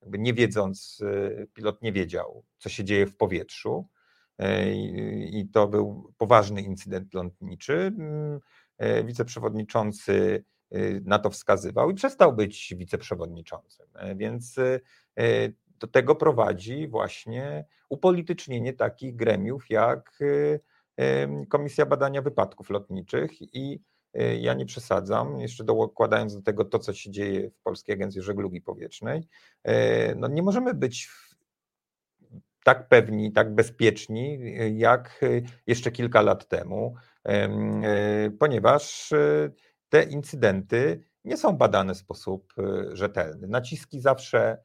nie 0.07 0.35
wiedząc, 0.35 1.03
pilot 1.55 1.83
nie 1.83 1.93
wiedział, 1.93 2.45
co 2.59 2.69
się 2.69 2.85
dzieje 2.85 3.07
w 3.07 3.17
powietrzu 3.17 3.89
i 5.31 5.49
to 5.53 5.69
był 5.69 6.13
poważny 6.19 6.63
incydent 6.63 7.15
lotniczy. 7.15 7.93
Mm, 7.99 8.41
e, 8.79 9.05
wiceprzewodniczący 9.05 10.45
y, 10.75 11.03
na 11.05 11.19
to 11.19 11.31
wskazywał 11.31 11.91
i 11.91 11.95
przestał 11.95 12.33
być 12.33 12.75
wiceprzewodniczącym. 12.79 13.87
E, 13.95 14.17
więc 14.17 14.57
do 15.79 15.87
tego 15.87 16.15
prowadzi 16.15 16.89
właśnie 16.89 17.65
upolitycznienie 17.89 18.73
takich 18.73 19.17
gremiów 19.17 19.71
jak 19.71 20.19
Komisja 21.49 21.87
Badania 21.87 22.23
Wypadków 22.23 22.71
Lotniczych 22.71 23.55
i 23.55 23.81
ja 24.41 24.55
nie 24.55 24.67
przesadzam, 24.67 25.41
jeszcze 25.41 25.65
dokładając 25.65 26.35
do 26.35 26.43
tego 26.43 26.65
to, 26.65 26.79
co 26.79 26.93
się 26.93 27.11
dzieje 27.11 27.51
w 27.51 27.61
Polskiej 27.63 27.95
Agencji 27.95 28.23
Żeglugi 28.23 28.61
Powietrznej, 28.61 29.29
no 30.17 30.29
nie 30.29 30.43
możemy 30.43 30.75
być 30.75 31.09
tak 32.67 32.89
pewni, 32.89 33.33
tak 33.33 33.55
bezpieczni, 33.55 34.39
jak 34.77 35.21
jeszcze 35.67 35.91
kilka 35.91 36.23
lat 36.23 36.49
temu, 36.49 36.95
e, 37.25 38.31
ponieważ 38.39 39.13
e, 39.13 39.51
te 39.89 40.03
incydenty 40.03 41.05
nie 41.25 41.37
są 41.37 41.53
badane 41.53 41.95
w 41.95 41.99
sposób 41.99 42.53
e, 42.59 42.97
rzetelny. 42.97 43.49
Naciski 43.49 44.01
zawsze 44.01 44.59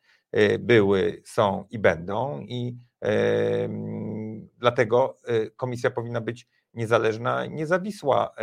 były, 0.60 1.22
są 1.26 1.66
i 1.70 1.80
będą, 1.80 2.40
i 2.40 2.78
dlatego 4.58 5.18
komisja 5.56 5.92
powinna 5.92 6.22
być 6.22 6.48
niezależna, 6.74 7.46
niezawisła. 7.46 8.36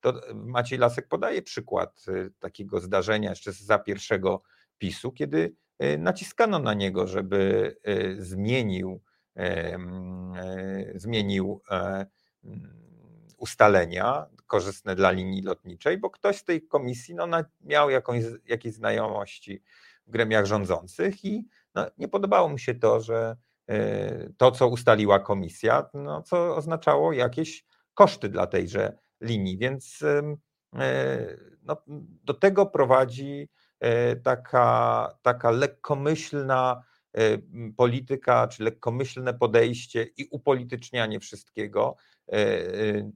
To 0.00 0.20
Maciej 0.34 0.78
Lasek 0.78 1.08
podaje 1.08 1.42
przykład 1.42 2.04
takiego 2.38 2.80
zdarzenia 2.80 3.30
jeszcze 3.30 3.52
za 3.52 3.78
pierwszego 3.78 4.42
PiSu, 4.78 5.12
kiedy 5.12 5.54
naciskano 5.98 6.58
na 6.58 6.74
niego, 6.74 7.06
żeby 7.06 7.76
zmienił, 8.18 9.00
zmienił 10.94 11.60
ustalenia 13.36 14.26
korzystne 14.46 14.94
dla 14.94 15.10
linii 15.10 15.42
lotniczej, 15.42 15.98
bo 15.98 16.10
ktoś 16.10 16.36
z 16.36 16.44
tej 16.44 16.66
komisji 16.66 17.14
no, 17.14 17.26
miał 17.60 17.90
jakąś, 17.90 18.24
jakieś 18.46 18.74
znajomości 18.74 19.62
w 20.06 20.10
gremiach 20.10 20.46
rządzących 20.46 21.24
i 21.24 21.48
no, 21.74 21.86
nie 21.98 22.08
podobało 22.08 22.48
mi 22.48 22.60
się 22.60 22.74
to, 22.74 23.00
że 23.00 23.36
e, 23.68 24.28
to, 24.36 24.50
co 24.50 24.68
ustaliła 24.68 25.20
komisja, 25.20 25.90
no, 25.94 26.22
co 26.22 26.56
oznaczało 26.56 27.12
jakieś 27.12 27.64
koszty 27.94 28.28
dla 28.28 28.46
tejże 28.46 28.98
linii, 29.20 29.58
więc 29.58 30.02
e, 30.02 30.36
no, 31.62 31.76
do 32.24 32.34
tego 32.34 32.66
prowadzi 32.66 33.48
e, 33.80 34.16
taka, 34.16 35.08
taka 35.22 35.50
lekkomyślna 35.50 36.82
polityka, 37.76 38.48
czy 38.48 38.64
lekkomyślne 38.64 39.34
podejście 39.34 40.02
i 40.16 40.28
upolitycznianie 40.30 41.20
wszystkiego, 41.20 41.96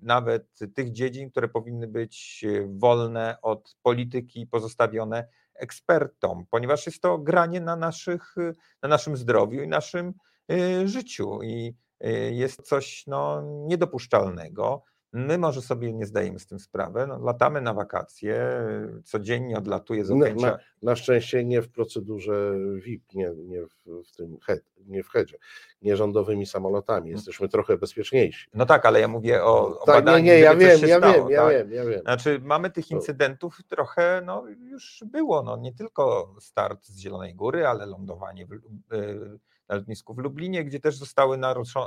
nawet 0.02 0.58
tych 0.74 0.92
dziedzin, 0.92 1.30
które 1.30 1.48
powinny 1.48 1.86
być 1.86 2.44
wolne 2.66 3.36
od 3.42 3.76
polityki, 3.82 4.46
pozostawione 4.46 5.28
ekspertom, 5.60 6.46
ponieważ 6.50 6.86
jest 6.86 7.02
to 7.02 7.18
granie 7.18 7.60
na, 7.60 7.76
naszych, 7.76 8.34
na 8.82 8.88
naszym 8.88 9.16
zdrowiu 9.16 9.62
i 9.62 9.68
naszym 9.68 10.14
y, 10.52 10.88
życiu 10.88 11.42
i 11.42 11.74
y, 12.04 12.32
jest 12.34 12.62
coś 12.62 13.06
no, 13.06 13.42
niedopuszczalnego. 13.42 14.82
My 15.12 15.38
może 15.38 15.62
sobie 15.62 15.92
nie 15.92 16.06
zdajemy 16.06 16.38
z 16.38 16.46
tym 16.46 16.58
sprawy, 16.58 17.06
no, 17.06 17.18
latamy 17.18 17.60
na 17.60 17.74
wakacje, 17.74 18.66
codziennie 19.04 19.58
odlatuje 19.58 20.04
z 20.04 20.10
Okęcia. 20.10 20.46
Na, 20.46 20.58
na, 20.82 20.96
szczęście 20.96 21.44
nie 21.44 21.62
w 21.62 21.68
procedurze 21.68 22.54
VIP, 22.76 23.14
nie, 23.14 23.30
nie 23.36 23.62
w, 23.66 24.04
w 24.08 24.16
tym 24.16 24.38
head, 24.40 24.60
nie 24.86 25.02
w 25.02 25.08
headzie, 25.08 25.38
nie 25.82 25.96
rządowymi 25.96 26.46
samolotami, 26.46 27.10
jesteśmy 27.10 27.48
trochę 27.48 27.76
bezpieczniejsi. 27.76 28.48
No 28.54 28.66
tak, 28.66 28.86
ale 28.86 29.00
ja 29.00 29.08
mówię 29.08 29.44
o, 29.44 29.80
o 29.80 29.86
tak, 29.86 30.04
badaniu, 30.04 30.24
nie, 30.24 30.32
nie, 30.32 30.38
ja 30.38 30.56
wiem, 30.56 30.80
ja 30.86 30.98
stało, 30.98 31.14
wiem, 31.14 31.30
ja 31.30 31.42
tak? 31.42 31.52
wiem, 31.52 31.72
ja 31.72 31.84
wiem. 31.84 32.00
Znaczy 32.00 32.40
mamy 32.42 32.70
tych 32.70 32.90
incydentów 32.90 33.58
trochę, 33.68 34.22
no 34.26 34.44
już 34.48 35.04
było, 35.06 35.42
no 35.42 35.56
nie 35.56 35.72
tylko 35.72 36.34
start 36.40 36.86
z 36.86 36.98
Zielonej 36.98 37.34
Góry, 37.34 37.66
ale 37.66 37.86
lądowanie 37.86 38.46
w, 38.46 38.52
y, 38.94 39.38
na 39.70 39.76
lotnisku 39.76 40.14
w 40.14 40.18
Lublinie, 40.18 40.64
gdzie 40.64 40.80
też 40.80 40.96
zostały 40.96 41.38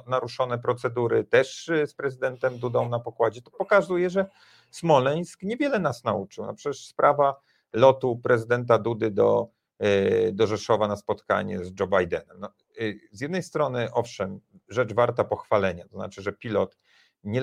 naruszone 0.07 0.59
procedury, 0.59 1.23
też 1.23 1.69
y, 1.69 1.87
z 1.87 1.93
prezydentem 1.93 2.59
Dudą 2.59 2.89
na 2.89 2.99
pokładzie. 2.99 3.41
To 3.41 3.51
pokazuje, 3.51 4.09
że 4.09 4.25
Smoleńsk 4.71 5.43
niewiele 5.43 5.79
nas 5.79 6.03
nauczył. 6.03 6.45
No 6.45 6.53
przecież 6.53 6.87
sprawa 6.87 7.35
lotu 7.73 8.17
prezydenta 8.17 8.77
Dudy 8.77 9.11
do, 9.11 9.47
y, 9.83 10.31
do 10.33 10.47
Rzeszowa 10.47 10.87
na 10.87 10.95
spotkanie 10.95 11.65
z 11.65 11.79
Joe 11.79 11.87
Bidenem. 11.87 12.39
No, 12.39 12.49
y, 12.81 12.99
z 13.11 13.21
jednej 13.21 13.43
strony, 13.43 13.93
owszem, 13.93 14.39
rzecz 14.69 14.93
warta 14.93 15.23
pochwalenia, 15.23 15.87
to 15.87 15.95
znaczy, 15.95 16.21
że 16.21 16.33
pilot 16.33 16.77
nie, 17.23 17.41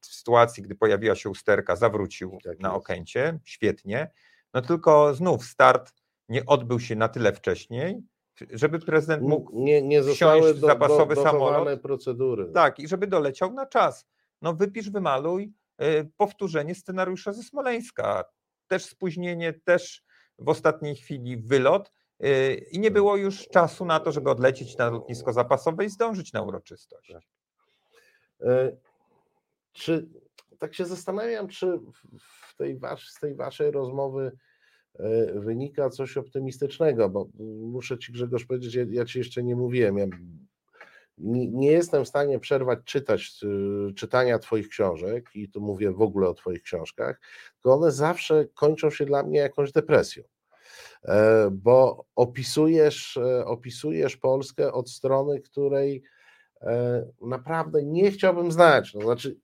w 0.00 0.06
sytuacji, 0.06 0.62
gdy 0.62 0.74
pojawiła 0.74 1.14
się 1.14 1.30
usterka, 1.30 1.76
zawrócił 1.76 2.38
tak 2.44 2.60
na 2.60 2.74
Okęcie, 2.74 3.38
świetnie, 3.44 4.10
no 4.54 4.62
tylko 4.62 5.14
znów 5.14 5.44
start 5.44 5.92
nie 6.28 6.46
odbył 6.46 6.80
się 6.80 6.96
na 6.96 7.08
tyle 7.08 7.32
wcześniej, 7.32 8.02
żeby 8.50 8.78
prezydent 8.78 9.22
mógł 9.22 9.50
nie, 9.62 9.82
nie 9.82 10.02
zostały 10.02 10.54
do, 10.54 10.66
zapasowy 10.66 11.14
do, 11.14 11.22
samolot. 11.22 11.82
procedury. 11.82 12.50
Tak, 12.54 12.78
i 12.78 12.88
żeby 12.88 13.06
doleciał 13.06 13.52
na 13.52 13.66
czas. 13.66 14.06
No 14.42 14.54
wypisz, 14.54 14.90
wymaluj 14.90 15.52
y, 15.82 16.10
powtórzenie 16.16 16.74
scenariusza 16.74 17.32
ze 17.32 17.42
Smoleńska. 17.42 18.24
Też 18.66 18.84
spóźnienie, 18.84 19.52
też 19.52 20.02
w 20.38 20.48
ostatniej 20.48 20.96
chwili 20.96 21.36
wylot 21.36 21.92
y, 22.24 22.54
i 22.72 22.78
nie 22.78 22.90
było 22.90 23.16
już 23.16 23.48
czasu 23.48 23.84
na 23.84 24.00
to, 24.00 24.12
żeby 24.12 24.30
odlecieć 24.30 24.76
na 24.76 24.90
lotnisko 24.90 25.32
zapasowe 25.32 25.84
i 25.84 25.88
zdążyć 25.88 26.32
na 26.32 26.42
uroczystość. 26.42 27.12
Tak. 27.12 27.22
E, 28.42 28.76
czy 29.72 30.08
tak 30.58 30.74
się 30.74 30.84
zastanawiam, 30.84 31.48
czy 31.48 31.80
w 32.20 32.56
tej, 32.56 32.78
was, 32.78 33.00
z 33.00 33.20
tej 33.20 33.34
waszej 33.34 33.70
rozmowy 33.70 34.32
wynika 35.34 35.90
coś 35.90 36.16
optymistycznego, 36.16 37.08
bo 37.08 37.28
muszę 37.60 37.98
Ci 37.98 38.12
Grzegorz 38.12 38.44
powiedzieć, 38.44 38.74
ja, 38.74 38.84
ja 38.90 39.04
Ci 39.04 39.18
jeszcze 39.18 39.42
nie 39.42 39.56
mówiłem, 39.56 39.98
ja 39.98 40.06
nie, 41.18 41.72
jestem 41.72 42.04
w 42.04 42.08
stanie 42.08 42.38
przerwać 42.38 42.78
czytać, 42.84 43.40
y, 43.90 43.94
czytania 43.94 44.38
Twoich 44.38 44.68
książek 44.68 45.30
i 45.34 45.48
tu 45.48 45.60
mówię 45.60 45.92
w 45.92 46.02
ogóle 46.02 46.28
o 46.28 46.34
Twoich 46.34 46.62
książkach, 46.62 47.20
tylko 47.54 47.74
one 47.74 47.92
zawsze 47.92 48.46
kończą 48.54 48.90
się 48.90 49.06
dla 49.06 49.22
mnie 49.22 49.38
jakąś 49.38 49.72
depresją, 49.72 50.22
e, 51.04 51.48
bo 51.52 52.04
opisujesz, 52.16 53.16
e, 53.16 53.46
opisujesz 53.46 54.16
Polskę 54.16 54.72
od 54.72 54.90
strony, 54.90 55.40
której 55.40 56.02
naprawdę 57.20 57.84
nie 57.84 58.10
chciałbym 58.10 58.52
znać, 58.52 58.94
no 58.94 59.00
znaczy 59.00 59.36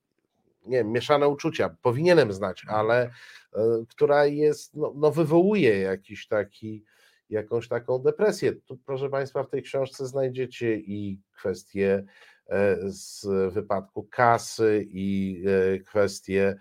nie 0.65 0.77
wiem, 0.77 0.91
mieszane 0.91 1.27
uczucia, 1.27 1.75
powinienem 1.81 2.33
znać, 2.33 2.63
mhm. 2.63 2.79
ale 2.79 3.03
e, 3.03 3.83
która 3.89 4.25
jest, 4.25 4.75
no, 4.75 4.93
no 4.95 5.11
wywołuje 5.11 5.79
jakiś 5.79 6.27
taki, 6.27 6.83
jakąś 7.29 7.67
taką 7.67 7.99
depresję. 7.99 8.53
Tu, 8.53 8.77
proszę 8.85 9.09
Państwa, 9.09 9.43
w 9.43 9.49
tej 9.49 9.63
książce 9.63 10.07
znajdziecie 10.07 10.75
i 10.75 11.21
kwestie 11.33 12.05
e, 12.47 12.77
z 12.85 13.27
wypadku 13.53 14.03
kasy, 14.03 14.85
i 14.89 15.43
e, 15.47 15.79
kwestie 15.79 16.55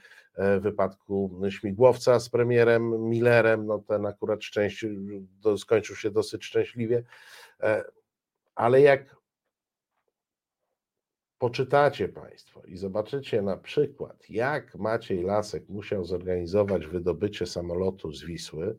wypadku 0.60 1.40
śmigłowca 1.50 2.20
z 2.20 2.28
premierem 2.28 3.08
Millerem, 3.08 3.66
no 3.66 3.78
ten 3.78 4.06
akurat 4.06 4.44
szczęście 4.44 4.88
skończył 5.58 5.96
się 5.96 6.10
dosyć 6.10 6.44
szczęśliwie, 6.44 7.02
ale 8.54 8.80
jak 8.80 9.16
poczytacie 11.44 12.08
Państwo 12.08 12.62
i 12.66 12.76
zobaczycie 12.76 13.42
na 13.42 13.56
przykład, 13.56 14.30
jak 14.30 14.74
Maciej 14.74 15.22
Lasek 15.22 15.68
musiał 15.68 16.04
zorganizować 16.04 16.86
wydobycie 16.86 17.46
samolotu 17.46 18.12
z 18.12 18.24
Wisły, 18.24 18.78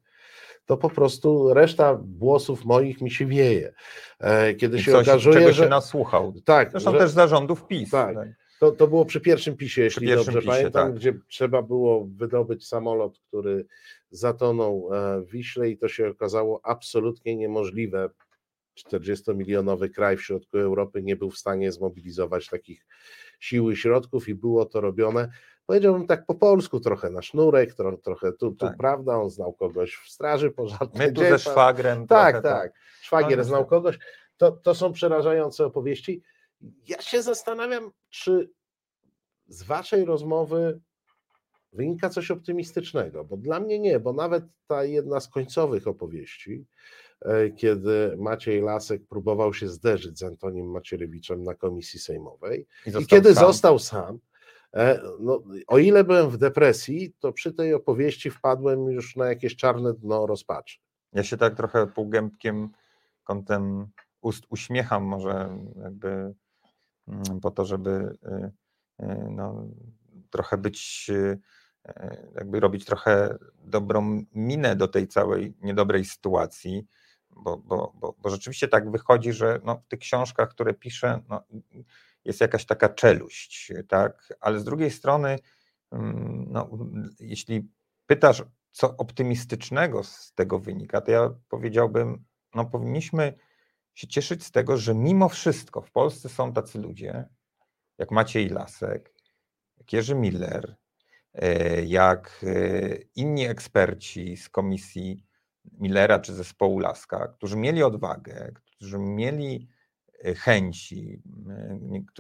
to 0.65 0.77
po 0.77 0.89
prostu 0.89 1.53
reszta 1.53 1.99
głosów 2.03 2.65
moich 2.65 3.01
mi 3.01 3.11
się 3.11 3.25
wieje. 3.25 3.73
E, 4.19 4.53
kiedy 4.53 4.77
I 4.77 4.81
się 4.81 4.91
coś, 4.91 5.07
okazuje, 5.07 5.53
że. 5.53 5.63
się 5.63 5.69
nasłuchał. 5.69 6.33
Tak. 6.45 6.71
Zresztą 6.71 6.91
że, 6.91 6.97
też 6.97 7.11
zarządów 7.11 7.67
PiS. 7.67 7.91
Tak. 7.91 8.15
tak. 8.15 8.27
To, 8.59 8.71
to 8.71 8.87
było 8.87 9.05
przy 9.05 9.21
pierwszym 9.21 9.57
pisie, 9.57 9.81
jeśli 9.81 10.07
pierwszym 10.07 10.33
dobrze 10.33 10.39
pisie, 10.39 10.57
pamiętam, 10.57 10.87
tak. 10.87 10.95
gdzie 10.95 11.13
trzeba 11.27 11.61
było 11.61 12.07
wydobyć 12.15 12.67
samolot, 12.67 13.19
który 13.27 13.65
zatonął 14.11 14.89
e, 14.93 15.21
w 15.21 15.31
Wiśle 15.31 15.69
i 15.69 15.77
to 15.77 15.87
się 15.87 16.09
okazało 16.09 16.59
absolutnie 16.63 17.35
niemożliwe 17.35 18.09
40-milionowy 18.75 19.89
kraj 19.89 20.17
w 20.17 20.23
środku 20.23 20.57
Europy 20.57 21.03
nie 21.03 21.15
był 21.15 21.31
w 21.31 21.37
stanie 21.37 21.71
zmobilizować 21.71 22.47
takich 22.47 22.85
sił 23.39 23.71
i 23.71 23.75
środków 23.75 24.29
i 24.29 24.35
było 24.35 24.65
to 24.65 24.81
robione, 24.81 25.29
powiedziałbym 25.65 26.07
tak 26.07 26.25
po 26.25 26.35
polsku, 26.35 26.79
trochę 26.79 27.09
na 27.09 27.21
sznurek, 27.21 27.73
trochę, 27.73 27.97
trochę 27.97 28.31
tu, 28.31 28.51
tu 28.51 28.65
tak. 28.65 28.77
prawda, 28.77 29.17
on 29.17 29.29
znał 29.29 29.53
kogoś 29.53 29.95
w 29.95 30.09
straży 30.09 30.51
pożarnej. 30.51 31.07
My 31.07 31.13
tu 31.13 31.21
ze 31.21 31.39
szwagrem. 31.39 32.07
Tak, 32.07 32.33
trochę, 32.33 32.49
tak, 32.49 32.63
tak. 32.63 32.73
Szwagier 33.01 33.43
znał 33.43 33.65
kogoś. 33.65 33.99
To, 34.37 34.51
to 34.51 34.75
są 34.75 34.93
przerażające 34.93 35.65
opowieści. 35.65 36.21
Ja 36.87 37.01
się 37.01 37.21
zastanawiam, 37.21 37.91
czy 38.09 38.49
z 39.47 39.63
waszej 39.63 40.05
rozmowy 40.05 40.79
wynika 41.75 42.09
coś 42.09 42.31
optymistycznego, 42.31 43.23
bo 43.23 43.37
dla 43.37 43.59
mnie 43.59 43.79
nie, 43.79 43.99
bo 43.99 44.13
nawet 44.13 44.43
ta 44.67 44.83
jedna 44.83 45.19
z 45.19 45.27
końcowych 45.27 45.87
opowieści, 45.87 46.65
E, 47.21 47.49
kiedy 47.49 48.15
Maciej 48.17 48.61
Lasek 48.61 49.07
próbował 49.07 49.53
się 49.53 49.69
zderzyć 49.69 50.19
z 50.19 50.23
Antonim 50.23 50.71
Macierewiczem 50.71 51.43
na 51.43 51.55
komisji 51.55 51.99
sejmowej 51.99 52.67
i, 52.85 53.03
i 53.03 53.05
kiedy 53.05 53.35
sam. 53.35 53.47
został 53.47 53.79
sam, 53.79 54.19
e, 54.73 55.01
no, 55.19 55.43
o 55.67 55.77
ile 55.77 56.03
byłem 56.03 56.29
w 56.29 56.37
depresji, 56.37 57.13
to 57.19 57.33
przy 57.33 57.53
tej 57.53 57.73
opowieści 57.73 58.31
wpadłem 58.31 58.91
już 58.91 59.15
na 59.15 59.27
jakieś 59.27 59.55
czarne 59.55 59.93
dno 59.93 60.27
rozpaczy. 60.27 60.79
Ja 61.13 61.23
się 61.23 61.37
tak 61.37 61.55
trochę 61.55 61.87
półgębkiem 61.87 62.69
kątem 63.23 63.87
ust 64.21 64.43
uśmiecham, 64.49 65.03
może 65.03 65.57
jakby 65.83 66.33
mm, 67.07 67.39
po 67.41 67.51
to, 67.51 67.65
żeby 67.65 67.89
y, 67.89 68.51
y, 69.05 69.27
no, 69.29 69.67
trochę 70.29 70.57
być, 70.57 71.07
y, 71.09 71.39
jakby 72.35 72.59
robić 72.59 72.85
trochę 72.85 73.37
dobrą 73.63 74.25
minę 74.33 74.75
do 74.75 74.87
tej 74.87 75.07
całej 75.07 75.53
niedobrej 75.61 76.05
sytuacji 76.05 76.87
bo, 77.35 77.57
bo, 77.57 77.93
bo, 77.95 78.15
bo 78.19 78.29
rzeczywiście 78.29 78.67
tak 78.67 78.91
wychodzi, 78.91 79.33
że 79.33 79.59
no, 79.63 79.75
w 79.77 79.87
tych 79.87 79.99
książkach, 79.99 80.49
które 80.49 80.73
piszę, 80.73 81.21
no, 81.29 81.43
jest 82.25 82.41
jakaś 82.41 82.65
taka 82.65 82.89
czeluść, 82.89 83.73
tak? 83.87 84.33
ale 84.39 84.59
z 84.59 84.63
drugiej 84.63 84.91
strony, 84.91 85.39
mm, 85.91 86.45
no, 86.49 86.69
jeśli 87.19 87.69
pytasz, 88.05 88.43
co 88.71 88.97
optymistycznego 88.97 90.03
z 90.03 90.33
tego 90.33 90.59
wynika, 90.59 91.01
to 91.01 91.11
ja 91.11 91.29
powiedziałbym, 91.49 92.25
no 92.55 92.65
powinniśmy 92.65 93.33
się 93.93 94.07
cieszyć 94.07 94.43
z 94.43 94.51
tego, 94.51 94.77
że 94.77 94.95
mimo 94.95 95.29
wszystko 95.29 95.81
w 95.81 95.91
Polsce 95.91 96.29
są 96.29 96.53
tacy 96.53 96.79
ludzie, 96.79 97.29
jak 97.97 98.11
Maciej 98.11 98.49
Lasek, 98.49 99.13
jak 99.77 99.93
Jerzy 99.93 100.15
Miller, 100.15 100.75
e, 100.75 100.84
jak 101.85 102.41
e, 102.43 102.95
inni 103.15 103.45
eksperci 103.45 104.37
z 104.37 104.49
komisji 104.49 105.25
Millera 105.79 106.19
czy 106.19 106.33
zespołu 106.33 106.79
Laska, 106.79 107.27
którzy 107.27 107.57
mieli 107.57 107.83
odwagę, 107.83 108.51
którzy 108.65 108.99
mieli 108.99 109.67
chęci, 110.35 111.21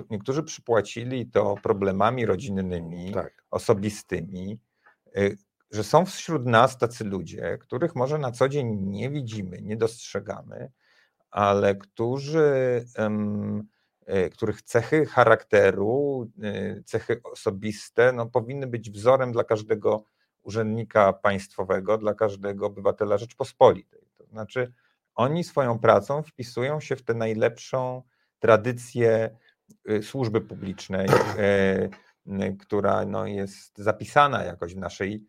niektórzy 0.09 0.43
przypłacili 0.43 1.25
to 1.25 1.55
problemami 1.63 2.25
rodzinnymi, 2.25 3.11
tak. 3.11 3.43
osobistymi, 3.51 4.59
że 5.71 5.83
są 5.83 6.05
wśród 6.05 6.45
nas 6.45 6.77
tacy 6.77 7.03
ludzie, 7.03 7.57
których 7.61 7.95
może 7.95 8.17
na 8.17 8.31
co 8.31 8.49
dzień 8.49 8.67
nie 8.81 9.09
widzimy, 9.09 9.61
nie 9.61 9.77
dostrzegamy, 9.77 10.71
ale 11.31 11.75
którzy, 11.75 12.85
e, 12.97 13.09
których 14.31 14.61
cechy 14.61 15.05
charakteru, 15.05 16.27
e, 16.43 16.83
cechy 16.83 17.21
osobiste 17.23 18.11
no, 18.11 18.25
powinny 18.25 18.67
być 18.67 18.91
wzorem 18.91 19.31
dla 19.31 19.43
każdego 19.43 20.03
urzędnika 20.43 21.13
państwowego, 21.13 21.97
dla 21.97 22.13
każdego 22.13 22.65
obywatela 22.65 23.17
Rzeczpospolitej. 23.17 24.01
To 24.17 24.25
znaczy, 24.25 24.73
oni 25.15 25.43
swoją 25.43 25.79
pracą 25.79 26.23
wpisują 26.23 26.79
się 26.79 26.95
w 26.95 27.03
tę 27.03 27.13
najlepszą 27.13 28.03
tradycję 28.39 29.37
y, 29.89 30.03
służby 30.03 30.41
publicznej, 30.41 31.07
e, 31.37 31.89
która 32.59 33.05
no, 33.05 33.27
jest 33.27 33.77
zapisana 33.77 34.43
jakoś 34.43 34.75
w 34.75 34.77
naszej 34.77 35.25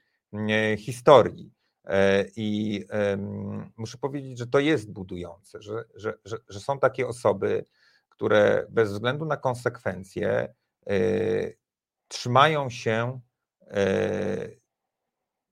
historii. 0.79 1.53
E, 1.85 2.24
I 2.37 2.85
muszę 3.77 3.99
powiedzieć, 3.99 4.39
że 4.39 4.47
to 4.47 4.59
jest 4.59 4.93
budujące, 4.93 5.62
że, 5.62 5.85
że, 5.95 6.18
że, 6.24 6.37
że 6.49 6.61
są 6.61 6.79
takie 6.79 7.07
osoby, 7.07 7.64
które 8.17 8.67
bez 8.69 8.93
względu 8.93 9.25
na 9.25 9.37
konsekwencje 9.37 10.55
e, 10.87 10.95
trzymają 12.09 12.71
się 12.71 13.21
e, 13.61 14.49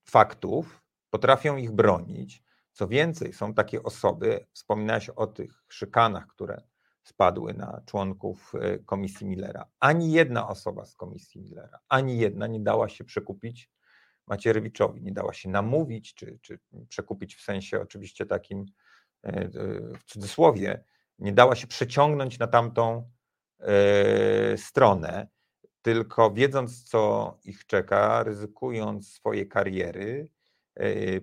faktów, 0.05 0.81
potrafią 1.09 1.57
ich 1.57 1.71
bronić. 1.71 2.43
Co 2.71 2.87
więcej, 2.87 3.33
są 3.33 3.53
takie 3.53 3.83
osoby, 3.83 4.45
wspominałeś 4.53 5.09
o 5.09 5.27
tych 5.27 5.63
szykanach, 5.69 6.27
które 6.27 6.61
spadły 7.03 7.53
na 7.53 7.81
członków 7.85 8.53
komisji 8.85 9.27
Millera. 9.27 9.65
Ani 9.79 10.11
jedna 10.11 10.47
osoba 10.47 10.85
z 10.85 10.95
komisji 10.95 11.41
Millera, 11.41 11.79
ani 11.89 12.17
jedna 12.17 12.47
nie 12.47 12.59
dała 12.59 12.89
się 12.89 13.03
przekupić 13.03 13.69
Macierewiczowi. 14.27 15.01
Nie 15.01 15.11
dała 15.11 15.33
się 15.33 15.49
namówić, 15.49 16.13
czy, 16.13 16.39
czy 16.41 16.59
przekupić 16.89 17.35
w 17.35 17.41
sensie 17.41 17.81
oczywiście 17.81 18.25
takim 18.25 18.65
e, 19.23 19.27
e, 19.27 19.49
w 19.99 20.03
cudzysłowie, 20.05 20.83
nie 21.19 21.33
dała 21.33 21.55
się 21.55 21.67
przeciągnąć 21.67 22.39
na 22.39 22.47
tamtą 22.47 23.09
e, 23.59 24.57
stronę, 24.57 25.27
tylko 25.81 26.31
wiedząc, 26.31 26.83
co 26.83 27.37
ich 27.43 27.65
czeka, 27.65 28.23
ryzykując 28.23 29.13
swoje 29.13 29.45
kariery, 29.45 30.29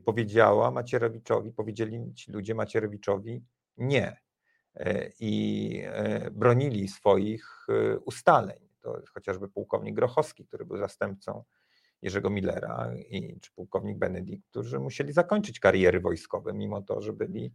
powiedziała 0.05 0.71
Macierewiczowi, 0.71 1.53
powiedzieli 1.53 2.15
ci 2.15 2.33
ludzie 2.33 2.55
Macierewiczowi 2.55 3.45
nie. 3.77 4.17
I 5.21 5.83
bronili 6.33 6.89
swoich 6.89 7.67
ustaleń. 8.05 8.59
To 8.81 9.01
chociażby 9.15 9.49
pułkownik 9.49 9.95
Grochowski, 9.95 10.47
który 10.47 10.65
był 10.65 10.77
zastępcą 10.77 11.45
Jerzego 12.03 12.31
Millera 12.31 12.93
i, 13.11 13.41
czy 13.41 13.53
pułkownik 13.53 13.99
Benedikt, 13.99 14.49
którzy 14.51 14.79
musieli 14.79 15.13
zakończyć 15.13 15.61
kariery 15.61 16.01
wojskowe, 16.01 16.53
mimo 16.53 16.83
to, 16.83 17.01
że 17.01 17.13
byli 17.13 17.53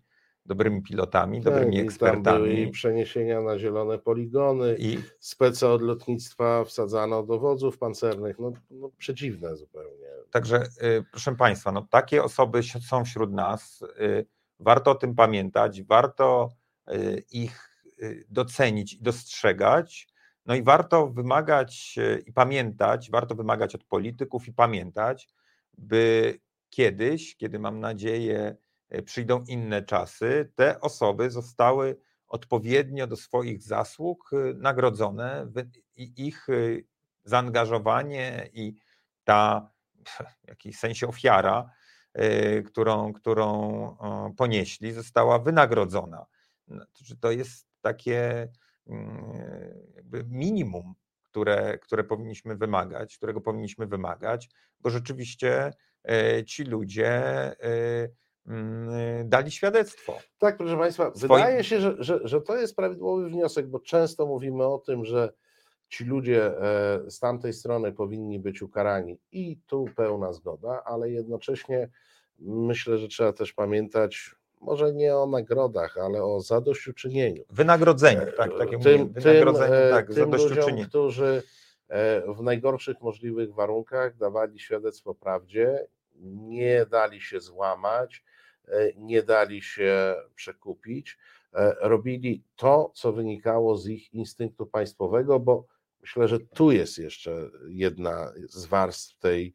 dobrymi 0.47 0.81
pilotami, 0.81 1.41
tak, 1.41 1.53
dobrymi 1.53 1.79
ekspertami. 1.79 2.23
Tam 2.23 2.37
były 2.37 2.53
i 2.53 2.71
przeniesienia 2.71 3.41
na 3.41 3.59
zielone 3.59 3.99
poligony, 3.99 4.75
i 4.79 4.97
spece 5.19 5.69
od 5.69 5.81
lotnictwa 5.81 6.63
wsadzano 6.63 7.23
do 7.23 7.39
wozów 7.39 7.77
pancernych, 7.77 8.39
no, 8.39 8.51
no 8.71 8.89
przedziwne 8.97 9.55
zupełnie. 9.55 10.07
Także 10.31 10.63
y, 10.83 11.05
proszę 11.11 11.35
Państwa, 11.35 11.71
no, 11.71 11.87
takie 11.89 12.23
osoby 12.23 12.61
są 12.63 13.05
wśród 13.05 13.31
nas, 13.31 13.81
y, 14.01 14.25
warto 14.59 14.91
o 14.91 14.95
tym 14.95 15.15
pamiętać, 15.15 15.83
warto 15.83 16.49
y, 16.93 17.23
ich 17.31 17.83
docenić 18.29 18.93
i 18.93 19.01
dostrzegać, 19.01 20.07
no 20.45 20.55
i 20.55 20.63
warto 20.63 21.07
wymagać 21.07 21.95
i 22.25 22.33
pamiętać, 22.33 23.11
warto 23.11 23.35
wymagać 23.35 23.75
od 23.75 23.83
polityków 23.83 24.47
i 24.47 24.53
pamiętać, 24.53 25.29
by 25.77 26.39
kiedyś, 26.69 27.35
kiedy 27.35 27.59
mam 27.59 27.79
nadzieję 27.79 28.55
przyjdą 29.05 29.43
inne 29.47 29.83
czasy, 29.83 30.51
te 30.55 30.81
osoby 30.81 31.31
zostały 31.31 31.97
odpowiednio 32.27 33.07
do 33.07 33.15
swoich 33.15 33.63
zasług 33.63 34.29
e, 34.33 34.53
nagrodzone 34.53 35.51
ich 35.95 36.47
zaangażowanie 37.23 38.49
i 38.53 38.75
ta 39.23 39.71
w 40.45 40.47
jakimś 40.47 40.77
sensie 40.77 41.07
ofiara, 41.07 41.69
którą, 42.65 43.13
którą 43.13 43.97
ponieśli, 44.37 44.91
została 44.91 45.39
wynagrodzona. 45.39 46.25
No, 46.67 46.85
to 47.19 47.31
jest 47.31 47.67
takie 47.81 48.47
jakby 49.95 50.23
minimum, 50.29 50.95
które, 51.23 51.77
które 51.77 52.03
powinniśmy 52.03 52.55
wymagać, 52.55 53.17
którego 53.17 53.41
powinniśmy 53.41 53.87
wymagać, 53.87 54.49
bo 54.79 54.89
rzeczywiście 54.89 55.73
e, 56.03 56.45
ci 56.45 56.63
ludzie 56.63 57.09
e, 57.09 57.55
mm, 57.63 58.09
dali 59.25 59.51
świadectwo. 59.51 60.17
Tak, 60.37 60.57
proszę 60.57 60.77
Państwa, 60.77 61.11
Swoim... 61.15 61.33
wydaje 61.33 61.63
się, 61.63 61.81
że, 61.81 61.95
że, 61.99 62.19
że 62.23 62.41
to 62.41 62.57
jest 62.57 62.75
prawidłowy 62.75 63.29
wniosek, 63.29 63.67
bo 63.67 63.79
często 63.79 64.25
mówimy 64.25 64.65
o 64.65 64.77
tym, 64.77 65.05
że 65.05 65.33
ci 65.89 66.05
ludzie 66.05 66.45
e, 66.45 67.11
z 67.11 67.19
tamtej 67.19 67.53
strony 67.53 67.91
powinni 67.91 68.39
być 68.39 68.61
ukarani 68.61 69.19
i 69.31 69.57
tu 69.67 69.85
pełna 69.95 70.33
zgoda, 70.33 70.83
ale 70.85 71.09
jednocześnie 71.09 71.89
myślę, 72.39 72.97
że 72.97 73.07
trzeba 73.07 73.33
też 73.33 73.53
pamiętać 73.53 74.35
może 74.61 74.93
nie 74.93 75.15
o 75.15 75.27
nagrodach, 75.27 75.97
ale 75.97 76.23
o 76.23 76.41
zadośćuczynieniu. 76.41 77.43
Wynagrodzeniu, 77.49 78.21
e, 78.21 78.31
tak, 78.31 78.51
takie 78.57 78.79
tym, 78.79 79.13
wynagrodzeniu, 79.13 79.71
tym, 79.71 79.91
tak, 79.91 80.13
tym 80.13 80.31
ludziom, 80.31 80.85
którzy 80.89 81.43
e, 81.89 82.33
w 82.33 82.41
najgorszych 82.41 83.01
możliwych 83.01 83.53
warunkach 83.53 84.17
dawali 84.17 84.59
świadectwo 84.59 85.15
prawdzie, 85.15 85.87
nie 86.21 86.85
dali 86.85 87.21
się 87.21 87.39
złamać, 87.39 88.23
e, 88.23 88.36
nie 88.95 89.23
dali 89.23 89.61
się 89.61 90.15
przekupić, 90.35 91.17
robili 91.81 92.43
to, 92.55 92.91
co 92.95 93.13
wynikało 93.13 93.77
z 93.77 93.87
ich 93.87 94.13
instynktu 94.13 94.65
państwowego, 94.65 95.39
bo 95.39 95.67
myślę, 96.01 96.27
że 96.27 96.39
tu 96.39 96.71
jest 96.71 96.97
jeszcze 96.97 97.49
jedna 97.67 98.31
z 98.49 98.65
warstw 98.65 99.19
tej 99.19 99.53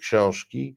książki 0.00 0.76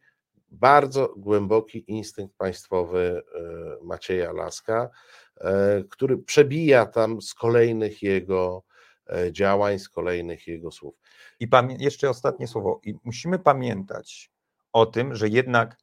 bardzo 0.51 1.13
głęboki 1.17 1.83
instynkt 1.87 2.35
państwowy 2.37 3.21
e, 3.35 3.83
Macieja 3.83 4.31
Laska, 4.31 4.89
e, 5.37 5.83
który 5.89 6.17
przebija 6.17 6.85
tam 6.85 7.21
z 7.21 7.33
kolejnych 7.33 8.03
jego 8.03 8.63
e, 9.09 9.31
działań, 9.31 9.79
z 9.79 9.89
kolejnych 9.89 10.47
jego 10.47 10.71
słów. 10.71 10.95
I 11.39 11.49
jeszcze 11.79 12.09
ostatnie 12.09 12.47
słowo. 12.47 12.81
I 12.83 12.95
musimy 13.03 13.39
pamiętać 13.39 14.31
o 14.73 14.85
tym, 14.85 15.15
że 15.15 15.29
jednak 15.29 15.77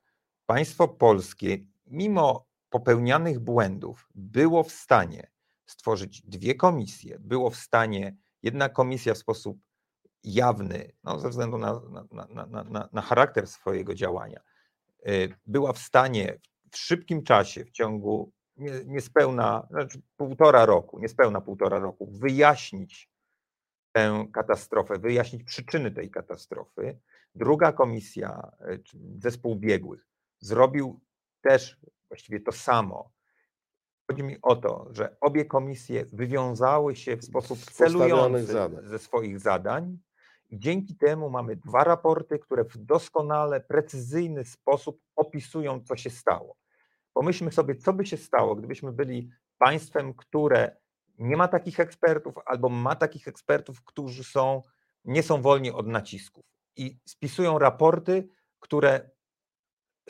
państwo 0.47 0.89
polskie, 0.89 1.59
mimo 1.87 2.47
popełnianych 2.71 3.41
błędów, 3.41 4.09
było 4.15 4.63
w 4.63 4.73
stanie 4.73 5.31
stworzyć 5.67 6.23
dwie 6.23 6.55
komisje, 6.55 7.19
było 7.21 7.51
w 7.51 7.57
stanie, 7.57 8.17
jedna 8.43 8.69
komisja 8.69 9.15
w 9.15 9.19
sposób 9.19 9.59
jawny, 10.25 10.93
no, 11.05 11.19
ze 11.19 11.29
względu 11.29 11.59
na, 11.59 11.81
na, 12.11 12.61
na, 12.61 12.89
na, 12.93 13.03
charakter 13.03 13.47
swojego 13.47 13.95
działania, 13.95 14.41
Y, 15.09 15.35
była 15.47 15.73
w 15.73 15.79
stanie 15.79 16.39
w 16.71 16.77
szybkim 16.77 17.23
czasie, 17.23 17.65
w 17.65 17.71
ciągu 17.71 18.33
niespełna, 18.87 19.67
znaczy 19.71 20.03
półtora 20.17 20.67
roku, 20.67 20.99
niespełna 20.99 21.41
półtora 21.41 21.79
roku, 21.79 22.07
wyjaśnić 22.07 23.11
tę 23.93 24.27
katastrofę, 24.33 24.99
wyjaśnić 24.99 25.43
przyczyny 25.43 25.91
tej 25.91 26.11
katastrofy. 26.11 26.99
Druga 27.35 27.73
komisja, 27.73 28.53
y, 28.71 28.83
zespół 29.19 29.57
biegłych, 29.57 30.07
zrobił 30.41 31.01
też 31.43 31.81
właściwie 32.09 32.41
to 32.41 32.53
samo. 32.53 33.13
Chodzi 34.11 34.23
mi 34.23 34.37
o 34.43 34.57
to, 34.57 34.87
że 34.91 35.17
obie 35.21 35.45
komisje 35.45 36.07
wywiązały 36.13 36.97
się 36.97 37.17
w 37.17 37.25
sposób 37.25 37.59
celujący 37.59 38.55
ze 38.83 38.99
swoich 38.99 39.41
zadań 39.41 39.99
i 40.51 40.59
dzięki 40.59 40.97
temu 40.97 41.31
mamy 41.31 41.57
dwa 41.57 41.85
raporty, 41.85 42.39
które 42.39 42.65
w 42.65 42.77
doskonale 42.77 43.61
precyzyjny 43.61 44.45
sposób 44.45 45.01
opisują, 45.17 45.81
co 45.81 45.97
się 45.97 46.11
stało. 46.11 46.57
Pomyślmy 47.13 47.53
sobie, 47.53 47.75
co 47.75 47.93
by 47.93 48.07
się 48.07 48.17
stało, 48.17 48.57
gdybyśmy 48.57 48.93
byli 48.93 49.31
państwem, 49.59 50.15
które 50.15 50.77
nie 51.19 51.37
ma 51.37 51.49
takich 51.49 51.81
ekspertów, 51.81 52.35
albo 52.47 52.69
ma 52.69 52.97
takich 52.97 53.29
ekspertów, 53.29 53.85
którzy 53.85 54.25
są, 54.25 54.63
nie 55.05 55.23
są 55.23 55.43
wolni 55.43 55.71
od 55.71 55.87
nacisków 55.87 56.45
i 56.77 56.99
spisują 57.05 57.59
raporty, 57.59 58.29
które 58.61 59.11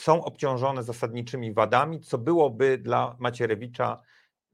są 0.00 0.24
obciążone 0.24 0.82
zasadniczymi 0.82 1.52
wadami, 1.52 2.00
co 2.00 2.18
byłoby 2.18 2.78
dla 2.78 3.16
Macierewicza 3.18 4.02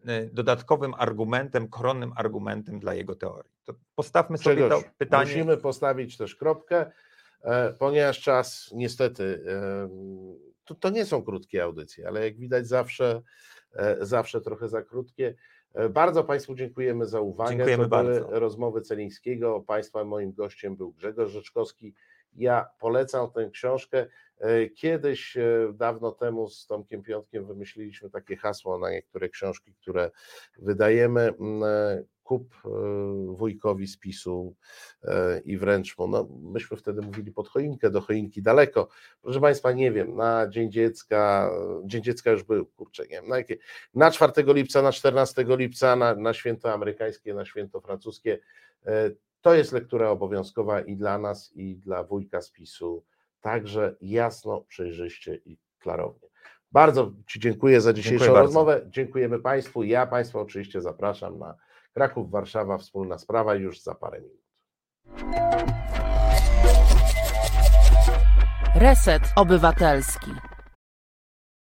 y, 0.09 0.30
dodatkowym 0.32 0.95
argumentem, 0.99 1.68
koronnym 1.68 2.12
argumentem 2.16 2.80
dla 2.80 2.95
jego 2.95 3.14
teorii. 3.14 3.53
To 3.64 3.74
postawmy 3.95 4.38
sobie 4.38 4.57
Grzegorz, 4.57 4.84
to 4.84 4.90
pytanie. 4.99 5.24
Musimy 5.24 5.57
postawić 5.57 6.16
też 6.16 6.36
kropkę, 6.36 6.90
e, 7.43 7.72
ponieważ 7.72 8.20
czas 8.20 8.70
niestety, 8.74 9.45
e, 9.49 9.88
to, 10.64 10.74
to 10.74 10.90
nie 10.90 11.05
są 11.07 11.22
krótkie 11.22 11.64
audycje, 11.64 12.09
ale 12.09 12.24
jak 12.24 12.38
widać 12.38 12.68
zawsze, 12.68 13.22
e, 13.76 13.97
zawsze 14.07 14.40
trochę 14.40 14.68
za 14.68 14.82
krótkie. 14.82 15.34
Bardzo 15.90 16.24
Państwu 16.24 16.55
dziękujemy 16.55 17.07
za 17.07 17.20
uwagę. 17.20 17.51
Dziękujemy 17.51 17.84
to 17.84 18.03
były 18.03 18.14
bardzo. 18.14 18.40
rozmowy 18.40 18.80
Celińskiego. 18.80 19.61
Państwa 19.61 20.05
moim 20.05 20.32
gościem 20.32 20.76
był 20.76 20.93
Grzegorz 20.93 21.30
Rzeczkowski. 21.30 21.95
Ja 22.35 22.66
polecam 22.80 23.30
tę 23.30 23.51
książkę. 23.51 24.07
E, 24.39 24.68
Kiedyś, 24.68 25.37
e, 25.37 25.72
dawno 25.74 26.12
temu 26.12 26.49
z 26.49 26.66
Tomkiem 26.66 27.03
Piątkiem 27.03 27.47
wymyśliliśmy 27.47 28.11
takie 28.11 28.37
hasło 28.37 28.78
na 28.78 28.91
niektóre 28.91 29.28
książki, 29.28 29.74
które 29.74 30.11
wydajemy. 30.59 31.20
Mm, 31.20 31.62
e, 31.62 32.05
Kup 32.22 32.55
wujkowi 33.26 33.87
z 33.87 33.99
PiSu 33.99 34.55
e, 35.05 35.41
i 35.45 35.59
wręcz 35.59 35.99
mu. 35.99 36.09
No, 36.09 36.28
myśmy 36.43 36.76
wtedy 36.76 37.03
mówili 37.03 37.33
pod 37.33 37.49
choinkę, 37.49 37.91
do 37.91 38.01
choinki 38.01 38.43
daleko. 38.43 38.89
Proszę 39.22 39.41
Państwa, 39.41 39.72
nie 39.72 39.93
wiem, 39.93 40.16
na 40.16 40.49
Dzień 40.49 40.72
Dziecka, 40.72 41.51
Dzień 41.85 42.03
Dziecka 42.03 42.30
już 42.30 42.43
był, 42.43 42.66
kurczę, 42.66 43.03
nie 43.03 43.09
wiem, 43.09 43.28
na, 43.28 43.37
jakie, 43.37 43.57
na 43.95 44.11
4 44.11 44.33
lipca, 44.47 44.83
na 44.83 44.93
14 44.93 45.45
lipca, 45.49 45.97
na, 45.97 46.14
na 46.14 46.35
święto 46.35 46.72
amerykańskie, 46.72 47.35
na 47.35 47.45
święto 47.45 47.80
francuskie. 47.80 48.39
To 49.43 49.55
jest 49.55 49.72
lektura 49.72 50.11
obowiązkowa 50.11 50.80
i 50.80 50.97
dla 50.97 51.18
nas, 51.18 51.53
i 51.55 51.76
dla 51.76 52.05
wujka 52.05 52.40
z 52.40 52.51
PiSu, 52.51 53.05
także 53.40 53.97
jasno, 54.01 54.61
przejrzyście 54.61 55.34
i 55.34 55.59
klarownie. 55.78 56.28
Bardzo 56.72 57.12
Ci 57.26 57.40
dziękuję 57.40 57.80
za 57.80 57.93
dzisiejszą 57.93 58.24
Dziękuję 58.24 58.32
bardzo. 58.34 58.47
rozmowę. 58.47 58.82
Dziękujemy 58.86 59.38
Państwu. 59.38 59.82
Ja 59.82 60.07
Państwa 60.07 60.40
oczywiście 60.40 60.80
zapraszam 60.80 61.38
na 61.38 61.55
Kraków, 61.93 62.30
Warszawa, 62.30 62.78
wspólna 62.78 63.18
sprawa 63.18 63.55
już 63.55 63.80
za 63.82 63.95
parę 63.95 64.20
minut. 64.20 64.43
Reset 68.74 69.22
Obywatelski. 69.36 70.30